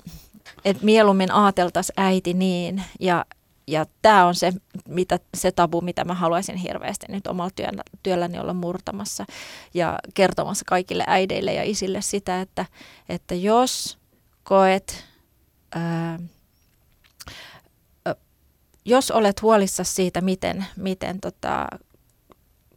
et 0.65 0.83
mieluummin 0.83 1.33
ajateltaisiin 1.33 1.95
äiti 1.97 2.35
niin 2.35 2.83
ja 3.01 3.25
ja 3.69 3.87
tämä 4.03 4.27
on 4.27 4.35
se, 4.35 4.53
mitä, 4.89 5.19
se 5.37 5.53
tabu, 5.53 5.81
mitä 5.81 6.05
mä 6.05 6.15
haluaisin 6.15 6.57
hirveästi 6.57 7.07
nyt 7.09 7.27
omalla 7.27 7.51
työn, 7.57 7.81
työlläni 8.03 8.39
olla 8.39 8.55
murtamassa 8.55 9.25
ja 9.75 9.99
kertomassa 10.15 10.65
kaikille 10.67 11.05
äideille 11.07 11.53
ja 11.53 11.63
isille 11.63 12.03
sitä, 12.03 12.41
että, 12.41 12.67
että 13.09 13.35
jos 13.35 13.99
koet, 14.45 15.05
ää, 15.75 16.19
jos 18.85 19.11
olet 19.11 19.43
huolissa 19.43 19.85
siitä, 19.85 20.21
miten, 20.21 20.67
miten 20.77 21.21
tota, 21.21 21.67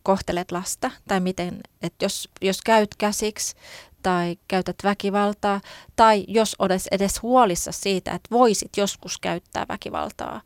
kohtelet 0.04 0.52
lasta 0.52 0.92
tai 1.08 1.20
miten, 1.20 1.62
että 1.82 2.06
jos, 2.06 2.30
jos 2.42 2.62
käyt 2.62 2.96
käsiksi 2.98 3.56
tai 4.04 4.38
käytät 4.48 4.76
väkivaltaa 4.84 5.62
tai 5.96 6.26
jos 6.28 6.56
olet 6.60 6.82
edes 6.92 7.22
huolissa 7.22 7.72
siitä, 7.72 8.12
että 8.12 8.28
voisit 8.32 8.78
joskus 8.78 9.18
käyttää 9.18 9.66
väkivaltaa, 9.70 10.42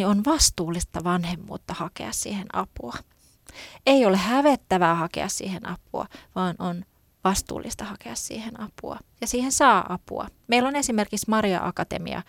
niin 0.00 0.08
on 0.08 0.24
vastuullista 0.24 1.04
vanhemmuutta 1.04 1.74
hakea 1.74 2.12
siihen 2.12 2.46
apua. 2.52 2.94
Ei 3.86 4.06
ole 4.06 4.16
hävettävää 4.16 4.94
hakea 4.94 5.28
siihen 5.28 5.68
apua, 5.68 6.06
vaan 6.34 6.54
on 6.58 6.84
vastuullista 7.24 7.84
hakea 7.84 8.14
siihen 8.14 8.60
apua. 8.60 8.98
Ja 9.20 9.26
siihen 9.26 9.52
saa 9.52 9.92
apua. 9.92 10.28
Meillä 10.48 10.68
on 10.68 10.76
esimerkiksi 10.76 11.30
Maria 11.30 11.60
Akatemia, 11.66 12.22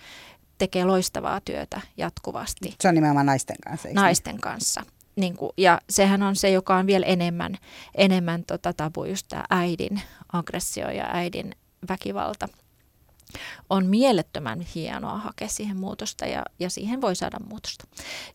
tekee 0.57 0.85
loistavaa 0.85 1.41
työtä 1.41 1.81
jatkuvasti. 1.97 2.75
Se 2.79 2.87
on 2.87 2.95
nimenomaan 2.95 3.25
naisten 3.25 3.55
kanssa. 3.63 3.89
Naisten 3.93 4.33
niin? 4.33 4.41
kanssa. 4.41 4.83
Niin 5.15 5.37
kuin, 5.37 5.51
ja 5.57 5.81
sehän 5.89 6.23
on 6.23 6.35
se, 6.35 6.49
joka 6.49 6.75
on 6.75 6.87
vielä 6.87 7.05
enemmän, 7.05 7.57
enemmän 7.95 8.43
tota 8.43 8.73
tabu, 8.73 9.05
just 9.05 9.25
tämä 9.29 9.43
äidin 9.49 10.01
aggressio 10.33 10.89
ja 10.89 11.05
äidin 11.11 11.55
väkivalta 11.89 12.49
on 13.69 13.85
mielettömän 13.85 14.61
hienoa 14.75 15.17
hakea 15.17 15.47
siihen 15.47 15.77
muutosta 15.77 16.25
ja, 16.25 16.43
ja 16.59 16.69
siihen 16.69 17.01
voi 17.01 17.15
saada 17.15 17.37
muutosta. 17.49 17.85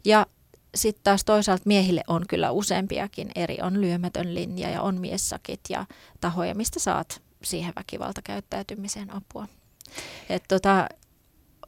Ja 0.05 0.27
sitten 0.75 1.05
taas 1.05 1.25
toisaalta 1.25 1.63
miehille 1.67 2.03
on 2.07 2.25
kyllä 2.29 2.51
useampiakin 2.51 3.31
eri, 3.35 3.59
on 3.63 3.81
lyömätön 3.81 4.35
linja 4.35 4.71
ja 4.71 4.83
on 4.83 5.01
miessakit 5.01 5.61
ja 5.69 5.87
tahoja, 6.21 6.55
mistä 6.55 6.81
saat 6.81 7.23
siihen 7.45 7.73
väkivaltakäyttäytymiseen 7.77 9.15
apua. 9.15 9.49
Et 10.29 10.45
tota, 10.49 10.89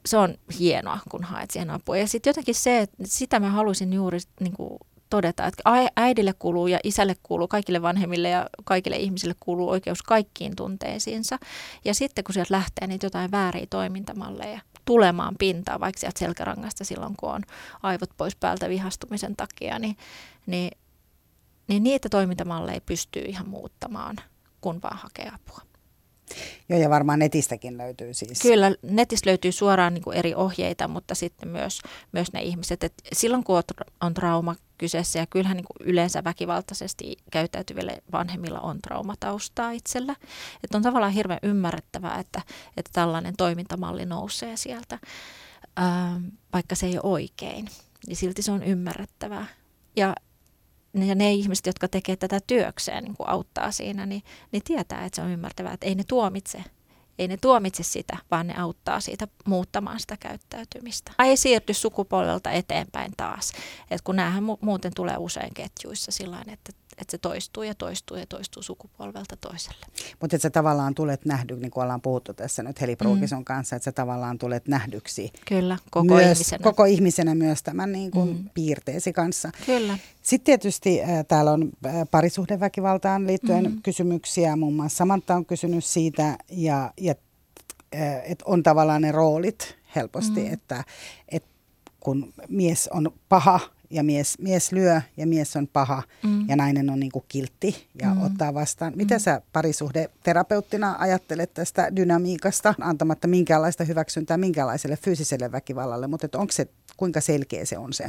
se 0.05 0.17
on 0.17 0.35
hienoa, 0.59 0.99
kun 1.09 1.23
haet 1.23 1.51
siihen 1.51 1.69
apua. 1.69 1.97
Ja 1.97 2.07
sitten 2.07 2.29
jotenkin 2.29 2.55
se, 2.55 2.79
että 2.79 2.97
sitä 3.05 3.39
mä 3.39 3.49
halusin 3.49 3.93
juuri 3.93 4.19
niin 4.39 4.53
kuin 4.53 4.79
todeta, 5.09 5.45
että 5.45 5.63
äidille 5.95 6.33
kuuluu 6.39 6.67
ja 6.67 6.79
isälle 6.83 7.15
kuuluu, 7.23 7.47
kaikille 7.47 7.81
vanhemmille 7.81 8.29
ja 8.29 8.49
kaikille 8.63 8.97
ihmisille 8.97 9.35
kuuluu 9.39 9.69
oikeus 9.69 10.03
kaikkiin 10.03 10.55
tunteisiinsa. 10.55 11.37
Ja 11.85 11.93
sitten 11.93 12.23
kun 12.23 12.33
sieltä 12.33 12.53
lähtee 12.53 12.87
niitä 12.87 13.05
jotain 13.05 13.31
vääriä 13.31 13.65
toimintamalleja 13.69 14.61
tulemaan 14.85 15.35
pintaan, 15.39 15.79
vaikka 15.79 15.99
sieltä 15.99 16.19
selkärangasta 16.19 16.85
silloin, 16.85 17.15
kun 17.17 17.29
on 17.29 17.41
aivot 17.83 18.09
pois 18.17 18.35
päältä 18.35 18.69
vihastumisen 18.69 19.35
takia, 19.35 19.79
niin, 19.79 19.97
niin, 20.45 20.71
niin 21.67 21.83
niitä 21.83 22.09
toimintamalleja 22.09 22.81
pystyy 22.81 23.21
ihan 23.21 23.49
muuttamaan, 23.49 24.15
kun 24.61 24.81
vaan 24.81 24.97
hakee 24.97 25.31
apua. 25.35 25.68
Joo, 26.69 26.79
ja 26.79 26.89
varmaan 26.89 27.19
netistäkin 27.19 27.77
löytyy 27.77 28.13
siis. 28.13 28.41
Kyllä, 28.41 28.75
netistä 28.81 29.29
löytyy 29.29 29.51
suoraan 29.51 29.93
niin 29.93 30.03
kuin 30.03 30.17
eri 30.17 30.35
ohjeita, 30.35 30.87
mutta 30.87 31.15
sitten 31.15 31.49
myös, 31.49 31.81
myös 32.11 32.33
ne 32.33 32.41
ihmiset. 32.41 32.83
Et 32.83 32.93
silloin 33.13 33.43
kun 33.43 33.63
on 34.01 34.13
trauma 34.13 34.55
kyseessä, 34.77 35.19
ja 35.19 35.27
kyllähän 35.27 35.57
niin 35.57 35.65
kuin 35.65 35.89
yleensä 35.89 36.23
väkivaltaisesti 36.23 37.17
käyttäytyville 37.31 38.03
vanhemmilla 38.11 38.59
on 38.59 38.81
traumataustaa 38.81 39.71
itsellä. 39.71 40.15
Että 40.63 40.77
on 40.77 40.83
tavallaan 40.83 41.13
hirveän 41.13 41.39
ymmärrettävää, 41.43 42.19
että, 42.19 42.41
että 42.77 42.89
tällainen 42.93 43.33
toimintamalli 43.37 44.05
nousee 44.05 44.57
sieltä, 44.57 44.99
ää, 45.75 46.21
vaikka 46.53 46.75
se 46.75 46.85
ei 46.85 46.93
ole 46.93 47.11
oikein. 47.13 47.69
Niin 48.07 48.15
silti 48.15 48.41
se 48.41 48.51
on 48.51 48.63
ymmärrettävää. 48.63 49.45
Ja 49.95 50.15
ja 50.93 51.15
ne 51.15 51.31
ihmiset, 51.31 51.65
jotka 51.65 51.87
tekevät 51.87 52.19
tätä 52.19 52.39
työkseen, 52.47 53.03
niin 53.03 53.15
auttaa 53.19 53.71
siinä, 53.71 54.05
niin, 54.05 54.23
niin 54.51 54.63
tietää, 54.63 55.05
että 55.05 55.15
se 55.15 55.21
on 55.21 55.31
ymmärtävää, 55.31 55.73
että 55.73 55.85
ei 55.85 55.95
ne 55.95 56.03
tuomitse. 56.03 56.63
Ei 57.19 57.27
ne 57.27 57.37
tuomitse 57.37 57.83
sitä, 57.83 58.17
vaan 58.31 58.47
ne 58.47 58.57
auttaa 58.57 58.99
siitä 58.99 59.27
muuttamaan 59.45 59.99
sitä 59.99 60.17
käyttäytymistä. 60.17 61.11
Ei 61.19 61.37
siirty 61.37 61.73
sukupolvelta 61.73 62.51
eteenpäin 62.51 63.11
taas. 63.17 63.51
Et 63.91 64.01
kun 64.01 64.15
näähän 64.15 64.43
mu- 64.43 64.57
muuten 64.61 64.91
tulee 64.95 65.17
usein 65.17 65.53
ketjuissa 65.53 66.11
sillä 66.11 66.43
että, 66.47 66.71
että 67.01 67.11
se 67.11 67.17
toistuu 67.17 67.63
ja 67.63 67.75
toistuu 67.75 68.17
ja 68.17 68.25
toistuu 68.25 68.63
sukupolvelta 68.63 69.37
toiselle. 69.37 69.85
Mutta 70.21 70.35
että 70.35 70.41
sä 70.41 70.49
tavallaan 70.49 70.95
tulet 70.95 71.25
nähdy, 71.25 71.55
niin 71.55 71.71
kuin 71.71 71.83
ollaan 71.83 72.01
puhuttu 72.01 72.33
tässä 72.33 72.63
nyt 72.63 72.81
Heli 72.81 72.95
Pruukison 72.95 73.39
mm. 73.39 73.45
kanssa, 73.45 73.75
että 73.75 73.83
sä 73.83 73.91
tavallaan 73.91 74.37
tulet 74.37 74.67
nähdyksi. 74.67 75.31
Kyllä, 75.47 75.77
koko 75.91 76.03
myös, 76.15 76.37
ihmisenä. 76.37 76.63
Koko 76.63 76.85
ihmisenä 76.85 77.35
myös 77.35 77.63
tämän 77.63 77.91
niin 77.91 78.11
kuin 78.11 78.29
mm. 78.29 78.49
piirteesi 78.53 79.13
kanssa. 79.13 79.51
Kyllä. 79.65 79.97
Sitten 80.21 80.45
tietysti 80.45 81.01
äh, 81.01 81.25
täällä 81.27 81.51
on 81.51 81.69
äh, 81.85 81.93
parisuhdeväkivaltaan 82.11 83.27
liittyen 83.27 83.71
mm. 83.71 83.81
kysymyksiä. 83.81 84.55
Muun 84.55 84.75
muassa 84.75 84.97
Samantha 84.97 85.35
on 85.35 85.45
kysynyt 85.45 85.85
siitä 85.85 86.37
ja, 86.49 86.93
ja 86.97 87.15
äh, 87.95 88.31
että 88.31 88.45
on 88.47 88.63
tavallaan 88.63 89.01
ne 89.01 89.11
roolit 89.11 89.77
helposti, 89.95 90.39
mm. 90.39 90.53
että, 90.53 90.83
että 91.29 91.49
kun 91.99 92.33
mies 92.49 92.87
on 92.87 93.11
paha 93.29 93.59
ja 93.89 94.03
mies, 94.03 94.39
mies 94.39 94.71
lyö 94.71 95.01
ja 95.17 95.27
mies 95.27 95.55
on 95.55 95.67
paha 95.67 96.03
mm. 96.23 96.49
ja 96.49 96.55
nainen 96.55 96.89
on 96.89 96.99
niin 96.99 97.11
kuin 97.11 97.25
kiltti 97.27 97.87
ja 98.01 98.13
mm. 98.13 98.23
ottaa 98.23 98.53
vastaan. 98.53 98.93
Mitä 98.95 99.15
mm. 99.15 99.19
sä 99.19 99.41
parisuhdeterapeuttina 99.53 100.95
ajattelet 100.99 101.53
tästä 101.53 101.95
dynamiikasta 101.95 102.73
antamatta 102.81 103.27
minkäänlaista 103.27 103.83
hyväksyntää 103.83 104.37
minkäänlaiselle 104.37 104.97
fyysiselle 104.97 105.51
väkivallalle, 105.51 106.07
mutta 106.07 106.39
onko 106.39 106.51
se 106.51 106.67
kuinka 106.97 107.21
selkeä 107.21 107.65
se 107.65 107.77
on 107.77 107.93
se? 107.93 108.05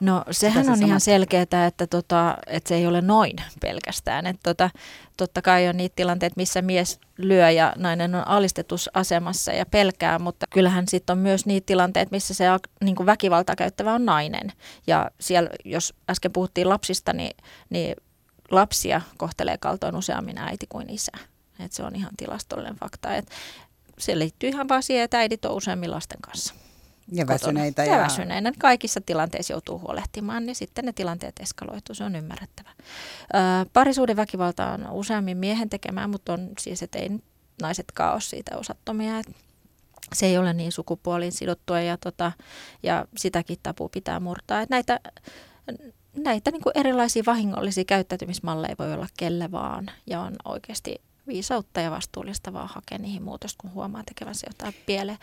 No 0.00 0.24
sehän 0.30 0.64
se 0.64 0.70
on 0.70 0.76
samat... 0.76 0.88
ihan 0.88 1.00
selkeää, 1.00 1.66
että, 1.66 1.86
tota, 1.86 2.38
että 2.46 2.68
se 2.68 2.74
ei 2.74 2.86
ole 2.86 3.00
noin 3.00 3.36
pelkästään. 3.60 4.26
Että 4.26 4.40
tota, 4.42 4.70
totta 5.18 5.42
kai 5.42 5.68
on 5.68 5.76
niitä 5.76 5.96
tilanteita, 5.96 6.34
missä 6.36 6.62
mies 6.62 7.00
lyö 7.18 7.50
ja 7.50 7.72
nainen 7.76 8.14
on 8.14 8.28
alistetusasemassa 8.28 9.52
ja 9.52 9.66
pelkää, 9.66 10.18
mutta 10.18 10.46
kyllähän 10.50 10.88
sitten 10.88 11.14
on 11.14 11.18
myös 11.18 11.46
niitä 11.46 11.66
tilanteita, 11.66 12.10
missä 12.10 12.34
se 12.34 12.44
niin 12.84 12.96
kuin 12.96 13.06
väkivaltaa 13.06 13.56
käyttävä 13.56 13.94
on 13.94 14.04
nainen. 14.04 14.52
Ja 14.86 15.10
siellä, 15.20 15.50
jos 15.64 15.94
äsken 16.10 16.32
puhuttiin 16.32 16.68
lapsista, 16.68 17.12
niin, 17.12 17.36
niin 17.70 17.96
lapsia 18.50 19.00
kohtelee 19.16 19.58
kaltoin 19.58 19.96
useammin 19.96 20.38
äiti 20.38 20.66
kuin 20.68 20.90
isä. 20.90 21.12
Et 21.60 21.72
se 21.72 21.82
on 21.82 21.96
ihan 21.96 22.12
tilastollinen 22.16 22.76
fakta. 22.76 23.14
Et 23.14 23.30
se 23.98 24.18
liittyy 24.18 24.48
ihan 24.48 24.68
vaan 24.68 24.82
siihen, 24.82 25.04
että 25.04 25.18
äidit 25.18 25.44
on 25.44 25.56
useammin 25.56 25.90
lasten 25.90 26.20
kanssa. 26.20 26.54
Ja 27.12 27.26
väsyneitä. 27.26 27.84
Ja, 27.84 27.96
ja 27.96 27.98
väsyneinä. 28.04 28.52
Kaikissa 28.58 29.00
tilanteissa 29.00 29.52
joutuu 29.52 29.78
huolehtimaan, 29.78 30.46
niin 30.46 30.56
sitten 30.56 30.84
ne 30.84 30.92
tilanteet 30.92 31.38
eskaloituu, 31.40 31.94
se 31.94 32.04
on 32.04 32.16
ymmärrettävä. 32.16 32.70
parisuuden 33.72 34.16
väkivalta 34.16 34.66
on 34.66 34.90
useammin 34.90 35.36
miehen 35.36 35.70
tekemää, 35.70 36.08
mutta 36.08 36.32
on 36.32 36.48
siis, 36.58 36.82
että 36.82 36.98
ei 36.98 37.10
naisetkaan 37.62 38.12
ole 38.12 38.20
siitä 38.20 38.56
osattomia. 38.56 39.22
Se 40.12 40.26
ei 40.26 40.38
ole 40.38 40.52
niin 40.52 40.72
sukupuoliin 40.72 41.32
sidottua 41.32 41.80
ja, 41.80 41.96
tota, 41.96 42.32
ja 42.82 43.04
sitäkin 43.16 43.58
tapu 43.62 43.88
pitää 43.88 44.20
murtaa. 44.20 44.60
Et 44.60 44.70
näitä 44.70 45.00
näitä 46.16 46.50
niin 46.50 46.62
kuin 46.62 46.72
erilaisia 46.78 47.22
vahingollisia 47.26 47.84
käyttäytymismalleja 47.84 48.74
voi 48.78 48.92
olla 48.92 49.06
kelle 49.18 49.50
vaan 49.50 49.90
ja 50.06 50.20
on 50.20 50.36
oikeasti 50.44 51.00
viisautta 51.26 51.80
ja 51.80 51.90
vastuullista 51.90 52.52
vaan 52.52 52.68
hakea 52.68 52.98
niihin 52.98 53.22
muutosta, 53.22 53.58
kun 53.60 53.72
huomaa 53.72 54.02
tekevänsä 54.04 54.46
jotain 54.50 54.74
pieleen. 54.86 55.18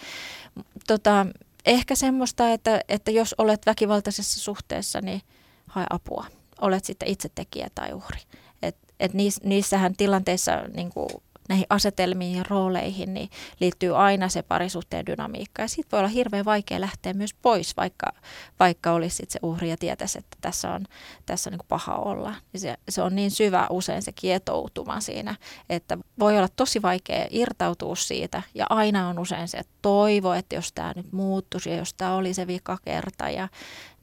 Tota, 0.88 1.25
ehkä 1.66 1.95
semmoista, 1.95 2.49
että, 2.49 2.82
että 2.89 3.11
jos 3.11 3.36
olet 3.38 3.66
väkivaltaisessa 3.66 4.39
suhteessa, 4.39 5.01
niin 5.01 5.22
hae 5.68 5.86
apua. 5.89 6.26
Olet 6.61 6.86
sitten 6.86 7.09
itse 7.09 7.30
tekijä 7.36 7.68
tai 7.76 7.93
uhri. 7.93 8.20
Et, 8.61 8.78
et 8.99 9.13
niiss, 9.13 9.43
niissähän 9.43 9.95
tilanteissa 9.95 10.51
niin 10.74 10.89
kuin 10.89 11.09
näihin 11.50 11.66
asetelmiin 11.70 12.38
ja 12.38 12.43
rooleihin 12.50 13.14
niin 13.14 13.30
liittyy 13.60 13.98
aina 13.98 14.30
se 14.30 14.41
parisuhteen 14.41 15.06
dynamiikka. 15.06 15.62
Ja 15.62 15.68
siitä 15.68 15.89
voi 15.91 16.00
olla 16.00 16.10
hirveän 16.10 16.46
vaikea 16.46 16.82
lähteä 16.82 17.14
myös 17.14 17.34
pois, 17.34 17.78
vaikka, 17.78 18.12
vaikka 18.60 18.91
olisi 18.91 19.24
se 19.30 19.39
uhri 19.43 19.70
ja 19.70 19.78
tietäisi, 19.78 20.18
että 20.18 20.38
tässä 20.41 20.72
on, 20.72 20.86
tässä 21.26 21.50
on 21.50 21.52
niin 21.52 21.68
paha 21.68 21.96
olla. 21.96 22.34
Ja 22.54 22.60
se, 22.60 22.78
se 22.89 23.02
on 23.02 23.16
niin 23.16 23.32
syvä 23.32 23.68
usein 23.70 24.02
se 24.02 24.12
kietoutuma 24.12 25.00
siinä, 25.00 25.36
että 25.70 25.98
voi 26.20 26.38
olla 26.38 26.50
tosi 26.56 26.82
vaikea 26.82 27.28
irtautua 27.30 27.96
siitä. 27.96 28.41
Ja 28.54 28.66
aina 28.70 29.08
on 29.08 29.20
usein 29.20 29.48
se 29.48 29.62
toivo, 29.82 30.34
että 30.34 30.56
jos 30.56 30.72
tämä 30.74 30.93
nyt 30.96 31.12
muuttuisi 31.12 31.70
ja 31.70 31.76
jos 31.76 31.93
tämä 31.93 32.16
oli 32.16 32.34
se 32.34 32.48
vika 32.48 32.78
kerta 32.86 33.30
ja 33.30 33.48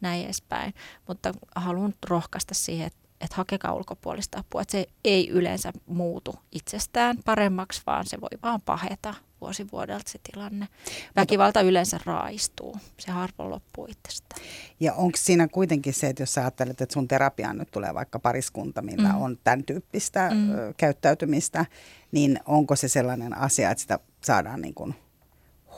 näin 0.01 0.25
edespäin. 0.25 0.75
Mutta 1.09 1.33
haluan 1.57 1.95
rohkaista 2.09 2.55
siihen, 2.55 2.87
että 2.87 3.02
että 3.23 3.37
hakekaa 3.37 3.75
ulkopuolista 3.75 4.39
apua. 4.39 4.63
Että 4.63 4.73
se 4.73 4.87
ei 5.05 5.29
yleensä 5.29 5.73
muutu 5.87 6.35
itsestään 6.53 7.17
paremmaksi, 7.25 7.83
vaan 7.87 8.07
se 8.07 8.21
voi 8.21 8.39
vaan 8.43 8.61
paheta 8.61 9.15
vuosi 9.41 9.67
vuodelta 9.73 10.11
se 10.11 10.19
tilanne. 10.33 10.69
Väkivalta 11.17 11.61
yleensä 11.61 12.01
raistuu. 12.05 12.77
Se 12.99 13.11
harvoin 13.11 13.51
loppuu 13.51 13.87
itsestään. 13.91 14.43
Ja 14.81 14.95
onko 14.95 15.17
siinä 15.17 15.49
kuitenkin 15.49 15.95
se, 15.95 16.07
että 16.07 16.23
jos 16.23 16.35
sä 16.35 16.41
ajattelet, 16.41 16.81
että 16.81 16.93
sun 16.93 17.09
terapiaan 17.09 17.59
nyt 17.59 17.71
tulee 17.71 17.95
vaikka 17.95 18.19
pariskunta, 18.19 18.83
millä 18.83 19.09
mm. 19.09 19.23
on 19.23 19.39
tämän 19.45 19.65
tyyppistä 19.65 20.31
mm. 20.31 20.49
käyttäytymistä, 20.77 21.67
niin 22.13 22.41
onko 22.47 22.77
se 22.77 22.89
sellainen 22.89 23.39
asia, 23.39 23.71
että 23.71 23.83
sitä 23.83 23.99
saadaan 24.25 24.61
niin 24.61 24.75
kuin 24.75 24.95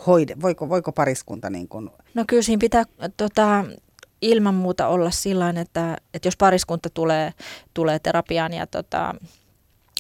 hoide, 0.07 0.37
voiko, 0.43 0.69
voiko 0.69 0.93
pariskunta 0.93 1.51
niin 1.51 1.69
kuin... 1.69 1.91
No 2.15 2.25
kyllä 2.29 2.43
siinä 2.43 2.61
pitää 2.61 2.85
tota, 3.17 3.65
ilman 4.25 4.55
muuta 4.55 4.89
olla 4.89 5.11
sillä 5.11 5.55
että, 5.61 5.97
että 6.15 6.27
jos 6.29 6.37
pariskunta 6.37 6.91
tulee, 6.91 7.33
tulee 7.75 7.99
terapiaan 7.99 8.53
ja 8.53 8.67
tota, 8.67 9.15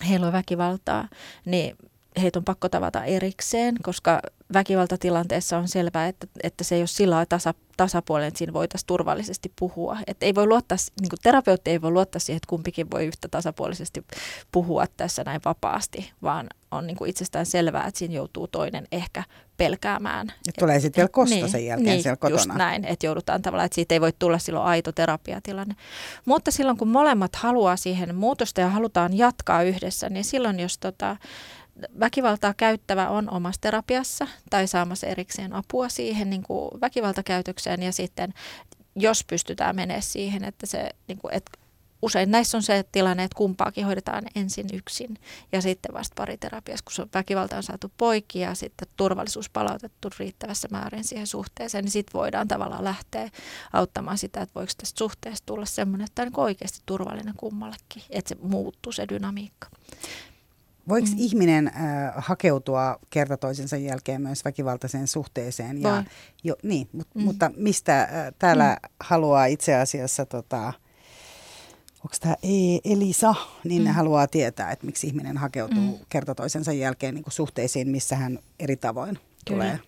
heillä 0.08 0.26
on 0.26 0.32
väkivaltaa, 0.32 1.08
niin 1.44 1.76
heitä 2.22 2.38
on 2.38 2.44
pakko 2.44 2.68
tavata 2.68 3.04
erikseen, 3.04 3.74
koska 3.82 4.20
väkivaltatilanteessa 4.52 5.58
on 5.58 5.68
selvää, 5.68 6.08
että, 6.08 6.26
että 6.42 6.64
se 6.64 6.74
ei 6.74 6.80
ole 6.80 6.86
sillä 6.86 7.26
tasa, 7.26 7.54
tasapuolinen, 7.76 8.28
että 8.28 8.38
siinä 8.38 8.52
voitaisiin 8.52 8.86
turvallisesti 8.86 9.52
puhua. 9.58 9.98
Että 10.06 10.26
ei 10.26 10.34
voi 10.34 10.46
luottaa, 10.46 10.78
niin 11.00 11.08
kuin 11.08 11.18
terapeutti 11.22 11.70
ei 11.70 11.82
voi 11.82 11.90
luottaa 11.90 12.20
siihen, 12.20 12.36
että 12.36 12.48
kumpikin 12.48 12.90
voi 12.90 13.06
yhtä 13.06 13.28
tasapuolisesti 13.28 14.04
puhua 14.52 14.84
tässä 14.96 15.22
näin 15.24 15.40
vapaasti, 15.44 16.12
vaan 16.22 16.46
on 16.70 16.86
niin 16.86 16.96
kuin 16.96 17.10
itsestään 17.10 17.46
selvää, 17.46 17.86
että 17.86 17.98
siinä 17.98 18.14
joutuu 18.14 18.48
toinen 18.48 18.88
ehkä 18.92 19.24
pelkäämään. 19.56 20.26
Ja 20.46 20.52
tulee 20.58 20.80
sitten 20.80 21.02
vielä 21.02 21.08
kosto 21.08 21.34
niin, 21.34 21.48
sen 21.48 21.66
jälkeen 21.66 21.90
niin, 21.90 22.02
siellä 22.02 22.16
kotona. 22.16 22.36
just 22.36 22.50
näin, 22.54 22.84
että 22.84 23.06
joudutaan 23.06 23.42
tavallaan, 23.42 23.66
että 23.66 23.74
siitä 23.74 23.94
ei 23.94 24.00
voi 24.00 24.12
tulla 24.18 24.38
silloin 24.38 24.66
aito 24.66 24.92
terapiatilanne. 24.92 25.74
Mutta 26.24 26.50
silloin 26.50 26.76
kun 26.78 26.88
molemmat 26.88 27.36
haluaa 27.36 27.76
siihen 27.76 28.14
muutosta 28.14 28.60
ja 28.60 28.68
halutaan 28.68 29.18
jatkaa 29.18 29.62
yhdessä, 29.62 30.10
niin 30.10 30.24
silloin 30.24 30.60
jos 30.60 30.78
tota, 30.78 31.16
väkivaltaa 32.00 32.54
käyttävä 32.54 33.08
on 33.08 33.30
omassa 33.30 33.60
terapiassa 33.60 34.26
tai 34.50 34.66
saamassa 34.66 35.06
erikseen 35.06 35.52
apua 35.52 35.88
siihen 35.88 36.30
niin 36.30 36.42
kuin 36.42 36.80
väkivaltakäytökseen 36.80 37.82
ja 37.82 37.92
sitten 37.92 38.34
jos 38.96 39.24
pystytään 39.24 39.76
menemään 39.76 40.02
siihen, 40.02 40.44
että 40.44 40.66
se, 40.66 40.90
niin 41.08 41.18
kuin, 41.18 41.34
että 41.34 41.58
usein 42.02 42.30
näissä 42.30 42.56
on 42.56 42.62
se 42.62 42.84
tilanne, 42.92 43.24
että 43.24 43.36
kumpaakin 43.36 43.86
hoidetaan 43.86 44.24
ensin 44.34 44.66
yksin 44.72 45.18
ja 45.52 45.62
sitten 45.62 45.94
vasta 45.94 46.14
pariterapiassa, 46.14 46.84
kun 46.96 47.08
väkivalta 47.14 47.56
on 47.56 47.62
saatu 47.62 47.92
poikki 47.96 48.38
ja 48.38 48.54
sitten 48.54 48.88
turvallisuus 48.96 49.50
palautettu 49.50 50.08
riittävässä 50.18 50.68
määrin 50.70 51.04
siihen 51.04 51.26
suhteeseen, 51.26 51.84
niin 51.84 51.92
sitten 51.92 52.18
voidaan 52.18 52.48
tavallaan 52.48 52.84
lähteä 52.84 53.30
auttamaan 53.72 54.18
sitä, 54.18 54.40
että 54.40 54.54
voiko 54.54 54.72
tästä 54.78 54.98
suhteesta 54.98 55.46
tulla 55.46 55.66
semmoinen, 55.66 56.04
että 56.04 56.22
on 56.22 56.28
niin 56.28 56.40
oikeasti 56.40 56.78
turvallinen 56.86 57.34
kummallekin, 57.36 58.02
että 58.10 58.28
se 58.28 58.36
muuttuu 58.42 58.92
se 58.92 59.08
dynamiikka. 59.08 59.68
Voiko 60.88 61.08
mm. 61.08 61.14
ihminen 61.18 61.68
äh, 61.68 61.74
hakeutua 62.16 62.98
kerta 63.10 63.36
toisensa 63.36 63.76
jälkeen 63.76 64.22
myös 64.22 64.44
väkivaltaiseen 64.44 65.06
suhteeseen? 65.06 65.82
Ja, 65.82 66.04
jo, 66.44 66.56
niin, 66.62 66.88
mut, 66.92 67.08
mm. 67.14 67.22
Mutta 67.22 67.50
mistä 67.56 68.02
äh, 68.02 68.08
täällä 68.38 68.76
mm. 68.82 68.88
haluaa 69.00 69.46
itse 69.46 69.74
asiassa, 69.74 70.26
tota, 70.26 70.72
onko 72.04 72.16
tämä 72.20 72.34
e- 72.42 72.92
Elisa, 72.92 73.34
niin 73.64 73.82
mm. 73.82 73.88
haluaa 73.88 74.26
tietää, 74.26 74.70
että 74.70 74.86
miksi 74.86 75.06
ihminen 75.06 75.36
hakeutuu 75.36 75.98
mm. 75.98 76.04
kerta 76.08 76.34
toisensa 76.34 76.72
jälkeen 76.72 77.14
niin 77.14 77.24
kuin 77.24 77.34
suhteisiin, 77.34 77.88
missä 77.88 78.16
hän 78.16 78.38
eri 78.60 78.76
tavoin 78.76 79.18
kyllä. 79.48 79.64
tulee. 79.64 79.80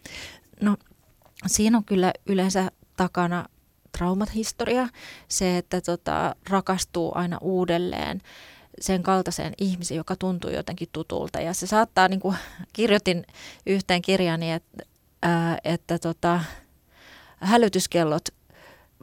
No 0.60 0.76
siinä 1.46 1.78
on 1.78 1.84
kyllä 1.84 2.12
yleensä 2.26 2.70
takana 2.96 3.46
traumahistoria, 3.98 4.88
se, 5.28 5.58
että 5.58 5.80
tota, 5.80 6.36
rakastuu 6.50 7.12
aina 7.14 7.38
uudelleen 7.40 8.22
sen 8.80 9.02
kaltaiseen 9.02 9.52
ihmiseen, 9.58 9.98
joka 9.98 10.16
tuntuu 10.16 10.50
jotenkin 10.50 10.88
tutulta. 10.92 11.40
Ja 11.40 11.54
se 11.54 11.66
saattaa, 11.66 12.08
niin 12.08 12.20
kuin 12.20 12.36
kirjoitin 12.72 13.26
yhteen 13.66 14.02
kirjani, 14.02 14.52
että, 14.52 14.84
ää, 15.22 15.58
että 15.64 15.98
tota, 15.98 16.40
hälytyskellot 17.40 18.28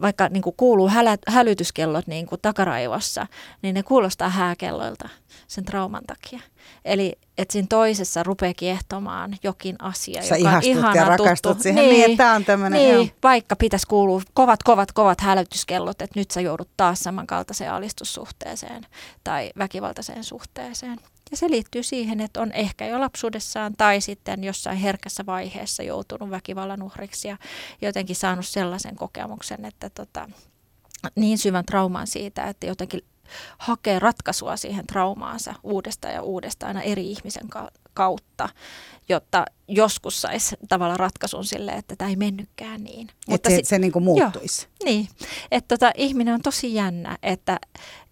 vaikka 0.02 0.28
niin 0.30 0.42
kuin 0.44 0.56
kuuluu 0.58 0.90
hälä, 0.90 1.18
hälytyskellot 1.28 2.08
niin 2.08 2.26
kuin 2.26 2.42
takaraivossa, 2.42 3.28
niin 3.62 3.76
ne 3.76 3.84
kuulostaa 3.84 4.30
hääkelloilta 4.30 5.10
sen 5.48 5.66
trauman 5.66 6.04
takia. 6.08 6.40
Eli 6.86 7.18
että 7.38 7.52
siinä 7.52 7.68
toisessa 7.70 8.24
rupeaa 8.24 8.54
kiehtomaan 8.54 9.38
jokin 9.44 9.76
asia, 9.80 10.22
Sä 10.22 10.38
joka 10.38 10.58
on 10.58 10.64
ihana 10.64 10.96
ja 10.96 11.06
rakastut 11.06 11.52
tuttu. 11.52 11.64
siihen 11.64 11.86
niin, 11.86 11.94
niin 11.94 12.12
että 12.12 12.32
on 12.32 12.46
tämmöinen. 12.46 12.98
Niin, 12.98 13.12
vaikka 13.24 13.56
pitäisi 13.56 13.88
kuulua 13.88 14.22
kovat, 14.34 14.64
kovat, 14.64 14.92
kovat 14.92 15.22
hälytyskellot, 15.22 16.02
että 16.02 16.20
nyt 16.20 16.32
sä 16.32 16.42
joudut 16.42 16.70
taas 16.78 17.00
samankaltaiseen 17.00 17.72
alistussuhteeseen 17.72 18.86
tai 19.24 19.52
väkivaltaiseen 19.58 20.24
suhteeseen. 20.24 21.00
Ja 21.32 21.38
se 21.38 21.50
liittyy 21.50 21.84
siihen, 21.84 22.20
että 22.20 22.42
on 22.42 22.52
ehkä 22.52 22.88
jo 22.88 23.00
lapsuudessaan 23.00 23.74
tai 23.78 24.02
sitten 24.02 24.44
jossain 24.44 24.78
herkässä 24.78 25.26
vaiheessa 25.26 25.84
joutunut 25.84 26.30
väkivallan 26.30 26.84
uhriksi 26.84 27.28
ja 27.28 27.38
jotenkin 27.82 28.16
saanut 28.16 28.48
sellaisen 28.48 28.96
kokemuksen, 28.96 29.66
että 29.66 29.90
tota, 29.90 30.30
niin 31.16 31.38
syvän 31.38 31.66
trauman 31.66 32.08
siitä, 32.08 32.44
että 32.44 32.66
jotenkin 32.66 33.02
hakee 33.58 34.00
ratkaisua 34.00 34.58
siihen 34.58 34.88
traumaansa 34.88 35.54
uudestaan 35.64 36.14
ja 36.14 36.22
uudestaan 36.22 36.68
aina 36.78 36.82
eri 36.82 37.12
ihmisen 37.12 37.50
kautta, 37.94 38.50
jotta 39.10 39.46
joskus 39.68 40.22
saisi 40.22 40.56
tavallaan 40.70 41.00
ratkaisun 41.00 41.46
sille, 41.46 41.72
että 41.72 41.96
tämä 41.96 42.10
ei 42.10 42.16
mennytkään 42.16 42.84
niin. 42.84 43.10
Että 43.28 43.50
se, 43.50 43.60
se 43.64 43.80
niin 43.80 43.92
kuin 43.92 44.04
muuttuisi. 44.04 44.68
Joo, 44.68 44.86
niin, 44.86 45.08
että 45.52 45.78
tota, 45.78 45.92
ihminen 45.98 46.34
on 46.34 46.42
tosi 46.42 46.74
jännä, 46.74 47.18
että, 47.24 47.60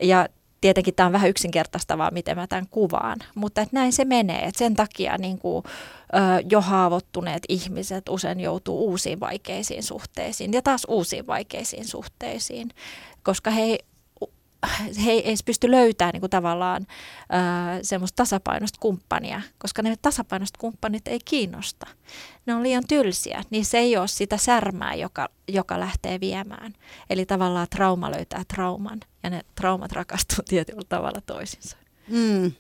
ja 0.02 0.28
tietenkin 0.62 0.96
tämä 0.96 1.08
on 1.08 1.14
vähän 1.14 1.30
yksinkertaistavaa, 1.30 2.12
miten 2.12 2.38
mä 2.38 2.48
tämän 2.48 2.68
kuvaan, 2.72 3.20
mutta 3.36 3.62
että 3.62 3.76
näin 3.76 3.94
se 3.94 4.06
menee. 4.06 4.46
Että 4.46 4.60
sen 4.60 4.76
takia 4.76 5.18
niin 5.18 5.38
kuin, 5.40 5.64
ö, 5.66 6.18
jo 6.50 6.62
haavoittuneet 6.62 7.44
ihmiset 7.50 8.10
usein 8.10 8.40
joutuu 8.40 8.80
uusiin 8.86 9.20
vaikeisiin 9.20 9.84
suhteisiin 9.84 10.54
ja 10.54 10.62
taas 10.62 10.86
uusiin 10.88 11.28
vaikeisiin 11.28 11.88
suhteisiin, 11.88 12.70
koska 13.24 13.52
he 13.52 13.78
he 15.06 15.12
ei 15.12 15.28
edes 15.28 15.44
pysty 15.44 15.72
löytämään 15.72 16.14
niin 16.14 16.20
kuin 16.20 16.30
tavallaan 16.30 16.88
ää, 17.30 17.80
semmoista 17.84 18.16
tasapainoista 18.16 18.80
kumppania, 18.80 19.42
koska 19.58 19.82
ne 19.82 19.96
tasapainoista 20.02 20.60
kumppanit 20.60 21.08
ei 21.08 21.20
kiinnosta. 21.26 21.88
Ne 22.46 22.56
on 22.56 22.64
liian 22.64 22.84
tylsiä, 22.88 23.44
niin 23.50 23.66
se 23.66 23.78
ei 23.78 23.98
ole 23.98 24.08
sitä 24.08 24.38
särmää, 24.38 24.94
joka, 24.94 25.30
joka 25.48 25.80
lähtee 25.80 26.20
viemään. 26.20 26.74
Eli 27.10 27.26
tavallaan 27.26 27.68
trauma 27.70 28.12
löytää 28.12 28.44
trauman 28.48 29.00
ja 29.24 29.30
ne 29.30 29.42
traumat 29.56 29.92
rakastuu 29.92 30.44
tietyllä 30.50 30.84
tavalla 30.90 31.22
toisinsa. 31.26 31.78
Mm. 32.08 32.52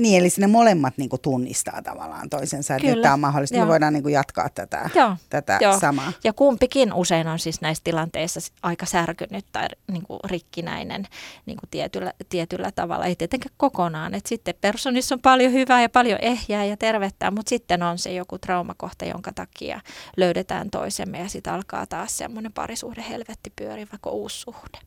Niin, 0.00 0.20
eli 0.20 0.30
sinne 0.30 0.46
molemmat 0.46 0.98
niin 0.98 1.08
kuin 1.10 1.22
tunnistaa 1.22 1.82
tavallaan 1.82 2.30
toisensa, 2.30 2.74
että 2.74 2.88
Kyllä. 2.88 3.02
tämä 3.02 3.14
on 3.14 3.20
mahdollista. 3.20 3.56
Joo. 3.56 3.64
Me 3.64 3.70
voidaan 3.70 3.92
niin 3.92 4.02
kuin 4.02 4.12
jatkaa 4.12 4.48
tätä, 4.48 4.90
Joo. 4.94 5.16
tätä 5.30 5.58
Joo. 5.60 5.80
samaa. 5.80 6.12
Ja 6.24 6.32
kumpikin 6.32 6.92
usein 6.92 7.28
on 7.28 7.38
siis 7.38 7.60
näissä 7.60 7.84
tilanteissa 7.84 8.40
aika 8.62 8.86
särkynyt 8.86 9.44
tai 9.52 9.66
niin 9.90 10.02
kuin 10.02 10.20
rikkinäinen 10.24 11.06
niin 11.46 11.56
kuin 11.56 11.70
tietyllä, 11.70 12.12
tietyllä 12.28 12.72
tavalla. 12.72 13.06
Ei 13.06 13.16
tietenkään 13.16 13.54
kokonaan. 13.56 14.14
Et 14.14 14.26
sitten 14.26 14.54
personissa 14.60 15.14
on 15.14 15.20
paljon 15.20 15.52
hyvää 15.52 15.82
ja 15.82 15.88
paljon 15.88 16.18
ehjää 16.22 16.64
ja 16.64 16.76
tervettä, 16.76 17.30
mutta 17.30 17.50
sitten 17.50 17.82
on 17.82 17.98
se 17.98 18.12
joku 18.12 18.38
traumakohta, 18.38 19.04
jonka 19.04 19.32
takia 19.32 19.80
löydetään 20.16 20.70
toisemme 20.70 21.18
ja 21.18 21.28
sitten 21.28 21.52
alkaa 21.52 21.86
taas 21.86 22.18
semmoinen 22.18 22.52
parisuhde 22.52 23.04
helvetti 23.08 23.52
pyöri, 23.56 23.86
vaikka 23.92 24.10
uusi 24.10 24.40
suhde. 24.40 24.78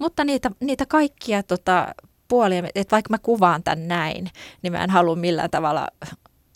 Mutta 0.00 0.24
niitä, 0.24 0.50
niitä 0.60 0.86
kaikkia 0.86 1.42
tota, 1.42 1.94
puolia, 2.28 2.62
että 2.74 2.92
vaikka 2.92 3.10
mä 3.10 3.18
kuvaan 3.18 3.62
tämän 3.62 3.88
näin, 3.88 4.30
niin 4.62 4.72
mä 4.72 4.84
en 4.84 4.90
halua 4.90 5.16
millään 5.16 5.50
tavalla 5.50 5.88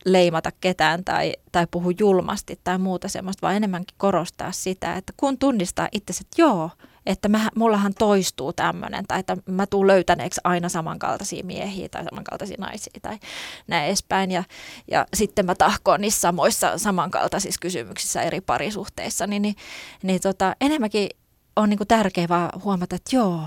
leimata 0.05 0.51
ketään 0.61 1.05
tai, 1.05 1.33
tai 1.53 1.67
puhu 1.71 1.93
julmasti 1.99 2.61
tai 2.65 2.79
muuta 2.79 3.09
semmoista, 3.09 3.47
vaan 3.47 3.57
enemmänkin 3.57 3.97
korostaa 3.99 4.53
sitä, 4.53 4.95
että 4.95 5.13
kun 5.17 5.39
tunnistaa 5.39 5.89
itse, 5.93 6.13
että 6.21 6.43
joo, 6.43 6.71
että 7.07 7.29
mä, 7.29 7.51
mullahan 7.55 7.95
toistuu 7.99 8.53
tämmöinen, 8.53 9.07
tai 9.09 9.21
että 9.21 9.37
mä 9.47 9.67
tuun 9.67 9.87
löytäneeksi 9.87 10.41
aina 10.45 10.69
samankaltaisia 10.69 11.45
miehiä 11.45 11.89
tai 11.89 12.05
samankaltaisia 12.05 12.57
naisia 12.61 13.01
tai 13.03 13.19
näin 13.67 13.87
edespäin. 13.87 14.31
Ja, 14.31 14.45
ja 14.91 15.07
sitten 15.15 15.47
mä 15.47 15.55
tahkoon 15.55 16.01
niissä 16.01 16.21
samoissa 16.21 16.79
samankaltaisissa 16.79 17.61
kysymyksissä 17.61 18.23
eri 18.23 18.41
parisuhteissa, 18.41 19.27
niin, 19.27 19.43
niin, 19.43 19.57
niin 20.03 20.21
tota, 20.21 20.57
enemmänkin 20.61 21.09
on 21.57 21.69
niinku 21.69 21.85
tärkeää 21.85 22.29
vaan 22.29 22.51
huomata, 22.65 22.97
että 22.97 23.17
joo, 23.17 23.43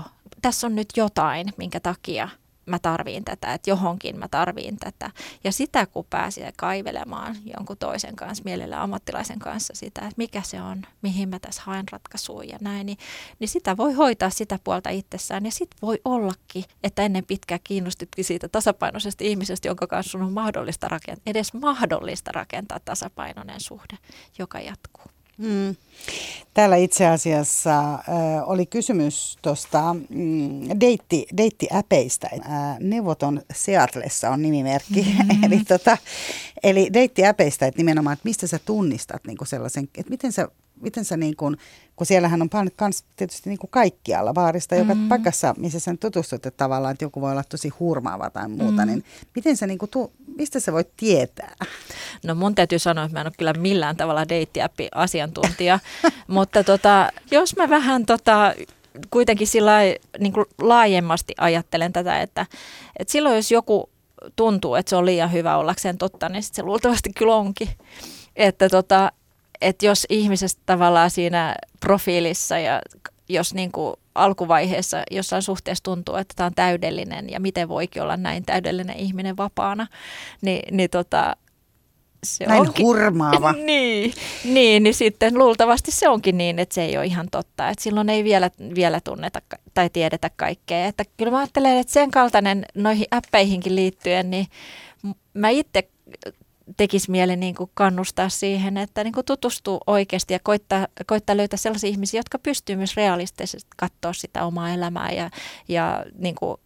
tässä 0.46 0.66
on 0.66 0.74
nyt 0.74 0.88
jotain, 0.96 1.46
minkä 1.56 1.80
takia 1.80 2.28
mä 2.66 2.78
tarviin 2.78 3.24
tätä, 3.24 3.54
että 3.54 3.70
johonkin 3.70 4.18
mä 4.18 4.28
tarviin 4.28 4.76
tätä. 4.76 5.10
Ja 5.44 5.52
sitä, 5.52 5.86
kun 5.86 6.04
pääsee 6.10 6.52
kaivelemaan 6.56 7.36
jonkun 7.58 7.76
toisen 7.76 8.16
kanssa, 8.16 8.44
mielellä 8.44 8.82
ammattilaisen 8.82 9.38
kanssa 9.38 9.74
sitä, 9.76 10.00
että 10.00 10.14
mikä 10.16 10.42
se 10.42 10.62
on, 10.62 10.82
mihin 11.02 11.28
mä 11.28 11.38
tässä 11.38 11.62
haen 11.64 11.84
ratkaisua 11.92 12.44
ja 12.44 12.58
näin, 12.60 12.86
niin, 12.86 12.98
niin 13.38 13.48
sitä 13.48 13.76
voi 13.76 13.92
hoitaa 13.92 14.30
sitä 14.30 14.58
puolta 14.64 14.90
itsessään. 14.90 15.44
Ja 15.44 15.50
sitten 15.50 15.78
voi 15.82 16.00
ollakin, 16.04 16.64
että 16.82 17.02
ennen 17.02 17.24
pitkää 17.24 17.58
kiinnostutkin 17.64 18.24
siitä 18.24 18.48
tasapainoisesta 18.48 19.24
ihmisestä, 19.24 19.68
jonka 19.68 19.86
kanssa 19.86 20.18
on 20.18 20.32
mahdollista 20.32 20.88
rakentaa, 20.88 21.30
edes 21.30 21.54
mahdollista 21.54 22.32
rakentaa 22.32 22.80
tasapainoinen 22.80 23.60
suhde, 23.60 23.98
joka 24.38 24.60
jatkuu. 24.60 25.15
Mm. 25.38 25.76
Täällä 26.54 26.76
itse 26.76 27.06
asiassa 27.06 27.94
äh, 27.94 28.02
oli 28.46 28.66
kysymys 28.66 29.38
tuosta 29.42 29.94
mm, 30.08 30.80
deitti, 30.80 31.26
deittiäpeistä. 31.36 32.30
Äh, 32.32 32.78
Neuvoton 32.80 33.42
Seatlessa 33.54 34.30
on 34.30 34.42
nimimerkki. 34.42 35.02
Mm-hmm. 35.02 35.44
eli, 35.44 35.64
tota, 35.68 35.98
eli 36.62 36.90
deittiäpeistä, 36.92 37.66
että 37.66 37.78
nimenomaan, 37.78 38.14
että 38.14 38.28
mistä 38.28 38.46
sä 38.46 38.58
tunnistat 38.64 39.26
niin 39.26 39.36
sellaisen, 39.46 39.88
että 39.94 40.10
miten 40.10 40.32
sä 40.32 40.48
miten 40.80 41.04
sä 41.04 41.16
niin 41.16 41.36
kuin, 41.36 41.56
kun 41.96 42.06
siellähän 42.06 42.42
on 42.42 42.50
kans 42.76 43.04
tietysti 43.16 43.50
niin 43.50 43.58
kaikkialla 43.70 44.34
vaarista, 44.34 44.74
joka 44.74 44.94
mm. 44.94 45.08
paikassa, 45.08 45.54
missä 45.58 45.80
sä 45.80 45.94
tutustut, 46.00 46.46
että 46.46 46.50
tavallaan, 46.50 46.92
että 46.92 47.04
joku 47.04 47.20
voi 47.20 47.30
olla 47.30 47.44
tosi 47.48 47.68
hurmaava 47.68 48.30
tai 48.30 48.48
muuta, 48.48 48.82
mm. 48.82 48.86
niin 48.86 49.04
miten 49.34 49.56
sä 49.56 49.66
niin 49.66 49.78
tu, 49.90 50.12
mistä 50.36 50.60
sä 50.60 50.72
voit 50.72 50.88
tietää? 50.96 51.54
No 52.24 52.34
mun 52.34 52.54
täytyy 52.54 52.78
sanoa, 52.78 53.04
että 53.04 53.16
mä 53.16 53.20
en 53.20 53.26
ole 53.26 53.32
kyllä 53.38 53.52
millään 53.52 53.96
tavalla 53.96 54.28
deittiäppi-asiantuntija, 54.28 55.78
mutta 56.28 56.64
tota, 56.64 57.12
jos 57.30 57.56
mä 57.56 57.68
vähän 57.68 58.06
tota, 58.06 58.54
kuitenkin 59.10 59.46
sillä 59.46 59.78
niin 60.18 60.32
kuin 60.32 60.46
laajemmasti 60.60 61.34
ajattelen 61.38 61.92
tätä, 61.92 62.20
että, 62.20 62.46
että 62.98 63.12
silloin 63.12 63.36
jos 63.36 63.50
joku 63.50 63.90
tuntuu, 64.36 64.74
että 64.74 64.90
se 64.90 64.96
on 64.96 65.06
liian 65.06 65.32
hyvä 65.32 65.56
ollakseen 65.56 65.98
totta, 65.98 66.28
niin 66.28 66.42
sit 66.42 66.54
se 66.54 66.62
luultavasti 66.62 67.10
kyllä 67.12 67.34
onkin. 67.34 67.68
Että 68.36 68.68
tota, 68.68 69.12
että 69.60 69.86
jos 69.86 70.06
ihmisestä 70.10 70.62
tavallaan 70.66 71.10
siinä 71.10 71.54
profiilissa 71.80 72.58
ja 72.58 72.80
jos 73.28 73.54
niin 73.54 73.72
kuin 73.72 73.96
alkuvaiheessa 74.16 75.02
jossain 75.10 75.42
suhteessa 75.42 75.84
tuntuu, 75.84 76.16
että 76.16 76.34
tämä 76.36 76.46
on 76.46 76.54
täydellinen 76.54 77.30
ja 77.30 77.40
miten 77.40 77.68
voikin 77.68 78.02
olla 78.02 78.16
näin 78.16 78.44
täydellinen 78.44 78.96
ihminen 78.96 79.36
vapaana, 79.36 79.86
niin, 80.42 80.76
niin 80.76 80.90
tota, 80.90 81.36
se 82.24 82.46
Näin 82.46 82.60
onkin, 82.60 82.86
hurmaava. 82.86 83.52
niin, 83.66 84.12
niin, 84.44 84.82
niin 84.82 84.94
sitten 84.94 85.38
luultavasti 85.38 85.90
se 85.90 86.08
onkin 86.08 86.38
niin, 86.38 86.58
että 86.58 86.74
se 86.74 86.82
ei 86.82 86.96
ole 86.96 87.06
ihan 87.06 87.28
totta. 87.30 87.68
Että 87.68 87.82
silloin 87.82 88.08
ei 88.08 88.24
vielä, 88.24 88.50
vielä 88.74 89.00
tunneta 89.00 89.42
tai 89.74 89.90
tiedetä 89.90 90.30
kaikkea. 90.36 90.86
Että 90.86 91.04
kyllä 91.16 91.32
mä 91.32 91.38
ajattelen, 91.38 91.78
että 91.78 91.92
sen 91.92 92.10
kaltainen 92.10 92.64
noihin 92.74 93.06
appeihinkin 93.10 93.76
liittyen, 93.76 94.30
niin 94.30 94.46
mä 95.34 95.48
itse 95.48 95.88
tekisi 96.76 97.10
mieli 97.10 97.36
niin 97.36 97.54
kuin 97.54 97.70
kannustaa 97.74 98.28
siihen, 98.28 98.76
että 98.76 99.04
niin 99.04 99.12
kuin 99.12 99.26
tutustuu 99.26 99.80
oikeasti 99.86 100.32
ja 100.32 100.38
koittaa, 100.42 100.88
koittaa 101.06 101.36
löytää 101.36 101.56
sellaisia 101.56 101.90
ihmisiä, 101.90 102.18
jotka 102.18 102.38
pystyy 102.38 102.76
myös 102.76 102.96
realistisesti 102.96 103.70
katsoa 103.76 104.12
sitä 104.12 104.44
omaa 104.44 104.70
elämää 104.70 105.12
ja, 105.12 105.30
ja 105.68 106.04
niin 106.18 106.34
kuin, 106.34 106.56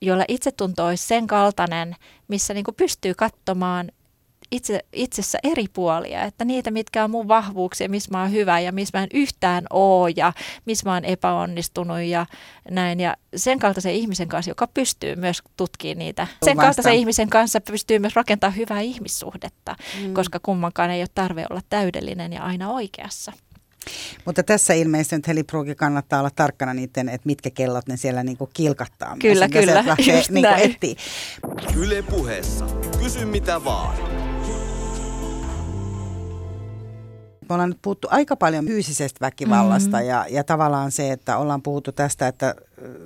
joilla 0.00 0.24
itsetunto 0.28 0.86
olisi 0.86 1.06
sen 1.06 1.26
kaltainen, 1.26 1.96
missä 2.28 2.54
niin 2.54 2.64
kuin 2.64 2.74
pystyy 2.74 3.14
katsomaan 3.14 3.90
itse, 4.50 4.80
itsessä 4.92 5.38
eri 5.42 5.64
puolia, 5.72 6.22
että 6.22 6.44
niitä, 6.44 6.70
mitkä 6.70 7.04
on 7.04 7.10
mun 7.10 7.28
vahvuuksia, 7.28 7.88
missä 7.88 8.10
mä 8.10 8.22
oon 8.22 8.32
hyvä 8.32 8.60
ja 8.60 8.72
missä 8.72 8.98
mä 8.98 9.02
en 9.02 9.08
yhtään 9.14 9.64
oo 9.70 10.08
ja 10.08 10.32
missä 10.64 10.88
mä 10.88 10.94
oon 10.94 11.04
epäonnistunut 11.04 12.00
ja 12.00 12.26
näin. 12.70 13.00
Ja 13.00 13.16
sen 13.36 13.58
kaltaisen 13.58 13.94
ihmisen 13.94 14.28
kanssa, 14.28 14.50
joka 14.50 14.66
pystyy 14.66 15.16
myös 15.16 15.42
tutkimaan 15.56 15.98
niitä. 15.98 16.26
Sen 16.44 16.56
kaltaisen 16.56 16.94
ihmisen 16.94 17.28
kanssa 17.28 17.60
pystyy 17.60 17.98
myös 17.98 18.16
rakentamaan 18.16 18.56
hyvää 18.56 18.80
ihmissuhdetta, 18.80 19.76
mm. 20.02 20.14
koska 20.14 20.40
kummankaan 20.42 20.90
ei 20.90 21.02
ole 21.02 21.08
tarve 21.14 21.46
olla 21.50 21.60
täydellinen 21.68 22.32
ja 22.32 22.42
aina 22.42 22.70
oikeassa. 22.70 23.32
Mutta 24.24 24.42
tässä 24.42 24.74
ilmeisesti 24.74 25.16
nyt 25.16 25.28
Helipruukin 25.28 25.76
kannattaa 25.76 26.18
olla 26.18 26.30
tarkkana 26.36 26.74
niiden, 26.74 27.08
että 27.08 27.26
mitkä 27.26 27.50
kellot 27.50 27.88
ne 27.88 27.96
siellä 27.96 28.22
niinku 28.22 28.50
kilkattaa. 28.54 29.16
Kyllä, 29.20 29.48
myös, 29.48 29.66
kyllä. 29.66 29.84
Lähtee, 29.86 30.22
niinku 30.30 31.80
Yle 31.80 32.02
puheessa. 32.02 32.66
Kysy 32.98 33.24
mitä 33.24 33.64
vaan. 33.64 34.27
Me 37.48 37.54
ollaan 37.54 37.70
nyt 37.70 37.82
puhuttu 37.82 38.08
aika 38.10 38.36
paljon 38.36 38.66
fyysisestä 38.66 39.20
väkivallasta 39.20 39.96
mm-hmm. 39.96 40.08
ja, 40.08 40.26
ja 40.30 40.44
tavallaan 40.44 40.92
se, 40.92 41.12
että 41.12 41.36
ollaan 41.36 41.62
puhuttu 41.62 41.92
tästä, 41.92 42.28
että 42.28 42.54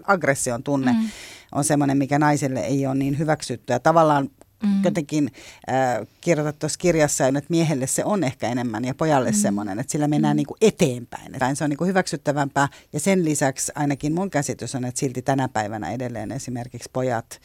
aggression 0.07 0.63
tunne 0.63 0.93
mm-hmm. 0.93 1.09
on 1.53 1.65
semmoinen, 1.65 1.99
mikä 1.99 2.19
naiselle 2.19 2.61
ei 2.61 2.87
ole 2.87 2.95
niin 2.95 3.19
hyväksytty. 3.19 3.73
Ja 3.73 3.81
tavallaan 3.81 4.29
mm. 4.63 4.85
jotenkin 4.85 5.33
äh, 5.71 6.07
kirjoitat 6.21 6.59
tuossa 6.59 6.79
kirjassa, 6.79 7.27
että 7.27 7.45
miehelle 7.49 7.87
se 7.87 8.05
on 8.05 8.25
ehkä 8.25 8.49
enemmän 8.49 8.85
ja 8.85 8.95
pojalle 8.95 9.31
mm. 9.31 9.37
semmoinen, 9.37 9.79
että 9.79 9.93
sillä 9.93 10.09
mennään 10.09 10.35
mm. 10.35 10.37
niin 10.37 10.47
kuin 10.47 10.59
eteenpäin. 10.61 11.35
Että 11.35 11.55
se 11.55 11.65
on 11.65 11.71
niin 11.71 11.79
kuin 11.79 11.89
hyväksyttävämpää 11.89 12.69
ja 12.93 13.01
sen 13.01 13.25
lisäksi 13.25 13.73
ainakin 13.75 14.15
mun 14.15 14.31
käsitys 14.31 14.75
on, 14.75 14.85
että 14.85 15.01
silti 15.01 15.23
tänä 15.23 15.49
päivänä 15.49 15.91
edelleen 15.91 16.33
esimerkiksi 16.33 16.91
pojat 16.93 17.41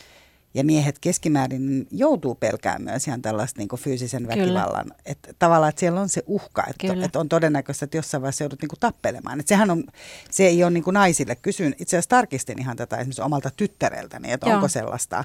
ja 0.53 0.63
miehet 0.63 0.99
keskimäärin 0.99 1.87
joutuu 1.91 2.35
pelkäämään 2.35 2.83
myös 2.83 3.07
ihan 3.07 3.21
tällaista 3.21 3.59
niin 3.59 3.69
fyysisen 3.79 4.27
väkivallan. 4.27 4.91
Että 5.05 5.33
tavallaan, 5.39 5.69
että 5.69 5.79
siellä 5.79 6.01
on 6.01 6.09
se 6.09 6.23
uhka, 6.27 6.63
että, 6.69 7.05
että 7.05 7.19
on 7.19 7.29
todennäköistä, 7.29 7.85
että 7.85 7.97
jossain 7.97 8.21
vaiheessa 8.21 8.43
joudut 8.43 8.61
niin 8.61 8.69
tappelemaan. 8.79 9.39
Että 9.39 9.49
sehän 9.49 9.71
on, 9.71 9.83
se 10.31 10.45
ei 10.45 10.63
ole 10.63 10.71
niin 10.71 10.83
naisille. 10.91 11.35
Kysyn, 11.35 11.75
itse 11.79 11.97
asiassa 11.97 12.09
tarkistin 12.09 12.59
ihan 12.59 12.77
tätä 12.77 12.95
esimerkiksi 12.97 13.21
omalta 13.21 13.51
tyttäreltäni, 13.57 14.31
että 14.31 14.47
Joo. 14.47 14.55
onko 14.55 14.67
sellaista 14.67 15.23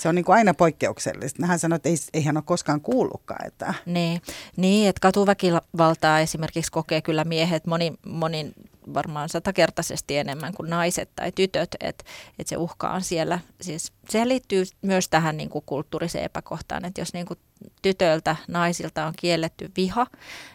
Se 0.00 0.08
on 0.08 0.14
niin 0.14 0.24
kuin 0.24 0.36
aina 0.36 0.54
poikkeuksellista. 0.54 1.46
Hän 1.46 1.58
sanoi, 1.58 1.76
että 1.76 1.88
ei, 1.88 1.96
ei 2.14 2.24
hän 2.24 2.36
ole 2.36 2.44
koskaan 2.46 2.80
kuullutkaan. 2.80 3.46
Että. 3.46 3.74
Niin, 3.86 4.22
niin 4.56 4.88
että 4.88 5.00
katuväkivaltaa 5.00 6.20
esimerkiksi 6.20 6.72
kokee 6.72 7.02
kyllä 7.02 7.24
miehet 7.24 7.66
moni, 7.66 7.92
monin 8.06 8.52
varmaan 8.94 9.28
satakertaisesti 9.28 10.16
enemmän 10.16 10.54
kuin 10.54 10.70
naiset 10.70 11.10
tai 11.16 11.32
tytöt, 11.32 11.76
että 11.80 12.04
et 12.38 12.46
se 12.46 12.56
uhka 12.56 12.90
on 12.90 13.02
siellä. 13.02 13.38
Siis 13.60 13.92
se 14.10 14.28
liittyy 14.28 14.64
myös 14.82 15.08
tähän 15.08 15.36
niin 15.36 15.50
kuin 15.50 15.64
kulttuuriseen 15.66 16.24
epäkohtaan, 16.24 16.84
että 16.84 17.00
jos 17.00 17.12
niin 17.12 17.26
kuin 17.26 17.38
tytöiltä, 17.82 18.36
naisilta 18.48 19.06
on 19.06 19.12
kielletty 19.16 19.70
viha, 19.76 20.06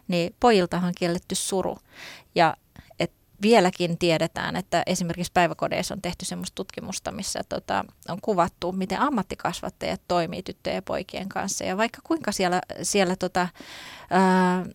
niin 0.07 0.35
pojiltahan 0.39 0.87
on 0.87 0.93
kielletty 0.97 1.35
suru. 1.35 1.77
Ja 2.35 2.57
vieläkin 3.41 3.97
tiedetään, 3.97 4.55
että 4.55 4.83
esimerkiksi 4.85 5.31
päiväkodeissa 5.33 5.93
on 5.93 6.01
tehty 6.01 6.25
semmoista 6.25 6.55
tutkimusta, 6.55 7.11
missä 7.11 7.41
tota, 7.49 7.85
on 8.09 8.21
kuvattu, 8.21 8.71
miten 8.71 8.99
ammattikasvattajat 8.99 10.01
toimii 10.07 10.43
tyttöjen 10.43 10.75
ja 10.75 10.81
poikien 10.81 11.29
kanssa. 11.29 11.63
Ja 11.63 11.77
vaikka 11.77 11.99
kuinka 12.03 12.31
siellä, 12.31 12.61
siellä 12.81 13.15
tota, 13.15 13.47
ää, 14.09 14.65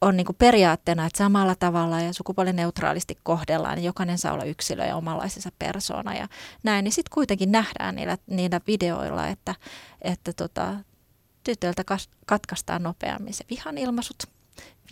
on 0.00 0.16
niin 0.16 0.26
kuin 0.26 0.36
periaatteena, 0.36 1.06
että 1.06 1.18
samalla 1.18 1.54
tavalla 1.54 2.00
ja 2.00 2.12
sukupuolineutraalisti 2.12 3.18
kohdellaan, 3.22 3.76
niin 3.76 3.84
jokainen 3.84 4.18
saa 4.18 4.32
olla 4.32 4.44
yksilö 4.44 4.84
ja 4.84 4.96
omanlaisensa 4.96 5.50
persona 5.58 6.14
ja 6.14 6.28
näin, 6.62 6.84
niin 6.84 6.92
sitten 6.92 7.14
kuitenkin 7.14 7.52
nähdään 7.52 7.94
niillä, 7.94 8.18
niillä 8.26 8.60
videoilla, 8.66 9.28
että, 9.28 9.54
että 10.02 10.32
tota, 10.32 10.74
tytöiltä 11.44 11.82
katkaistaan 12.26 12.82
nopeammin 12.82 13.34
se 13.34 13.44
vihan 13.50 13.78
ilmaisut 13.78 14.33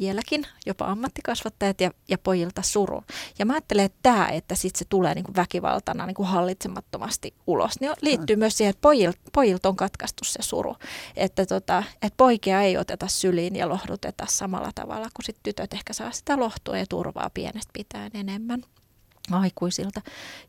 vieläkin, 0.00 0.46
jopa 0.66 0.86
ammattikasvattajat 0.86 1.80
ja, 1.80 1.90
ja 2.08 2.18
pojilta 2.18 2.62
suru. 2.62 3.04
Ja 3.38 3.46
mä 3.46 3.52
ajattelen, 3.52 3.84
että 3.84 3.98
tämä, 4.02 4.28
että 4.28 4.54
sitten 4.54 4.78
se 4.78 4.84
tulee 4.88 5.14
niin 5.14 5.24
kuin 5.24 5.36
väkivaltana 5.36 6.06
niin 6.06 6.14
kuin 6.14 6.28
hallitsemattomasti 6.28 7.34
ulos, 7.46 7.80
niin 7.80 7.92
liittyy 8.00 8.36
myös 8.36 8.58
siihen, 8.58 8.70
että 8.70 8.80
pojilta, 8.80 9.18
pojilta 9.32 9.68
on 9.68 9.76
katkaistu 9.76 10.24
se 10.24 10.42
suru. 10.42 10.76
Että, 11.16 11.46
tota, 11.46 11.84
että 12.02 12.16
poikia 12.16 12.60
ei 12.60 12.78
oteta 12.78 13.08
syliin 13.08 13.56
ja 13.56 13.68
lohduteta 13.68 14.26
samalla 14.28 14.70
tavalla, 14.74 15.08
kun 15.14 15.24
sit 15.24 15.36
tytöt 15.42 15.74
ehkä 15.74 15.92
saa 15.92 16.12
sitä 16.12 16.40
lohtua 16.40 16.78
ja 16.78 16.86
turvaa 16.88 17.30
pienestä 17.34 17.70
pitäen 17.72 18.10
enemmän 18.14 18.62
aikuisilta. 19.30 20.00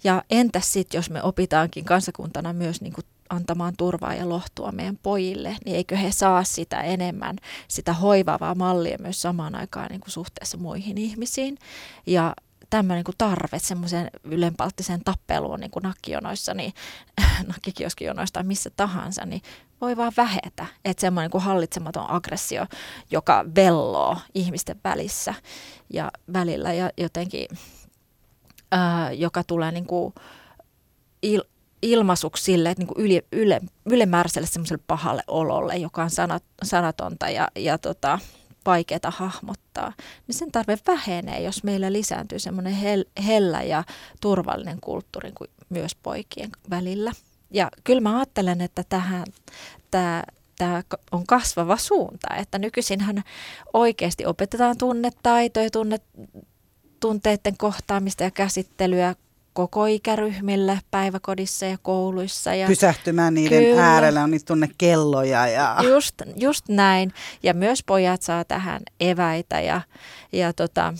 Ja 0.03 0.23
entäs 0.29 0.73
sitten, 0.73 0.97
jos 0.97 1.09
me 1.09 1.23
opitaankin 1.23 1.85
kansakuntana 1.85 2.53
myös 2.53 2.81
niin 2.81 2.93
kuin 2.93 3.05
antamaan 3.29 3.73
turvaa 3.77 4.13
ja 4.13 4.29
lohtua 4.29 4.71
meidän 4.71 4.97
pojille, 5.03 5.57
niin 5.65 5.75
eikö 5.75 5.97
he 5.97 6.11
saa 6.11 6.43
sitä 6.43 6.81
enemmän, 6.81 7.35
sitä 7.67 7.93
hoivaavaa 7.93 8.55
mallia 8.55 8.97
myös 9.01 9.21
samaan 9.21 9.55
aikaan 9.55 9.87
niin 9.89 10.01
kuin 10.01 10.11
suhteessa 10.11 10.57
muihin 10.57 10.97
ihmisiin. 10.97 11.57
Ja 12.05 12.33
tämmöinen 12.69 13.03
niin 13.07 13.15
tarve 13.17 13.59
semmoiseen 13.59 14.09
ylenpalttiseen 14.23 15.03
tappeluun 15.05 15.59
niin 15.59 15.71
kuin 15.71 15.83
nakkijonoissa, 15.83 16.53
niin, 16.53 16.73
nakkikioskijonoissa 17.47 18.33
tai 18.33 18.43
missä 18.43 18.69
tahansa, 18.69 19.25
niin 19.25 19.41
voi 19.81 19.97
vaan 19.97 20.13
vähetä. 20.17 20.65
Että 20.85 21.01
semmoinen 21.01 21.29
niin 21.33 21.43
hallitsematon 21.43 22.09
aggressio, 22.09 22.65
joka 23.11 23.45
velloo 23.55 24.17
ihmisten 24.33 24.79
välissä 24.83 25.33
ja 25.89 26.11
välillä 26.33 26.73
ja 26.73 26.89
jotenkin, 26.97 27.47
ää, 28.71 29.11
joka 29.11 29.43
tulee 29.43 29.71
niin 29.71 29.85
kuin 29.85 30.13
il, 31.23 31.43
ilmaisuksi 31.83 32.43
sille, 32.43 32.69
että 32.69 32.81
niin 32.81 32.87
kuin 32.87 33.05
yli, 33.05 33.21
yle, 33.31 33.61
ylimääräiselle 33.85 34.47
semmoiselle 34.47 34.83
pahalle 34.87 35.23
ololle, 35.27 35.77
joka 35.77 36.03
on 36.03 36.09
sanat, 36.09 36.43
sanatonta 36.63 37.29
ja, 37.29 37.47
ja 37.55 37.77
tota, 37.77 38.19
vaikeaa 38.65 39.11
hahmottaa, 39.11 39.93
niin 40.27 40.35
sen 40.35 40.51
tarve 40.51 40.77
vähenee, 40.87 41.41
jos 41.41 41.63
meillä 41.63 41.93
lisääntyy 41.93 42.39
semmoinen 42.39 42.73
hel, 42.73 43.05
hellä 43.27 43.63
ja 43.63 43.83
turvallinen 44.21 44.81
kulttuuri 44.81 45.31
kuin 45.31 45.49
myös 45.69 45.95
poikien 45.95 46.49
välillä. 46.69 47.11
Ja 47.51 47.71
kyllä 47.83 48.01
mä 48.01 48.17
ajattelen, 48.17 48.61
että 48.61 48.83
tähän, 48.89 49.25
tämä 49.91 50.23
tämä 50.57 50.83
on 51.11 51.25
kasvava 51.27 51.77
suunta, 51.77 52.35
että 52.35 52.57
nykyisinhän 52.57 53.23
oikeasti 53.73 54.25
opetetaan 54.25 54.77
tunnetaitoja, 54.77 55.69
tunne, 55.69 55.97
tunteiden 56.99 57.57
kohtaamista 57.57 58.23
ja 58.23 58.31
käsittelyä 58.31 59.15
koko 59.53 59.85
ikäryhmille 59.85 60.79
päiväkodissa 60.91 61.65
ja 61.65 61.77
kouluissa. 61.81 62.55
Ja 62.55 62.67
Pysähtymään 62.67 63.33
niiden 63.33 63.63
kyllä, 63.63 63.93
äärellä 63.93 64.23
on 64.23 64.31
niitä 64.31 64.45
tunne 64.45 64.69
kelloja. 64.77 65.47
Ja... 65.47 65.77
Just, 65.83 66.15
just 66.35 66.69
näin. 66.69 67.13
Ja 67.43 67.53
myös 67.53 67.83
pojat 67.83 68.21
saa 68.21 68.45
tähän 68.45 68.81
eväitä 68.99 69.61
ja, 69.61 69.81
ja 70.31 70.53
tota, 70.53 70.93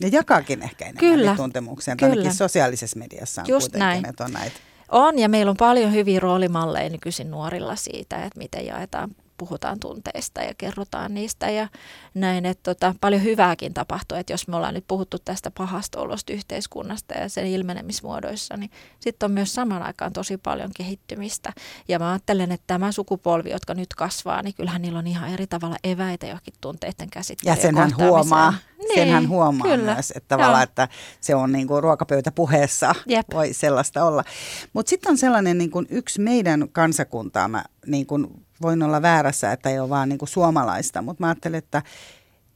ja 0.00 0.08
jakaakin 0.12 0.62
ehkä 0.62 0.84
enemmän 0.84 1.00
kyllä, 1.00 1.36
tuntemuksia. 1.36 1.96
Kyllä. 1.96 2.32
sosiaalisessa 2.32 2.98
mediassa 2.98 3.42
on 3.42 3.48
Just 3.48 3.76
näin. 3.76 4.08
että 4.08 4.24
on 4.24 4.32
näitä. 4.32 4.56
On, 4.90 5.18
ja 5.18 5.28
meillä 5.28 5.50
on 5.50 5.56
paljon 5.56 5.92
hyviä 5.92 6.20
roolimalleja 6.20 6.90
nykyisin 6.90 7.30
nuorilla 7.30 7.76
siitä, 7.76 8.24
että 8.24 8.38
miten 8.38 8.66
jaetaan 8.66 9.10
puhutaan 9.40 9.80
tunteista 9.80 10.42
ja 10.42 10.54
kerrotaan 10.58 11.14
niistä 11.14 11.50
ja 11.50 11.68
näin, 12.14 12.46
että 12.46 12.62
tota, 12.62 12.94
paljon 13.00 13.22
hyvääkin 13.22 13.74
tapahtuu, 13.74 14.18
että 14.18 14.32
jos 14.32 14.48
me 14.48 14.56
ollaan 14.56 14.74
nyt 14.74 14.84
puhuttu 14.88 15.18
tästä 15.18 15.50
pahasta 15.50 16.00
olosta 16.00 16.32
yhteiskunnasta 16.32 17.14
ja 17.14 17.28
sen 17.28 17.46
ilmenemismuodoissa, 17.46 18.56
niin 18.56 18.70
sitten 19.00 19.26
on 19.26 19.32
myös 19.32 19.54
saman 19.54 19.82
aikaan 19.82 20.12
tosi 20.12 20.36
paljon 20.36 20.70
kehittymistä. 20.76 21.52
Ja 21.88 21.98
mä 21.98 22.10
ajattelen, 22.10 22.52
että 22.52 22.64
tämä 22.66 22.92
sukupolvi, 22.92 23.50
jotka 23.50 23.74
nyt 23.74 23.94
kasvaa, 23.96 24.42
niin 24.42 24.54
kyllähän 24.54 24.82
niillä 24.82 24.98
on 24.98 25.06
ihan 25.06 25.30
eri 25.30 25.46
tavalla 25.46 25.76
eväitä 25.84 26.26
johonkin 26.26 26.54
tunteiden 26.60 27.10
käsittelyyn. 27.10 27.56
Ja 27.56 27.62
senhän 27.62 27.96
huomaa, 27.96 28.54
niin, 28.78 28.94
senhän 28.94 29.28
huomaa 29.28 29.68
kyllä. 29.68 29.94
myös, 29.94 30.12
että 30.16 30.28
tavallaan, 30.28 30.62
että 30.62 30.88
se 31.20 31.34
on 31.34 31.52
niin 31.52 31.66
kuin 31.66 31.82
ruokapöytäpuheessa, 31.82 32.94
Jep. 33.06 33.26
voi 33.34 33.52
sellaista 33.52 34.04
olla. 34.04 34.24
Mutta 34.72 34.90
sitten 34.90 35.10
on 35.10 35.18
sellainen 35.18 35.58
niin 35.58 35.70
kuin 35.70 35.86
yksi 35.90 36.20
meidän 36.20 36.68
kansakuntaa, 36.72 37.48
mä 37.48 37.64
niin 37.86 38.06
kuin 38.06 38.46
voin 38.62 38.82
olla 38.82 39.02
väärässä, 39.02 39.52
että 39.52 39.70
ei 39.70 39.78
ole 39.78 39.88
vaan 39.88 40.08
niin 40.08 40.18
kuin 40.18 40.28
suomalaista, 40.28 41.02
mutta 41.02 41.22
mä 41.22 41.28
ajattelen, 41.28 41.58
että 41.58 41.82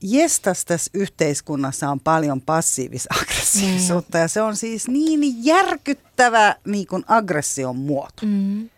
jestas 0.03 0.65
tässä 0.65 0.91
yhteiskunnassa 0.95 1.91
on 1.91 2.01
paljon 2.01 2.41
passiivis-aggressiivisuutta 2.41 4.19
ja 4.19 4.29
se 4.29 4.43
on 4.43 4.57
siis 4.57 4.89
niin 4.89 5.45
järkyttävä 5.45 6.57
niin 6.67 6.87
kuin 6.87 7.05
aggression 7.07 7.77
muoto. 7.77 8.27
Mm. 8.27 8.71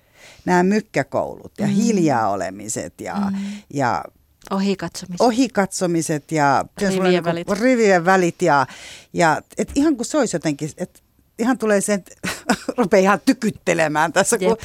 Nämä 0.45 0.63
mykkäkoulut 0.63 1.53
ja 1.59 1.67
mm. 1.67 1.73
hiljaa 1.73 2.31
olemiset 2.31 3.01
ja, 3.01 3.15
mm. 3.15 3.37
ja 3.75 4.05
Ohikatsomiset. 4.51 5.21
Ohikatsomiset 5.21 6.33
ja 6.33 6.65
rivien 6.81 7.03
niin 7.03 7.25
välit. 7.25 7.49
Rivien 7.51 8.05
välit 8.05 8.43
ja, 8.43 8.67
ja 9.13 9.43
et 9.59 9.73
ihan 9.75 9.97
kuin 9.97 10.07
se 10.07 10.19
olisi 10.19 10.37
jotenkin, 10.37 10.71
että 10.77 11.01
ihan 11.39 11.59
tulee 11.59 11.81
se, 11.81 11.95
että 11.95 12.15
rupeaa 12.79 13.01
ihan 13.01 13.21
tykyttelemään 13.25 14.13
tässä, 14.13 14.39
kun, 14.39 14.57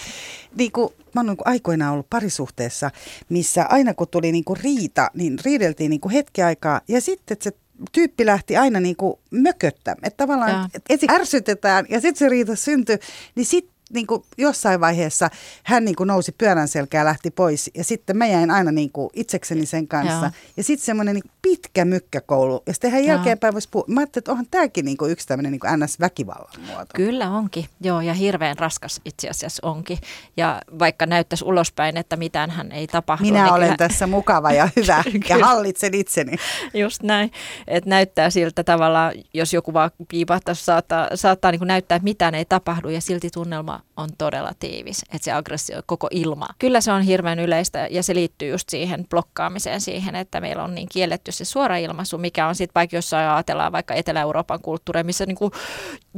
niin 0.56 0.72
kuin, 0.72 0.90
mä 1.16 1.22
oon 1.22 1.28
niin 1.28 1.38
aikoinaan 1.46 1.94
ollut 1.94 2.10
parisuhteessa, 2.10 2.92
missä 3.30 3.66
aina 3.70 3.94
kun 3.94 4.08
tuli 4.08 4.32
niin 4.32 4.44
kuin 4.44 4.60
riita, 4.64 5.12
niin 5.14 5.40
riideltiin 5.46 5.90
niin 5.90 6.02
kuin 6.02 6.14
hetki 6.14 6.42
aikaa. 6.42 6.82
Ja 6.88 7.02
sitten 7.02 7.38
se 7.42 7.52
tyyppi 7.92 8.26
lähti 8.26 8.58
aina 8.58 8.80
niin 8.80 8.96
kuin 8.96 9.14
mököttä. 9.32 9.96
Että 10.04 10.18
tavallaan 10.18 10.70
et 10.74 10.84
ensin 10.90 11.12
ärsytetään 11.12 11.86
ja 11.90 12.02
sitten 12.02 12.20
se 12.20 12.30
riita 12.30 12.56
syntyi, 12.56 12.98
niin 13.36 13.46
sitten 13.46 13.71
niin 13.94 14.08
kuin 14.08 14.24
jossain 14.38 14.80
vaiheessa 14.80 15.30
hän 15.64 15.86
niin 15.86 15.96
kuin 15.96 16.08
nousi 16.08 16.32
pyörän 16.32 16.68
selkää 16.68 17.02
ja 17.02 17.06
lähti 17.06 17.32
pois. 17.32 17.72
Ja 17.76 17.84
sitten 17.84 18.18
mä 18.18 18.26
jäin 18.26 18.52
aina 18.52 18.72
niin 18.72 18.92
kuin 18.92 19.10
itsekseni 19.14 19.66
sen 19.66 19.88
kanssa. 19.88 20.26
Joo. 20.26 20.32
Ja 20.58 20.64
sitten 20.64 20.86
semmoinen 20.86 21.16
niin 21.16 21.32
pitkä 21.42 21.86
mykkäkoulu. 21.86 22.64
Ja 22.68 22.74
sitten 22.74 22.92
hän 22.92 23.06
jälkeenpäin 23.06 23.54
voisi 23.54 23.70
puhua. 23.72 23.86
Mä 23.88 24.00
ajattelin, 24.00 24.22
että 24.22 24.32
onhan 24.32 24.48
tämäkin 24.52 24.86
niin 24.86 24.98
kuin 24.98 25.12
yksi 25.12 25.28
tämmöinen 25.28 25.52
niin 25.52 25.80
NS-väkivallan 25.80 26.62
muoto. 26.68 26.86
Kyllä 26.96 27.30
onkin. 27.30 27.66
Joo, 27.82 28.02
ja 28.02 28.14
hirveän 28.14 28.58
raskas 28.58 29.02
itse 29.06 29.30
asiassa 29.30 29.68
onkin. 29.68 29.98
Ja 30.38 30.62
vaikka 30.80 31.06
näyttäisi 31.06 31.46
ulospäin, 31.46 31.98
että 31.98 32.16
mitään 32.16 32.50
hän 32.50 32.72
ei 32.72 32.88
tapahdu. 32.88 33.26
Minä 33.26 33.44
niin 33.44 33.54
olen 33.54 33.68
kyllä... 33.68 33.78
tässä 33.78 34.08
mukava 34.08 34.52
ja 34.52 34.70
hyvä 34.76 35.04
ja 35.30 35.46
hallitsen 35.46 35.94
itseni. 35.94 36.36
Just 36.74 37.04
näin. 37.04 37.32
Että 37.68 37.90
näyttää 37.90 38.30
siltä 38.30 38.64
tavalla, 38.64 39.12
jos 39.34 39.54
joku 39.54 39.74
vaan 39.74 39.92
piipahtaisi, 40.08 40.66
saattaa, 40.66 41.08
saattaa 41.16 41.52
niin 41.52 41.60
kuin 41.60 41.68
näyttää, 41.68 41.96
että 41.96 42.04
mitään 42.04 42.36
ei 42.36 42.46
tapahdu 42.46 42.90
ja 42.90 43.02
silti 43.02 43.30
tunnelma 43.30 43.81
on 43.98 44.10
todella 44.18 44.52
tiivis, 44.60 45.02
että 45.14 45.26
se 45.26 45.32
aggressio, 45.32 45.82
koko 45.86 46.08
ilma. 46.12 46.48
Kyllä 46.60 46.82
se 46.82 46.92
on 46.92 47.02
hirveän 47.02 47.40
yleistä 47.40 47.88
ja 47.92 48.04
se 48.04 48.16
liittyy 48.16 48.50
just 48.50 48.70
siihen 48.70 49.06
blokkaamiseen, 49.10 49.82
siihen, 49.82 50.16
että 50.16 50.42
meillä 50.42 50.64
on 50.64 50.76
niin 50.76 50.88
kielletty 50.92 51.32
se 51.32 51.46
suora 51.46 51.78
ilmaisu, 51.78 52.18
mikä 52.18 52.48
on 52.48 52.56
sitten 52.56 52.76
vaikka 52.76 52.96
jossain 52.96 53.30
ajatellaan 53.30 53.72
vaikka 53.72 53.94
Etelä-Euroopan 53.94 54.62
kulttuuria, 54.62 55.04
missä 55.04 55.26
niin 55.26 55.36
kuin 55.36 55.52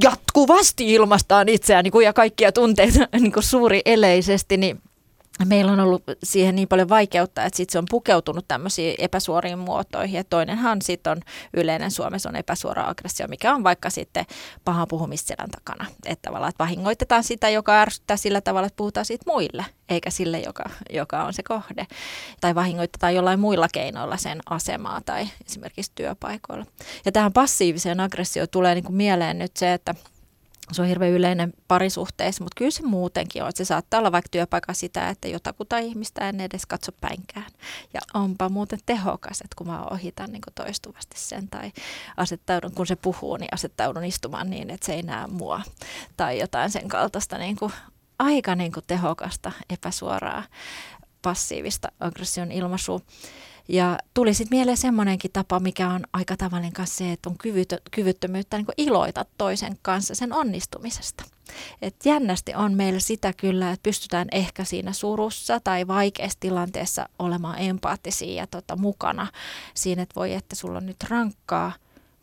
jatkuvasti 0.04 0.94
ilmastaan 0.94 1.50
itseään 1.50 1.84
niin 1.84 1.92
kuin 1.92 2.06
ja 2.06 2.14
kaikkia 2.14 2.52
tunteita 2.52 3.00
niin 3.20 3.32
kuin 3.32 3.44
suuri 3.44 3.82
eleisesti, 3.86 4.58
niin 4.58 4.82
meillä 5.46 5.72
on 5.72 5.80
ollut 5.80 6.04
siihen 6.24 6.56
niin 6.56 6.68
paljon 6.68 6.90
vaikeutta, 6.90 7.46
että 7.46 7.58
sit 7.58 7.70
se 7.70 7.78
on 7.78 7.86
pukeutunut 7.90 8.48
tämmöisiin 8.48 8.96
epäsuoriin 8.98 9.60
muotoihin. 9.60 10.18
Ja 10.18 10.24
toinenhan 10.24 10.82
sitten 10.82 11.12
on 11.12 11.22
yleinen 11.54 11.92
Suomessa 11.92 12.30
on 12.30 12.36
epäsuora 12.36 12.88
aggressio, 12.88 13.28
mikä 13.28 13.56
on 13.56 13.64
vaikka 13.64 13.90
sitten 13.90 14.26
pahan 14.66 14.88
puhumista 14.88 15.34
takana. 15.52 15.86
Että 16.06 16.22
tavallaan 16.28 16.50
että 16.50 16.64
vahingoitetaan 16.64 17.24
sitä, 17.24 17.50
joka 17.50 17.82
ärsyttää 17.82 18.18
sillä 18.18 18.42
tavalla, 18.42 18.68
että 18.68 18.78
puhutaan 18.78 19.06
siitä 19.06 19.24
muille, 19.28 19.66
eikä 19.90 20.10
sille, 20.10 20.40
joka, 20.40 20.70
joka 20.90 21.24
on 21.24 21.34
se 21.34 21.44
kohde. 21.44 21.88
Tai 22.42 22.56
vahingoitetaan 22.56 23.16
jollain 23.16 23.40
muilla 23.40 23.68
keinoilla 23.74 24.18
sen 24.18 24.40
asemaa 24.50 25.02
tai 25.06 25.28
esimerkiksi 25.46 25.92
työpaikoilla. 25.96 26.66
Ja 27.06 27.12
tähän 27.12 27.34
passiiviseen 27.34 28.00
aggressioon 28.00 28.50
tulee 28.52 28.76
niin 28.76 28.86
kuin 28.86 28.96
mieleen 28.96 29.40
nyt 29.40 29.58
se, 29.58 29.74
että 29.74 29.96
se 30.72 30.82
on 30.82 30.88
hirveän 30.88 31.12
yleinen 31.12 31.54
parisuhteessa, 31.68 32.44
mutta 32.44 32.58
kyllä 32.58 32.72
se 32.72 32.84
muutenkin 32.84 33.44
on. 33.44 33.52
Se 33.56 33.66
saattaa 33.66 33.98
olla 33.98 34.12
vaikka 34.12 34.30
työpaikka 34.32 34.74
sitä, 34.74 35.10
että 35.10 35.28
jotakuta 35.28 35.78
ihmistä 35.78 36.30
en 36.30 36.42
edes 36.42 36.66
katso 36.66 36.92
päinkään. 37.02 37.46
Ja 37.94 38.02
onpa 38.14 38.50
muuten 38.50 38.80
tehokas, 38.86 39.42
että 39.42 39.56
kun 39.56 39.68
mä 39.68 39.84
ohitan 39.84 40.32
niin 40.32 40.42
kuin 40.42 40.54
toistuvasti 40.54 41.20
sen 41.20 41.48
tai 41.48 41.72
asettaudun, 42.18 42.72
kun 42.72 42.88
se 42.88 42.96
puhuu, 42.96 43.38
niin 43.38 43.54
asettaudun 43.54 44.06
istumaan 44.06 44.50
niin, 44.50 44.70
että 44.70 44.86
se 44.86 44.94
ei 44.94 45.04
näe 45.04 45.28
mua. 45.28 45.62
Tai 46.18 46.40
jotain 46.40 46.70
sen 46.70 46.88
kaltaista 46.88 47.38
niin 47.38 47.56
kuin, 47.56 47.74
aika 48.20 48.56
niin 48.56 48.72
kuin 48.72 48.84
tehokasta, 48.88 49.52
epäsuoraa, 49.70 50.44
passiivista 51.22 51.92
aggression 52.00 52.52
ilmaisua. 52.52 53.00
Ja 53.68 53.98
tuli 54.14 54.34
sitten 54.34 54.58
mieleen 54.58 54.78
semmoinenkin 54.78 55.32
tapa, 55.32 55.60
mikä 55.60 55.90
on 55.90 56.04
aika 56.14 56.38
tavallinen 56.38 56.74
kanssa 56.74 56.98
se, 56.98 57.12
että 57.12 57.30
on 57.30 57.38
kyvytö, 57.38 57.78
kyvyttömyyttä 57.92 58.58
niin 58.58 58.68
iloita 58.78 59.26
toisen 59.38 59.78
kanssa 59.82 60.16
sen 60.16 60.34
onnistumisesta. 60.34 61.24
Et 61.82 61.96
jännästi 62.06 62.56
on 62.56 62.74
meillä 62.74 63.00
sitä 63.00 63.34
kyllä, 63.34 63.72
että 63.72 63.84
pystytään 63.84 64.28
ehkä 64.32 64.64
siinä 64.64 64.94
surussa 64.94 65.60
tai 65.60 65.88
vaikeassa 65.88 66.40
tilanteessa 66.40 67.10
olemaan 67.20 67.60
empaattisia 67.60 68.42
ja 68.42 68.48
tota, 68.48 68.76
mukana 68.76 69.28
siinä, 69.74 70.02
että 70.02 70.16
voi, 70.16 70.34
että 70.34 70.56
sulla 70.56 70.78
on 70.78 70.86
nyt 70.86 71.04
rankkaa. 71.04 71.72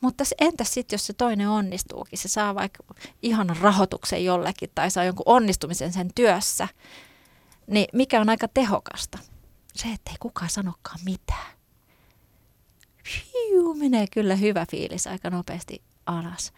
Mutta 0.00 0.24
entäs 0.40 0.74
sitten, 0.74 0.94
jos 0.94 1.06
se 1.06 1.12
toinen 1.12 1.48
onnistuukin, 1.48 2.18
se 2.18 2.28
saa 2.28 2.54
vaikka 2.54 2.84
ihan 3.22 3.56
rahoituksen 3.60 4.24
jollekin 4.24 4.70
tai 4.74 4.90
saa 4.90 5.04
jonkun 5.04 5.22
onnistumisen 5.26 5.92
sen 5.92 6.10
työssä, 6.14 6.68
niin 7.66 7.86
mikä 7.92 8.20
on 8.20 8.28
aika 8.28 8.48
tehokasta 8.48 9.18
se, 9.74 9.88
että 9.92 10.10
ei 10.10 10.16
kukaan 10.20 10.50
sanokaan 10.50 11.00
mitään. 11.04 11.52
Hiu, 13.34 13.74
menee 13.74 14.06
kyllä 14.12 14.36
hyvä 14.36 14.66
fiilis 14.70 15.06
aika 15.06 15.30
nopeasti 15.30 15.82
alas. 16.06 16.52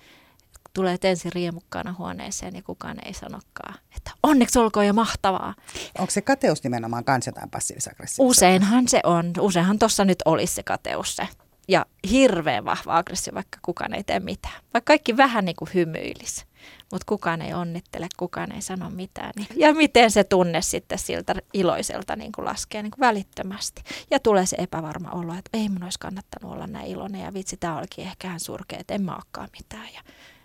Tulee 0.73 0.99
ensin 1.03 1.33
riemukkaana 1.33 1.95
huoneeseen 1.99 2.57
ja 2.57 2.63
kukaan 2.63 2.97
ei 3.05 3.15
sanokaan, 3.15 3.75
että 3.97 4.11
onneksi 4.23 4.59
olkoon 4.59 4.87
ja 4.87 4.93
mahtavaa. 4.93 5.55
Onko 5.99 6.11
se 6.11 6.21
kateus 6.23 6.65
nimenomaan 6.65 7.05
kans 7.05 7.27
jotain 7.27 7.51
passiivis 7.51 7.89
Useinhan 8.19 8.89
se 8.89 9.01
on. 9.05 9.33
Useinhan 9.41 9.79
tuossa 9.79 10.05
nyt 10.05 10.19
olisi 10.25 10.55
se 10.55 10.63
kateus 10.63 11.17
se. 11.17 11.29
Ja 11.69 11.87
hirveän 12.11 12.65
vahva 12.65 12.97
aggressio, 12.97 13.35
vaikka 13.35 13.59
kukaan 13.63 13.95
ei 13.95 14.05
tee 14.05 14.21
mitään. 14.21 14.55
Vaikka 14.75 14.91
kaikki 14.91 15.17
vähän 15.17 15.45
niin 15.45 15.57
kuin 15.57 15.71
hymyilisi 15.75 16.45
mutta 16.93 17.05
kukaan 17.07 17.43
ei 17.43 17.55
onnittele, 17.55 18.09
kukaan 18.17 18.53
ei 18.53 18.63
sano 18.63 18.91
mitään. 18.91 19.33
Niin. 19.37 19.49
Ja 19.57 19.75
miten 19.75 20.11
se 20.11 20.25
tunne 20.25 20.63
sitten 20.63 20.99
siltä 20.99 21.35
iloiselta 21.53 22.17
niin 22.17 22.33
kuin 22.33 22.45
laskee 22.45 22.83
niin 22.83 22.91
kuin 22.91 23.01
välittömästi. 23.01 23.83
Ja 24.11 24.21
tulee 24.21 24.47
se 24.47 24.57
epävarma 24.61 25.11
olo, 25.11 25.35
että 25.35 25.51
ei 25.53 25.69
mun 25.69 25.83
olisi 25.83 25.99
kannattanut 25.99 26.53
olla 26.53 26.67
näin 26.67 26.87
iloinen 26.87 27.21
ja 27.21 27.35
vitsi, 27.35 27.57
tämä 27.57 27.79
olikin 27.79 28.05
ehkä 28.05 28.39
surkea, 28.39 28.79
että 28.79 28.95
en 28.95 29.03
mä 29.03 29.15
olekaan 29.15 29.49
mitään 29.59 29.89
ja 29.95 30.01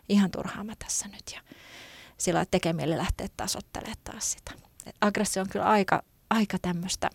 ihan 0.09 0.31
turhaa 0.31 0.63
mä 0.63 0.73
tässä 0.79 1.07
nyt. 1.07 1.23
Ja 1.35 1.41
sillä 2.17 2.45
tekee 2.51 2.73
mieli 2.73 2.97
lähteä 2.97 3.27
tasoittelemaan 3.37 3.97
taas 4.03 4.31
sitä. 4.31 4.51
Aggressio 5.01 5.41
on 5.41 5.49
kyllä 5.49 5.65
aika, 5.65 6.03
aika 6.29 6.59
tämmöistä 6.59 7.09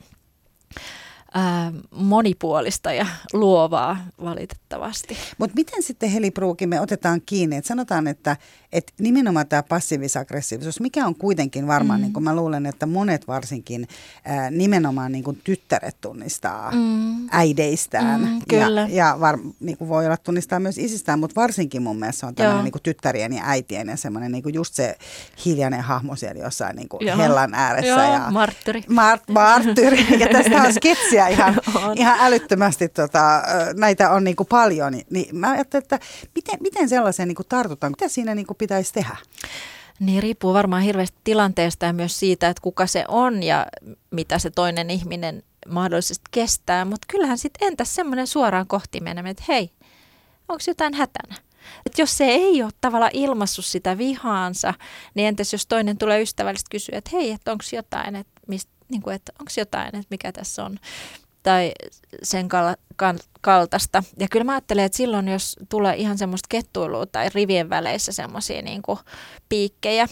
ää, 1.34 1.72
monipuolista 1.90 2.92
ja 2.92 3.06
luovaa 3.32 3.96
valitettavasti. 4.24 5.16
Mutta 5.38 5.54
miten 5.54 5.82
sitten 5.82 6.10
Heli 6.10 6.30
Pruuki 6.30 6.66
me 6.66 6.80
otetaan 6.80 7.20
kiinni, 7.26 7.56
että 7.56 7.68
sanotaan, 7.68 8.06
että, 8.06 8.36
että 8.72 8.92
nimenomaan 8.98 9.48
tämä 9.48 9.62
passiivis-aggressiivisuus, 9.62 10.80
mikä 10.80 11.06
on 11.06 11.14
kuitenkin 11.14 11.66
varmaan, 11.66 12.00
mm. 12.00 12.02
niin 12.02 12.12
kuin 12.12 12.24
mä 12.24 12.36
luulen, 12.36 12.66
että 12.66 12.86
monet 12.86 13.28
varsinkin 13.28 13.88
ää, 14.24 14.50
nimenomaan 14.50 15.12
niin 15.12 15.24
kuin 15.24 15.40
tyttäret 15.44 16.00
tunnistaa 16.00 16.70
mm. 16.70 17.28
äideistään. 17.30 18.20
Mm, 18.20 18.40
kyllä. 18.48 18.80
Ja, 18.80 18.96
ja 19.06 19.16
var, 19.20 19.38
niin 19.60 19.78
kuin 19.78 19.88
voi 19.88 20.06
olla 20.06 20.16
tunnistaa 20.16 20.60
myös 20.60 20.78
isistään, 20.78 21.18
mutta 21.18 21.40
varsinkin 21.40 21.82
mun 21.82 21.98
mielestä 21.98 22.20
se 22.20 22.26
on 22.26 22.34
tämmöinen 22.34 22.64
niin 22.64 22.72
kuin 22.72 22.82
tyttärien 22.82 23.32
ja 23.32 23.42
äitien 23.46 23.88
ja 23.88 23.96
semmoinen 23.96 24.32
niin 24.32 24.42
kuin 24.42 24.54
just 24.54 24.74
se 24.74 24.96
hiljainen 25.44 25.80
hahmo 25.80 26.16
siellä 26.16 26.42
jossain 26.42 26.76
niin 26.76 26.88
kuin 26.88 27.16
hellan 27.16 27.54
ääressä. 27.54 27.88
Joo, 27.88 28.12
ja, 28.12 28.30
marttyri. 28.30 28.84
Mart, 28.88 29.22
marttyri. 29.28 30.06
ja 30.18 30.28
tästä 30.38 30.62
on 30.62 30.72
sketsiä 30.72 31.21
ihan, 31.28 31.60
ihan 31.96 32.18
älyttömästi, 32.20 32.88
tota, 32.88 33.42
näitä 33.74 34.10
on 34.10 34.24
niin 34.24 34.36
kuin 34.36 34.46
paljon. 34.46 34.92
Niin, 34.92 35.06
niin 35.10 35.36
mä 35.36 35.50
ajattelin, 35.50 35.82
että 35.82 35.98
miten, 36.34 36.58
miten 36.60 36.88
sellaiseen 36.88 37.28
niin 37.28 37.36
kuin 37.36 37.48
tartutaan, 37.48 37.92
mitä 37.92 38.08
siinä 38.08 38.34
niin 38.34 38.46
kuin 38.46 38.56
pitäisi 38.56 38.92
tehdä? 38.92 39.16
Niin 40.00 40.22
riippuu 40.22 40.54
varmaan 40.54 40.82
hirveästi 40.82 41.16
tilanteesta 41.24 41.86
ja 41.86 41.92
myös 41.92 42.18
siitä, 42.18 42.48
että 42.48 42.62
kuka 42.62 42.86
se 42.86 43.04
on 43.08 43.42
ja 43.42 43.66
mitä 44.10 44.38
se 44.38 44.50
toinen 44.50 44.90
ihminen 44.90 45.42
mahdollisesti 45.68 46.24
kestää. 46.30 46.84
Mutta 46.84 47.06
kyllähän 47.10 47.38
sitten 47.38 47.68
entäs 47.68 47.94
semmoinen 47.94 48.26
suoraan 48.26 48.66
kohti 48.66 49.00
menemään, 49.00 49.30
että 49.30 49.44
hei, 49.48 49.70
onko 50.48 50.62
jotain 50.66 50.94
hätänä? 50.94 51.34
Et 51.86 51.98
jos 51.98 52.18
se 52.18 52.24
ei 52.24 52.62
ole 52.62 52.70
tavallaan 52.80 53.10
ilmassut 53.14 53.64
sitä 53.64 53.98
vihaansa, 53.98 54.74
niin 55.14 55.28
entäs 55.28 55.52
jos 55.52 55.66
toinen 55.66 55.98
tulee 55.98 56.22
ystävällisesti 56.22 56.70
kysyä, 56.70 56.98
että 56.98 57.10
hei, 57.12 57.30
että 57.30 57.52
onko 57.52 57.64
jotain, 57.72 58.16
että, 58.16 58.40
mist, 58.48 58.68
niin 58.92 59.02
kuin, 59.02 59.16
että 59.16 59.32
onko 59.40 59.52
jotain, 59.56 59.86
että 59.86 60.06
mikä 60.10 60.32
tässä 60.32 60.64
on 60.64 60.78
tai 61.42 61.72
sen 62.22 62.48
kal- 62.48 62.76
kal- 62.96 63.28
kaltaista. 63.40 64.02
Ja 64.18 64.28
kyllä 64.28 64.44
mä 64.44 64.52
ajattelen, 64.52 64.84
että 64.84 64.96
silloin 64.96 65.28
jos 65.28 65.56
tulee 65.68 65.96
ihan 65.96 66.18
semmoista 66.18 66.46
kettuilua 66.48 67.06
tai 67.06 67.28
rivien 67.34 67.70
väleissä 67.70 68.12
semmoisia 68.12 68.62
niin 68.62 68.82
piikkejä, 69.48 70.08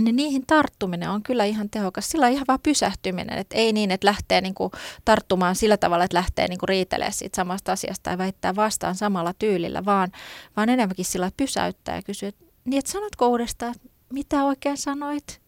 niin 0.00 0.16
niihin 0.16 0.46
tarttuminen 0.46 1.10
on 1.10 1.22
kyllä 1.22 1.44
ihan 1.44 1.70
tehokas. 1.70 2.10
Sillä 2.10 2.26
on 2.26 2.32
ihan 2.32 2.44
vaan 2.48 2.60
pysähtyminen, 2.62 3.38
että 3.38 3.56
ei 3.56 3.72
niin, 3.72 3.90
että 3.90 4.06
lähtee 4.06 4.40
niin 4.40 4.54
kuin 4.54 4.72
tarttumaan 5.04 5.56
sillä 5.56 5.76
tavalla, 5.76 6.04
että 6.04 6.16
lähtee 6.16 6.48
niin 6.48 6.58
kuin 6.58 6.68
riitelemään 6.68 7.12
siitä 7.12 7.36
samasta 7.36 7.72
asiasta 7.72 8.02
tai 8.02 8.18
väittää 8.18 8.56
vastaan 8.56 8.94
samalla 8.94 9.34
tyylillä, 9.38 9.84
vaan, 9.84 10.12
vaan 10.56 10.68
enemmänkin 10.68 11.04
sillä, 11.04 11.30
pysäyttää 11.36 11.96
ja 11.96 12.02
kysyy, 12.02 12.28
että, 12.28 12.44
niin 12.64 12.78
että 12.78 12.92
sanotko 12.92 13.28
uudestaan, 13.28 13.74
mitä 14.12 14.44
oikein 14.44 14.76
sanoit? 14.76 15.40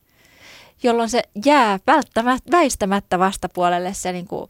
Jolloin 0.82 1.10
se 1.10 1.22
jää 1.44 1.78
välttämättä, 1.86 2.50
väistämättä 2.50 3.18
vastapuolelle 3.18 3.94
se 3.94 4.12
niin 4.12 4.26
kuin 4.26 4.48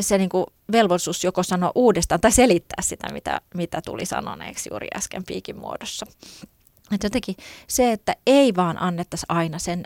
se 0.00 0.18
niin 0.18 0.28
kuin 0.28 0.46
velvollisuus 0.72 1.24
joko 1.24 1.42
sanoa 1.42 1.72
uudestaan 1.74 2.20
tai 2.20 2.32
selittää 2.32 2.82
sitä, 2.82 3.12
mitä, 3.12 3.40
mitä 3.54 3.82
tuli 3.86 4.06
sanoneeksi 4.06 4.70
juuri 4.72 4.88
äsken 4.96 5.24
piikin 5.24 5.56
muodossa. 5.56 6.06
Et 6.94 7.02
jotenkin 7.02 7.36
se, 7.66 7.92
että 7.92 8.16
ei 8.26 8.56
vaan 8.56 8.82
annettaisi 8.82 9.26
aina 9.28 9.58
sen 9.58 9.84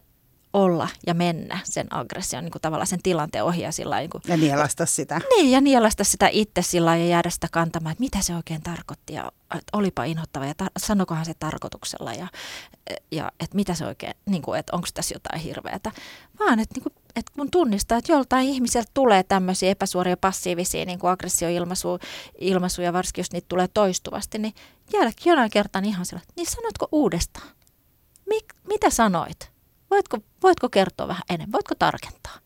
olla 0.53 0.89
ja 1.07 1.15
mennä 1.15 1.59
sen 1.65 1.87
aggression 1.91 2.45
niin 2.45 2.53
kuin 2.53 2.63
tavallaan 2.63 2.87
sen 2.87 3.03
tilanteen 3.03 3.45
ohi. 3.45 3.63
Ja, 3.63 3.73
sillä 3.73 3.99
niin 3.99 4.11
kuin, 4.11 4.23
ja 4.29 4.37
nielasta 4.37 4.87
sitä. 4.87 5.21
Niin, 5.37 5.51
ja 5.51 5.61
nielasta 5.61 6.05
sitä 6.05 6.29
itse 6.33 6.63
sillä 6.63 6.97
ja 6.97 7.07
jäädä 7.07 7.31
sitä 7.31 7.49
kantamaan, 7.53 7.93
että 7.93 8.01
mitä 8.01 8.21
se 8.21 8.37
oikein 8.37 8.63
tarkoitti 8.63 9.13
ja 9.13 9.33
että 9.51 9.79
olipa 9.79 10.05
inhottava 10.05 10.47
ja 10.47 10.55
tar- 10.63 10.71
sanokohan 10.79 11.25
se 11.25 11.35
tarkoituksella 11.39 12.13
ja, 12.13 12.29
ja 13.11 13.33
että 13.41 13.57
mitä 13.57 13.75
se 13.75 13.87
oikein, 13.87 14.15
niin 14.27 14.43
kuin, 14.43 14.59
että 14.59 14.77
onko 14.77 14.89
tässä 14.95 15.15
jotain 15.15 15.41
hirveätä. 15.41 15.93
Vaan, 16.39 16.61
että, 16.61 16.75
niin 16.75 16.83
kuin, 16.83 16.93
että 17.17 17.33
kun 17.37 17.51
tunnistaa, 17.51 17.99
että 17.99 18.13
joltain 18.13 18.49
ihmiseltä 18.49 18.91
tulee 18.95 19.23
tämmöisiä 19.23 19.71
epäsuoria 19.71 20.17
passiivisia 20.17 20.85
niin 20.85 20.99
kuin 20.99 21.11
aggressioilmaisuja, 21.11 22.93
varsinkin 22.93 23.23
jos 23.23 23.33
niitä 23.33 23.49
tulee 23.49 23.69
toistuvasti, 23.69 24.39
niin 24.39 24.55
jälkeen 24.93 25.31
jonain 25.33 25.51
kertaan 25.51 25.85
ihan 25.85 26.07
sillä, 26.07 26.21
niin 26.37 26.47
sanotko 26.51 26.89
uudestaan? 26.93 27.49
Mik, 28.27 28.45
mitä 28.69 28.91
sanoit? 28.91 29.56
Voitko, 29.91 30.19
voitko 30.43 30.69
kertoa 30.69 31.09
vähän 31.09 31.23
enemmän? 31.31 31.53
Voitko 31.53 31.75
tarkentaa? 31.79 32.39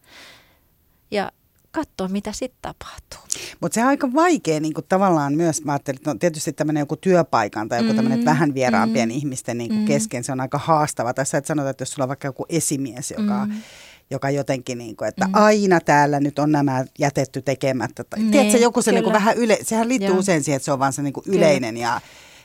Ja 1.10 1.32
katsoa, 1.70 2.08
mitä 2.08 2.32
sitten 2.32 2.58
tapahtuu. 2.62 3.20
Mutta 3.60 3.74
se 3.74 3.80
on 3.80 3.88
aika 3.88 4.12
vaikea 4.14 4.60
niin 4.60 4.74
kuin 4.74 4.86
tavallaan 4.88 5.34
myös, 5.34 5.64
mä 5.64 5.72
ajattelin, 5.72 5.96
että 5.96 6.10
no, 6.10 6.18
tietysti 6.18 6.52
tämmöinen 6.52 6.80
joku 6.80 6.96
työpaikan 6.96 7.68
tai 7.68 7.82
joku 7.82 7.94
tämmöinen 7.94 8.18
mm, 8.18 8.24
vähän 8.24 8.54
vieraampien 8.54 9.08
mm, 9.08 9.14
ihmisten 9.14 9.58
niin 9.58 9.68
kuin 9.68 9.80
mm. 9.80 9.86
kesken, 9.86 10.24
se 10.24 10.32
on 10.32 10.40
aika 10.40 10.58
haastava. 10.58 11.14
Tässä 11.14 11.38
et 11.38 11.46
sanota, 11.46 11.70
että 11.70 11.82
jos 11.82 11.92
sulla 11.92 12.04
on 12.04 12.08
vaikka 12.08 12.28
joku 12.28 12.46
esimies, 12.48 13.10
joka 13.18 13.46
mm 13.46 13.52
joka 14.10 14.30
jotenkin, 14.30 14.78
niin 14.78 14.96
kuin, 14.96 15.08
että 15.08 15.26
mm. 15.26 15.34
aina 15.34 15.80
täällä 15.80 16.20
nyt 16.20 16.38
on 16.38 16.52
nämä 16.52 16.84
jätetty 16.98 17.42
tekemättä. 17.42 18.04
niin, 18.16 18.30
tiedätkö, 18.30 18.58
joku 18.58 18.82
se 18.82 18.92
niin 18.92 19.04
kuin 19.04 19.12
vähän 19.12 19.36
yle, 19.36 19.58
sehän 19.62 19.88
liittyy 19.88 20.08
Joo. 20.08 20.18
usein 20.18 20.44
siihen, 20.44 20.56
että 20.56 20.64
se 20.64 20.72
on 20.72 20.78
vaan 20.78 20.92
se 20.92 21.02
niin 21.02 21.12
kuin 21.12 21.24
yleinen 21.26 21.76
ja 21.76 22.00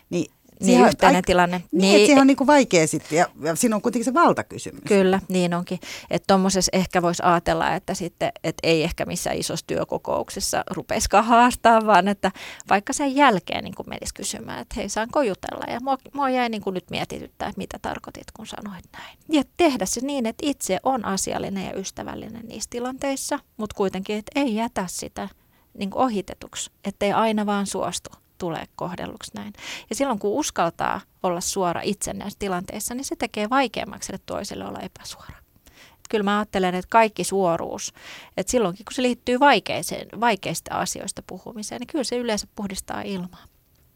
niin 0.10 0.32
niin, 0.60 0.86
yhteinen 0.86 1.22
aik- 1.22 1.26
tilanne. 1.26 1.58
Niin, 1.58 1.82
niin 1.82 2.02
että 2.02 2.16
se 2.16 2.22
on 2.22 2.28
niin 2.28 2.38
kuin 2.38 2.48
vaikea 2.48 2.88
sitten 2.88 3.18
ja, 3.18 3.26
ja 3.42 3.56
siinä 3.56 3.76
on 3.76 3.82
kuitenkin 3.82 4.06
se 4.06 4.14
valtakysymys. 4.14 4.82
Kyllä, 4.88 5.20
niin 5.30 5.54
onkin. 5.54 5.80
Että 6.10 6.28
tuommoisessa 6.28 6.70
ehkä 6.74 7.02
voisi 7.02 7.24
ajatella, 7.26 7.76
että 7.76 7.94
sitten, 7.94 8.32
että 8.44 8.60
ei 8.68 8.84
ehkä 8.84 9.06
missään 9.06 9.38
isossa 9.38 9.68
työkokouksessa 9.68 10.64
rupeiskaan 10.72 11.26
haastaa, 11.26 11.86
vaan 11.86 12.08
että 12.08 12.32
vaikka 12.70 12.94
sen 12.94 13.16
jälkeen 13.16 13.64
niin 13.64 13.76
kuin 13.76 13.90
menisi 13.90 14.14
kysymään, 14.14 14.60
että 14.60 14.76
hei, 14.78 14.90
saanko 14.90 15.22
jutella? 15.22 15.74
Ja 15.74 15.80
mua, 15.80 15.98
mua 16.14 16.30
jäi 16.30 16.50
niin 16.50 16.62
kuin 16.62 16.74
nyt 16.74 16.90
mietityttää, 16.90 17.48
että 17.48 17.60
mitä 17.60 17.80
tarkoitit, 17.82 18.32
kun 18.34 18.48
sanoit 18.48 18.86
näin. 18.94 19.18
Ja 19.30 19.44
tehdä 19.58 19.86
se 19.86 20.02
niin, 20.02 20.26
että 20.26 20.46
itse 20.46 20.80
on 20.84 21.06
asiallinen 21.06 21.66
ja 21.66 21.80
ystävällinen 21.80 22.46
niissä 22.48 22.70
tilanteissa, 22.70 23.40
mutta 23.58 23.76
kuitenkin, 23.76 24.18
että 24.18 24.40
ei 24.40 24.56
jätä 24.56 24.86
sitä 24.88 25.30
niin 25.78 25.90
kuin 25.90 26.04
ohitetuksi, 26.04 26.72
ettei 26.86 27.14
aina 27.14 27.46
vaan 27.46 27.68
suostu 27.68 28.25
tulee 28.38 28.66
kohdelluksi 28.76 29.32
näin. 29.36 29.54
Ja 29.90 29.96
silloin 29.96 30.20
kun 30.20 30.40
uskaltaa 30.40 31.02
olla 31.24 31.42
suora 31.42 31.82
itse 31.84 32.14
näissä 32.14 32.40
tilanteissa, 32.40 32.96
niin 32.96 33.06
se 33.06 33.16
tekee 33.16 33.50
vaikeammaksi 33.50 34.16
että 34.16 34.26
toiselle 34.26 34.66
olla 34.66 34.80
epäsuora. 34.80 35.38
Et 35.66 36.10
kyllä 36.10 36.24
mä 36.24 36.38
ajattelen, 36.40 36.76
että 36.76 36.90
kaikki 36.90 37.24
suoruus, 37.24 37.94
että 38.38 38.52
silloinkin 38.52 38.86
kun 38.86 38.94
se 38.94 39.02
liittyy 39.02 39.40
vaikeiseen, 39.40 40.08
vaikeista 40.20 40.76
asioista 40.76 41.24
puhumiseen, 41.28 41.80
niin 41.80 41.88
kyllä 41.88 42.04
se 42.04 42.18
yleensä 42.18 42.48
puhdistaa 42.56 43.02
ilmaa. 43.02 43.44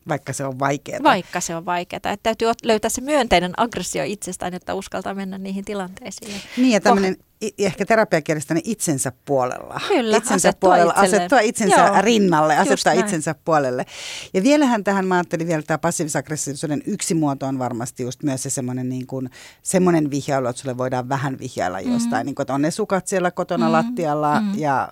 vaikka 0.07 0.33
se 0.33 0.45
on 0.45 0.59
vaikeaa. 0.59 1.03
Vaikka 1.03 1.41
se 1.41 1.55
on 1.55 1.65
vaikeaa. 1.65 1.97
Että 1.97 2.17
täytyy 2.23 2.47
löytää 2.63 2.89
se 2.89 3.01
myönteinen 3.01 3.53
aggressio 3.57 4.03
itsestään, 4.03 4.53
että 4.53 4.73
uskaltaa 4.73 5.13
mennä 5.13 5.37
niihin 5.37 5.65
tilanteisiin. 5.65 6.41
Niin 6.57 6.71
ja 6.71 6.81
tämmöinen 6.81 7.17
ehkä 7.57 7.85
terapiakielestä 7.85 8.53
niin 8.53 8.69
itsensä 8.69 9.11
puolella. 9.25 9.81
Kyllä, 9.87 10.17
itsensä 10.17 10.49
asettua 10.49 10.67
puolella, 10.69 10.91
itselleen. 10.93 11.15
asettua 11.15 11.39
itsensä 11.39 11.75
Joo, 11.81 12.01
rinnalle, 12.01 12.57
asettaa 12.57 12.93
näin. 12.93 13.05
itsensä 13.05 13.35
puolelle. 13.45 13.85
Ja 14.33 14.43
vielähän 14.43 14.83
tähän 14.83 15.07
mä 15.07 15.15
ajattelin 15.15 15.47
vielä 15.47 15.61
tämä 15.61 15.77
passiivis-aggressiivisuuden 15.77 16.81
yksi 16.85 17.13
muoto 17.13 17.45
on 17.45 17.59
varmasti 17.59 18.03
just 18.03 18.23
myös 18.23 18.43
se 18.43 18.49
semmoinen, 18.49 18.89
niin 18.89 19.07
kuin, 19.07 19.29
semmoinen 19.63 20.09
vihjailu, 20.11 20.47
että 20.47 20.61
sulle 20.61 20.77
voidaan 20.77 21.09
vähän 21.09 21.39
vihjailla 21.39 21.77
Mm-hmm. 21.77 21.93
jostain, 21.93 22.25
niin 22.25 22.35
kuin, 22.35 22.43
että 22.43 22.53
on 22.53 22.61
ne 22.61 22.71
sukat 22.71 23.07
siellä 23.07 23.31
kotona 23.31 23.65
Mm, 23.65 23.71
lattialla 23.71 24.41
mm. 24.41 24.59
ja 24.59 24.89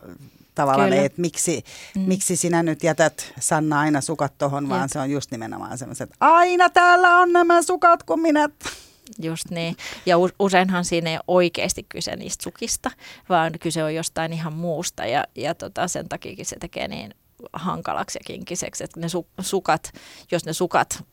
tavallaan 0.55 0.89
Kyllä. 0.89 0.99
ei, 1.01 1.05
että 1.05 1.21
miksi, 1.21 1.63
Mm. 1.95 2.01
miksi 2.01 2.35
sinä 2.35 2.63
nyt 2.63 2.83
jätät 2.83 3.33
Sanna 3.39 3.79
aina 3.79 4.01
sukat 4.01 4.33
tohon, 4.37 4.69
vaan 4.69 4.81
Jep. 4.81 4.89
se 4.91 4.99
on 4.99 5.11
just 5.11 5.31
nimenomaan 5.31 5.77
semmoiset, 5.77 6.09
että 6.11 6.15
aina 6.19 6.69
täällä 6.69 7.17
on 7.19 7.33
nämä 7.33 7.61
sukat, 7.61 8.03
kun 8.03 8.21
minä... 8.21 8.49
Just 9.19 9.49
niin. 9.49 9.75
Ja 10.05 10.15
useinhan 10.39 10.85
siinä 10.85 11.09
ei 11.09 11.15
ole 11.15 11.23
oikeasti 11.27 11.85
kyse 11.89 12.15
niistä 12.15 12.43
sukista, 12.43 12.91
vaan 13.29 13.51
kyse 13.59 13.83
on 13.83 13.95
jostain 13.95 14.33
ihan 14.33 14.53
muusta. 14.53 15.05
Ja, 15.05 15.23
ja 15.35 15.55
tota, 15.55 15.87
sen 15.87 16.09
takia 16.09 16.35
se 16.45 16.55
tekee 16.59 16.87
niin 16.87 17.13
hankalaksi 17.53 18.19
ja 18.19 18.23
kinkiseksi, 18.27 18.83
että 18.83 18.99
ne 18.99 19.07
su- 19.07 19.43
sukat, 19.43 19.91
jos 20.31 20.45
ne 20.45 20.53
sukat 20.53 21.03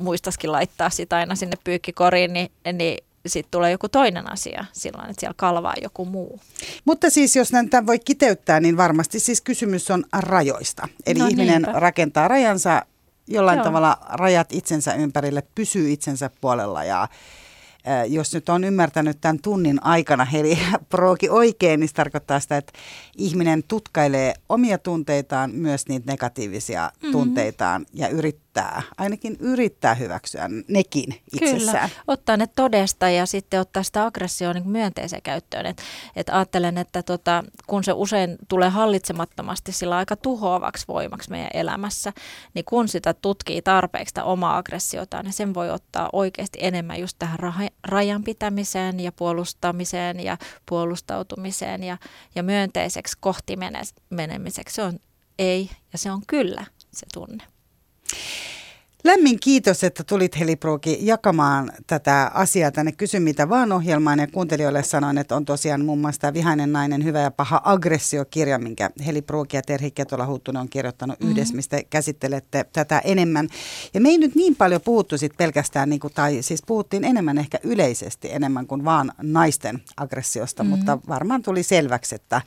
muistaskin 0.00 0.52
laittaa 0.52 0.90
sitä 0.90 1.16
aina 1.16 1.34
sinne 1.34 1.56
pyykkikoriin, 1.64 2.32
niin, 2.32 2.52
niin 2.72 2.98
sitten 3.26 3.50
tulee 3.50 3.70
joku 3.70 3.88
toinen 3.88 4.32
asia 4.32 4.64
silloin, 4.72 5.10
että 5.10 5.20
siellä 5.20 5.34
kalvaa 5.36 5.74
joku 5.82 6.04
muu. 6.04 6.40
Mutta 6.84 7.10
siis 7.10 7.36
jos 7.36 7.52
näitä 7.52 7.86
voi 7.86 7.98
kiteyttää, 7.98 8.60
niin 8.60 8.76
varmasti 8.76 9.20
siis 9.20 9.40
kysymys 9.40 9.90
on 9.90 10.04
rajoista. 10.12 10.88
Eli 11.06 11.18
No 11.18 11.26
ihminen 11.26 11.62
niinpä. 11.62 11.80
rakentaa 11.80 12.28
rajansa, 12.28 12.82
jollain 13.26 13.56
Joo. 13.56 13.64
tavalla 13.64 13.96
rajat 14.08 14.52
itsensä 14.52 14.94
ympärille, 14.94 15.42
pysyy 15.54 15.92
itsensä 15.92 16.30
puolella 16.40 16.84
ja 16.84 17.08
jos 18.08 18.34
nyt 18.34 18.48
on 18.48 18.64
ymmärtänyt 18.64 19.20
tämän 19.20 19.38
tunnin 19.42 19.84
aikana 19.84 20.24
Heli 20.32 20.58
Prooki 20.88 21.28
oikein, 21.30 21.80
niin 21.80 21.88
se 21.88 21.94
tarkoittaa 21.94 22.40
sitä, 22.40 22.56
että 22.56 22.72
ihminen 23.16 23.62
tutkailee 23.68 24.34
omia 24.48 24.78
tunteitaan, 24.78 25.50
myös 25.50 25.88
niitä 25.88 26.12
negatiivisia 26.12 26.82
Mhm. 26.82 26.92
mm-hmm. 27.06 27.12
tunteitaan 27.12 27.86
ja 27.94 28.08
yrittää, 28.08 28.42
ainakin 28.98 29.36
yrittää 29.40 29.94
hyväksyä 29.94 30.48
nekin 30.68 31.22
itsessään. 31.34 31.90
Kyllä, 31.90 32.02
ottaa 32.06 32.36
ne 32.36 32.46
todesta 32.46 33.08
ja 33.08 33.26
sitten 33.26 33.60
ottaa 33.60 33.82
sitä 33.82 34.04
aggressioon 34.04 34.56
niin 34.56 34.68
myönteiseen 34.68 35.22
käyttöön. 35.22 35.66
Et, 35.66 35.82
et 36.16 36.28
ajattelen, 36.28 36.78
että 36.78 37.02
tota, 37.02 37.44
kun 37.66 37.84
se 37.84 37.92
usein 37.92 38.36
tulee 38.48 38.68
hallitsemattomasti 38.68 39.72
sillä 39.72 39.96
aika 39.96 40.16
tuhoavaksi 40.16 40.88
voimaksi 40.88 41.30
meidän 41.30 41.50
elämässä, 41.54 42.12
niin 42.54 42.64
kun 42.64 42.88
sitä 42.88 43.14
tutkii 43.14 43.62
tarpeeksi 43.62 44.10
sitä 44.10 44.24
omaa 44.24 44.56
aggressiotaan, 44.56 45.24
niin 45.24 45.32
sen 45.32 45.54
voi 45.54 45.70
ottaa 45.70 46.08
oikeasti 46.12 46.58
enemmän 46.62 47.00
just 47.00 47.16
tähän 47.18 47.38
rajan 47.84 48.24
pitämiseen 48.24 49.00
ja 49.00 49.12
puolustamiseen 49.12 50.20
ja 50.20 50.36
puolustautumiseen 50.66 51.82
ja, 51.82 51.98
ja 52.34 52.42
myönteiseksi 52.42 53.16
kohti 53.20 53.56
mene- 53.56 53.82
menemiseksi. 54.10 54.74
Se 54.74 54.82
on 54.82 54.98
ei 55.38 55.70
ja 55.92 55.98
se 55.98 56.10
on 56.10 56.22
kyllä 56.26 56.64
se 56.92 57.06
tunne. 57.14 57.51
Lämmin 59.04 59.40
kiitos, 59.40 59.84
että 59.84 60.04
tulit 60.04 60.38
Heli 60.38 60.56
Prooki 60.56 60.98
jakamaan 61.00 61.72
tätä 61.86 62.30
asiaa 62.34 62.70
tänne 62.70 62.92
Kysy 62.92 63.20
mitä 63.20 63.48
vaan 63.48 63.72
ohjelmaan 63.72 64.18
ja 64.18 64.26
kuuntelijoille 64.26 64.82
sanoin, 64.82 65.18
että 65.18 65.36
on 65.36 65.44
tosiaan 65.44 65.84
muun 65.84 65.98
muassa 65.98 66.20
tämä 66.20 66.34
Vihainen 66.34 66.72
nainen, 66.72 67.04
hyvä 67.04 67.20
ja 67.20 67.30
paha 67.30 67.60
aggressiokirja, 67.64 68.58
minkä 68.58 68.90
Heli 69.06 69.22
Prooki 69.22 69.56
ja 69.56 69.62
Terhi 69.62 69.90
Ketola 69.90 70.26
Huttunen 70.26 70.60
on 70.60 70.68
kirjoittanut 70.68 71.20
mm-hmm. 71.20 71.32
yhdessä, 71.32 71.56
mistä 71.56 71.82
käsittelette 71.90 72.64
tätä 72.72 72.98
enemmän. 72.98 73.48
Ja 73.94 74.00
me 74.00 74.08
ei 74.08 74.18
nyt 74.18 74.34
niin 74.34 74.56
paljon 74.56 74.80
puhuttu 74.80 75.18
sit 75.18 75.36
pelkästään, 75.36 75.90
niin 75.90 76.00
kuin, 76.00 76.14
tai 76.14 76.42
siis 76.42 76.62
puhuttiin 76.66 77.04
enemmän 77.04 77.38
ehkä 77.38 77.58
yleisesti, 77.62 78.32
enemmän 78.32 78.66
kuin 78.66 78.84
vaan 78.84 79.12
naisten 79.22 79.82
aggressiosta, 79.96 80.64
mm-hmm. 80.64 80.76
mutta 80.76 80.98
varmaan 81.08 81.42
tuli 81.42 81.62
selväksi, 81.62 82.14
että 82.14 82.42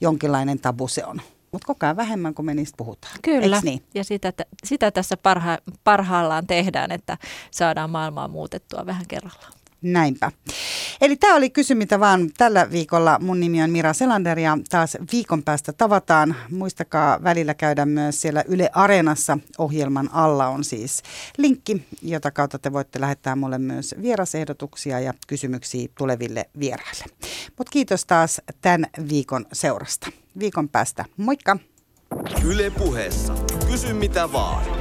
jonkinlainen 0.00 0.58
tabu 0.58 0.88
se 0.88 1.04
on. 1.04 1.20
Mutta 1.52 1.66
koko 1.66 1.86
ajan 1.86 1.96
vähemmän, 1.96 2.34
kun 2.34 2.44
me 2.44 2.54
niistä 2.54 2.76
puhutaan. 2.76 3.14
Kyllä, 3.22 3.60
niin? 3.64 3.82
ja 3.94 4.04
sitä, 4.04 4.32
sitä 4.64 4.90
tässä 4.90 5.16
parha, 5.16 5.58
parhaillaan 5.84 6.46
tehdään, 6.46 6.92
että 6.92 7.18
saadaan 7.50 7.90
maailmaa 7.90 8.28
muutettua 8.28 8.86
vähän 8.86 9.06
kerrallaan. 9.08 9.52
Näinpä. 9.82 10.32
Eli 11.00 11.16
tämä 11.16 11.36
oli 11.36 11.50
Kysy 11.50 11.74
mitä 11.74 12.00
vaan 12.00 12.30
tällä 12.38 12.70
viikolla. 12.70 13.18
Mun 13.20 13.40
nimi 13.40 13.62
on 13.62 13.70
Mira 13.70 13.92
Selander 13.92 14.38
ja 14.38 14.58
taas 14.70 14.96
viikon 15.12 15.42
päästä 15.42 15.72
tavataan. 15.72 16.36
Muistakaa 16.50 17.22
välillä 17.22 17.54
käydä 17.54 17.86
myös 17.86 18.20
siellä 18.20 18.44
Yle 18.48 18.70
Areenassa. 18.72 19.38
Ohjelman 19.58 20.10
alla 20.12 20.48
on 20.48 20.64
siis 20.64 21.02
linkki, 21.38 21.86
jota 22.02 22.30
kautta 22.30 22.58
te 22.58 22.72
voitte 22.72 23.00
lähettää 23.00 23.36
mulle 23.36 23.58
myös 23.58 23.94
vierasehdotuksia 24.02 25.00
ja 25.00 25.14
kysymyksiä 25.26 25.88
tuleville 25.98 26.50
vieraille. 26.58 27.04
Mutta 27.58 27.70
kiitos 27.70 28.06
taas 28.06 28.40
tämän 28.62 28.86
viikon 29.08 29.46
seurasta. 29.52 30.06
Viikon 30.38 30.68
päästä. 30.68 31.04
Moikka! 31.16 31.56
Yle 32.44 32.70
puheessa. 32.70 33.34
Kysy 33.70 33.92
mitä 33.92 34.32
vaan. 34.32 34.79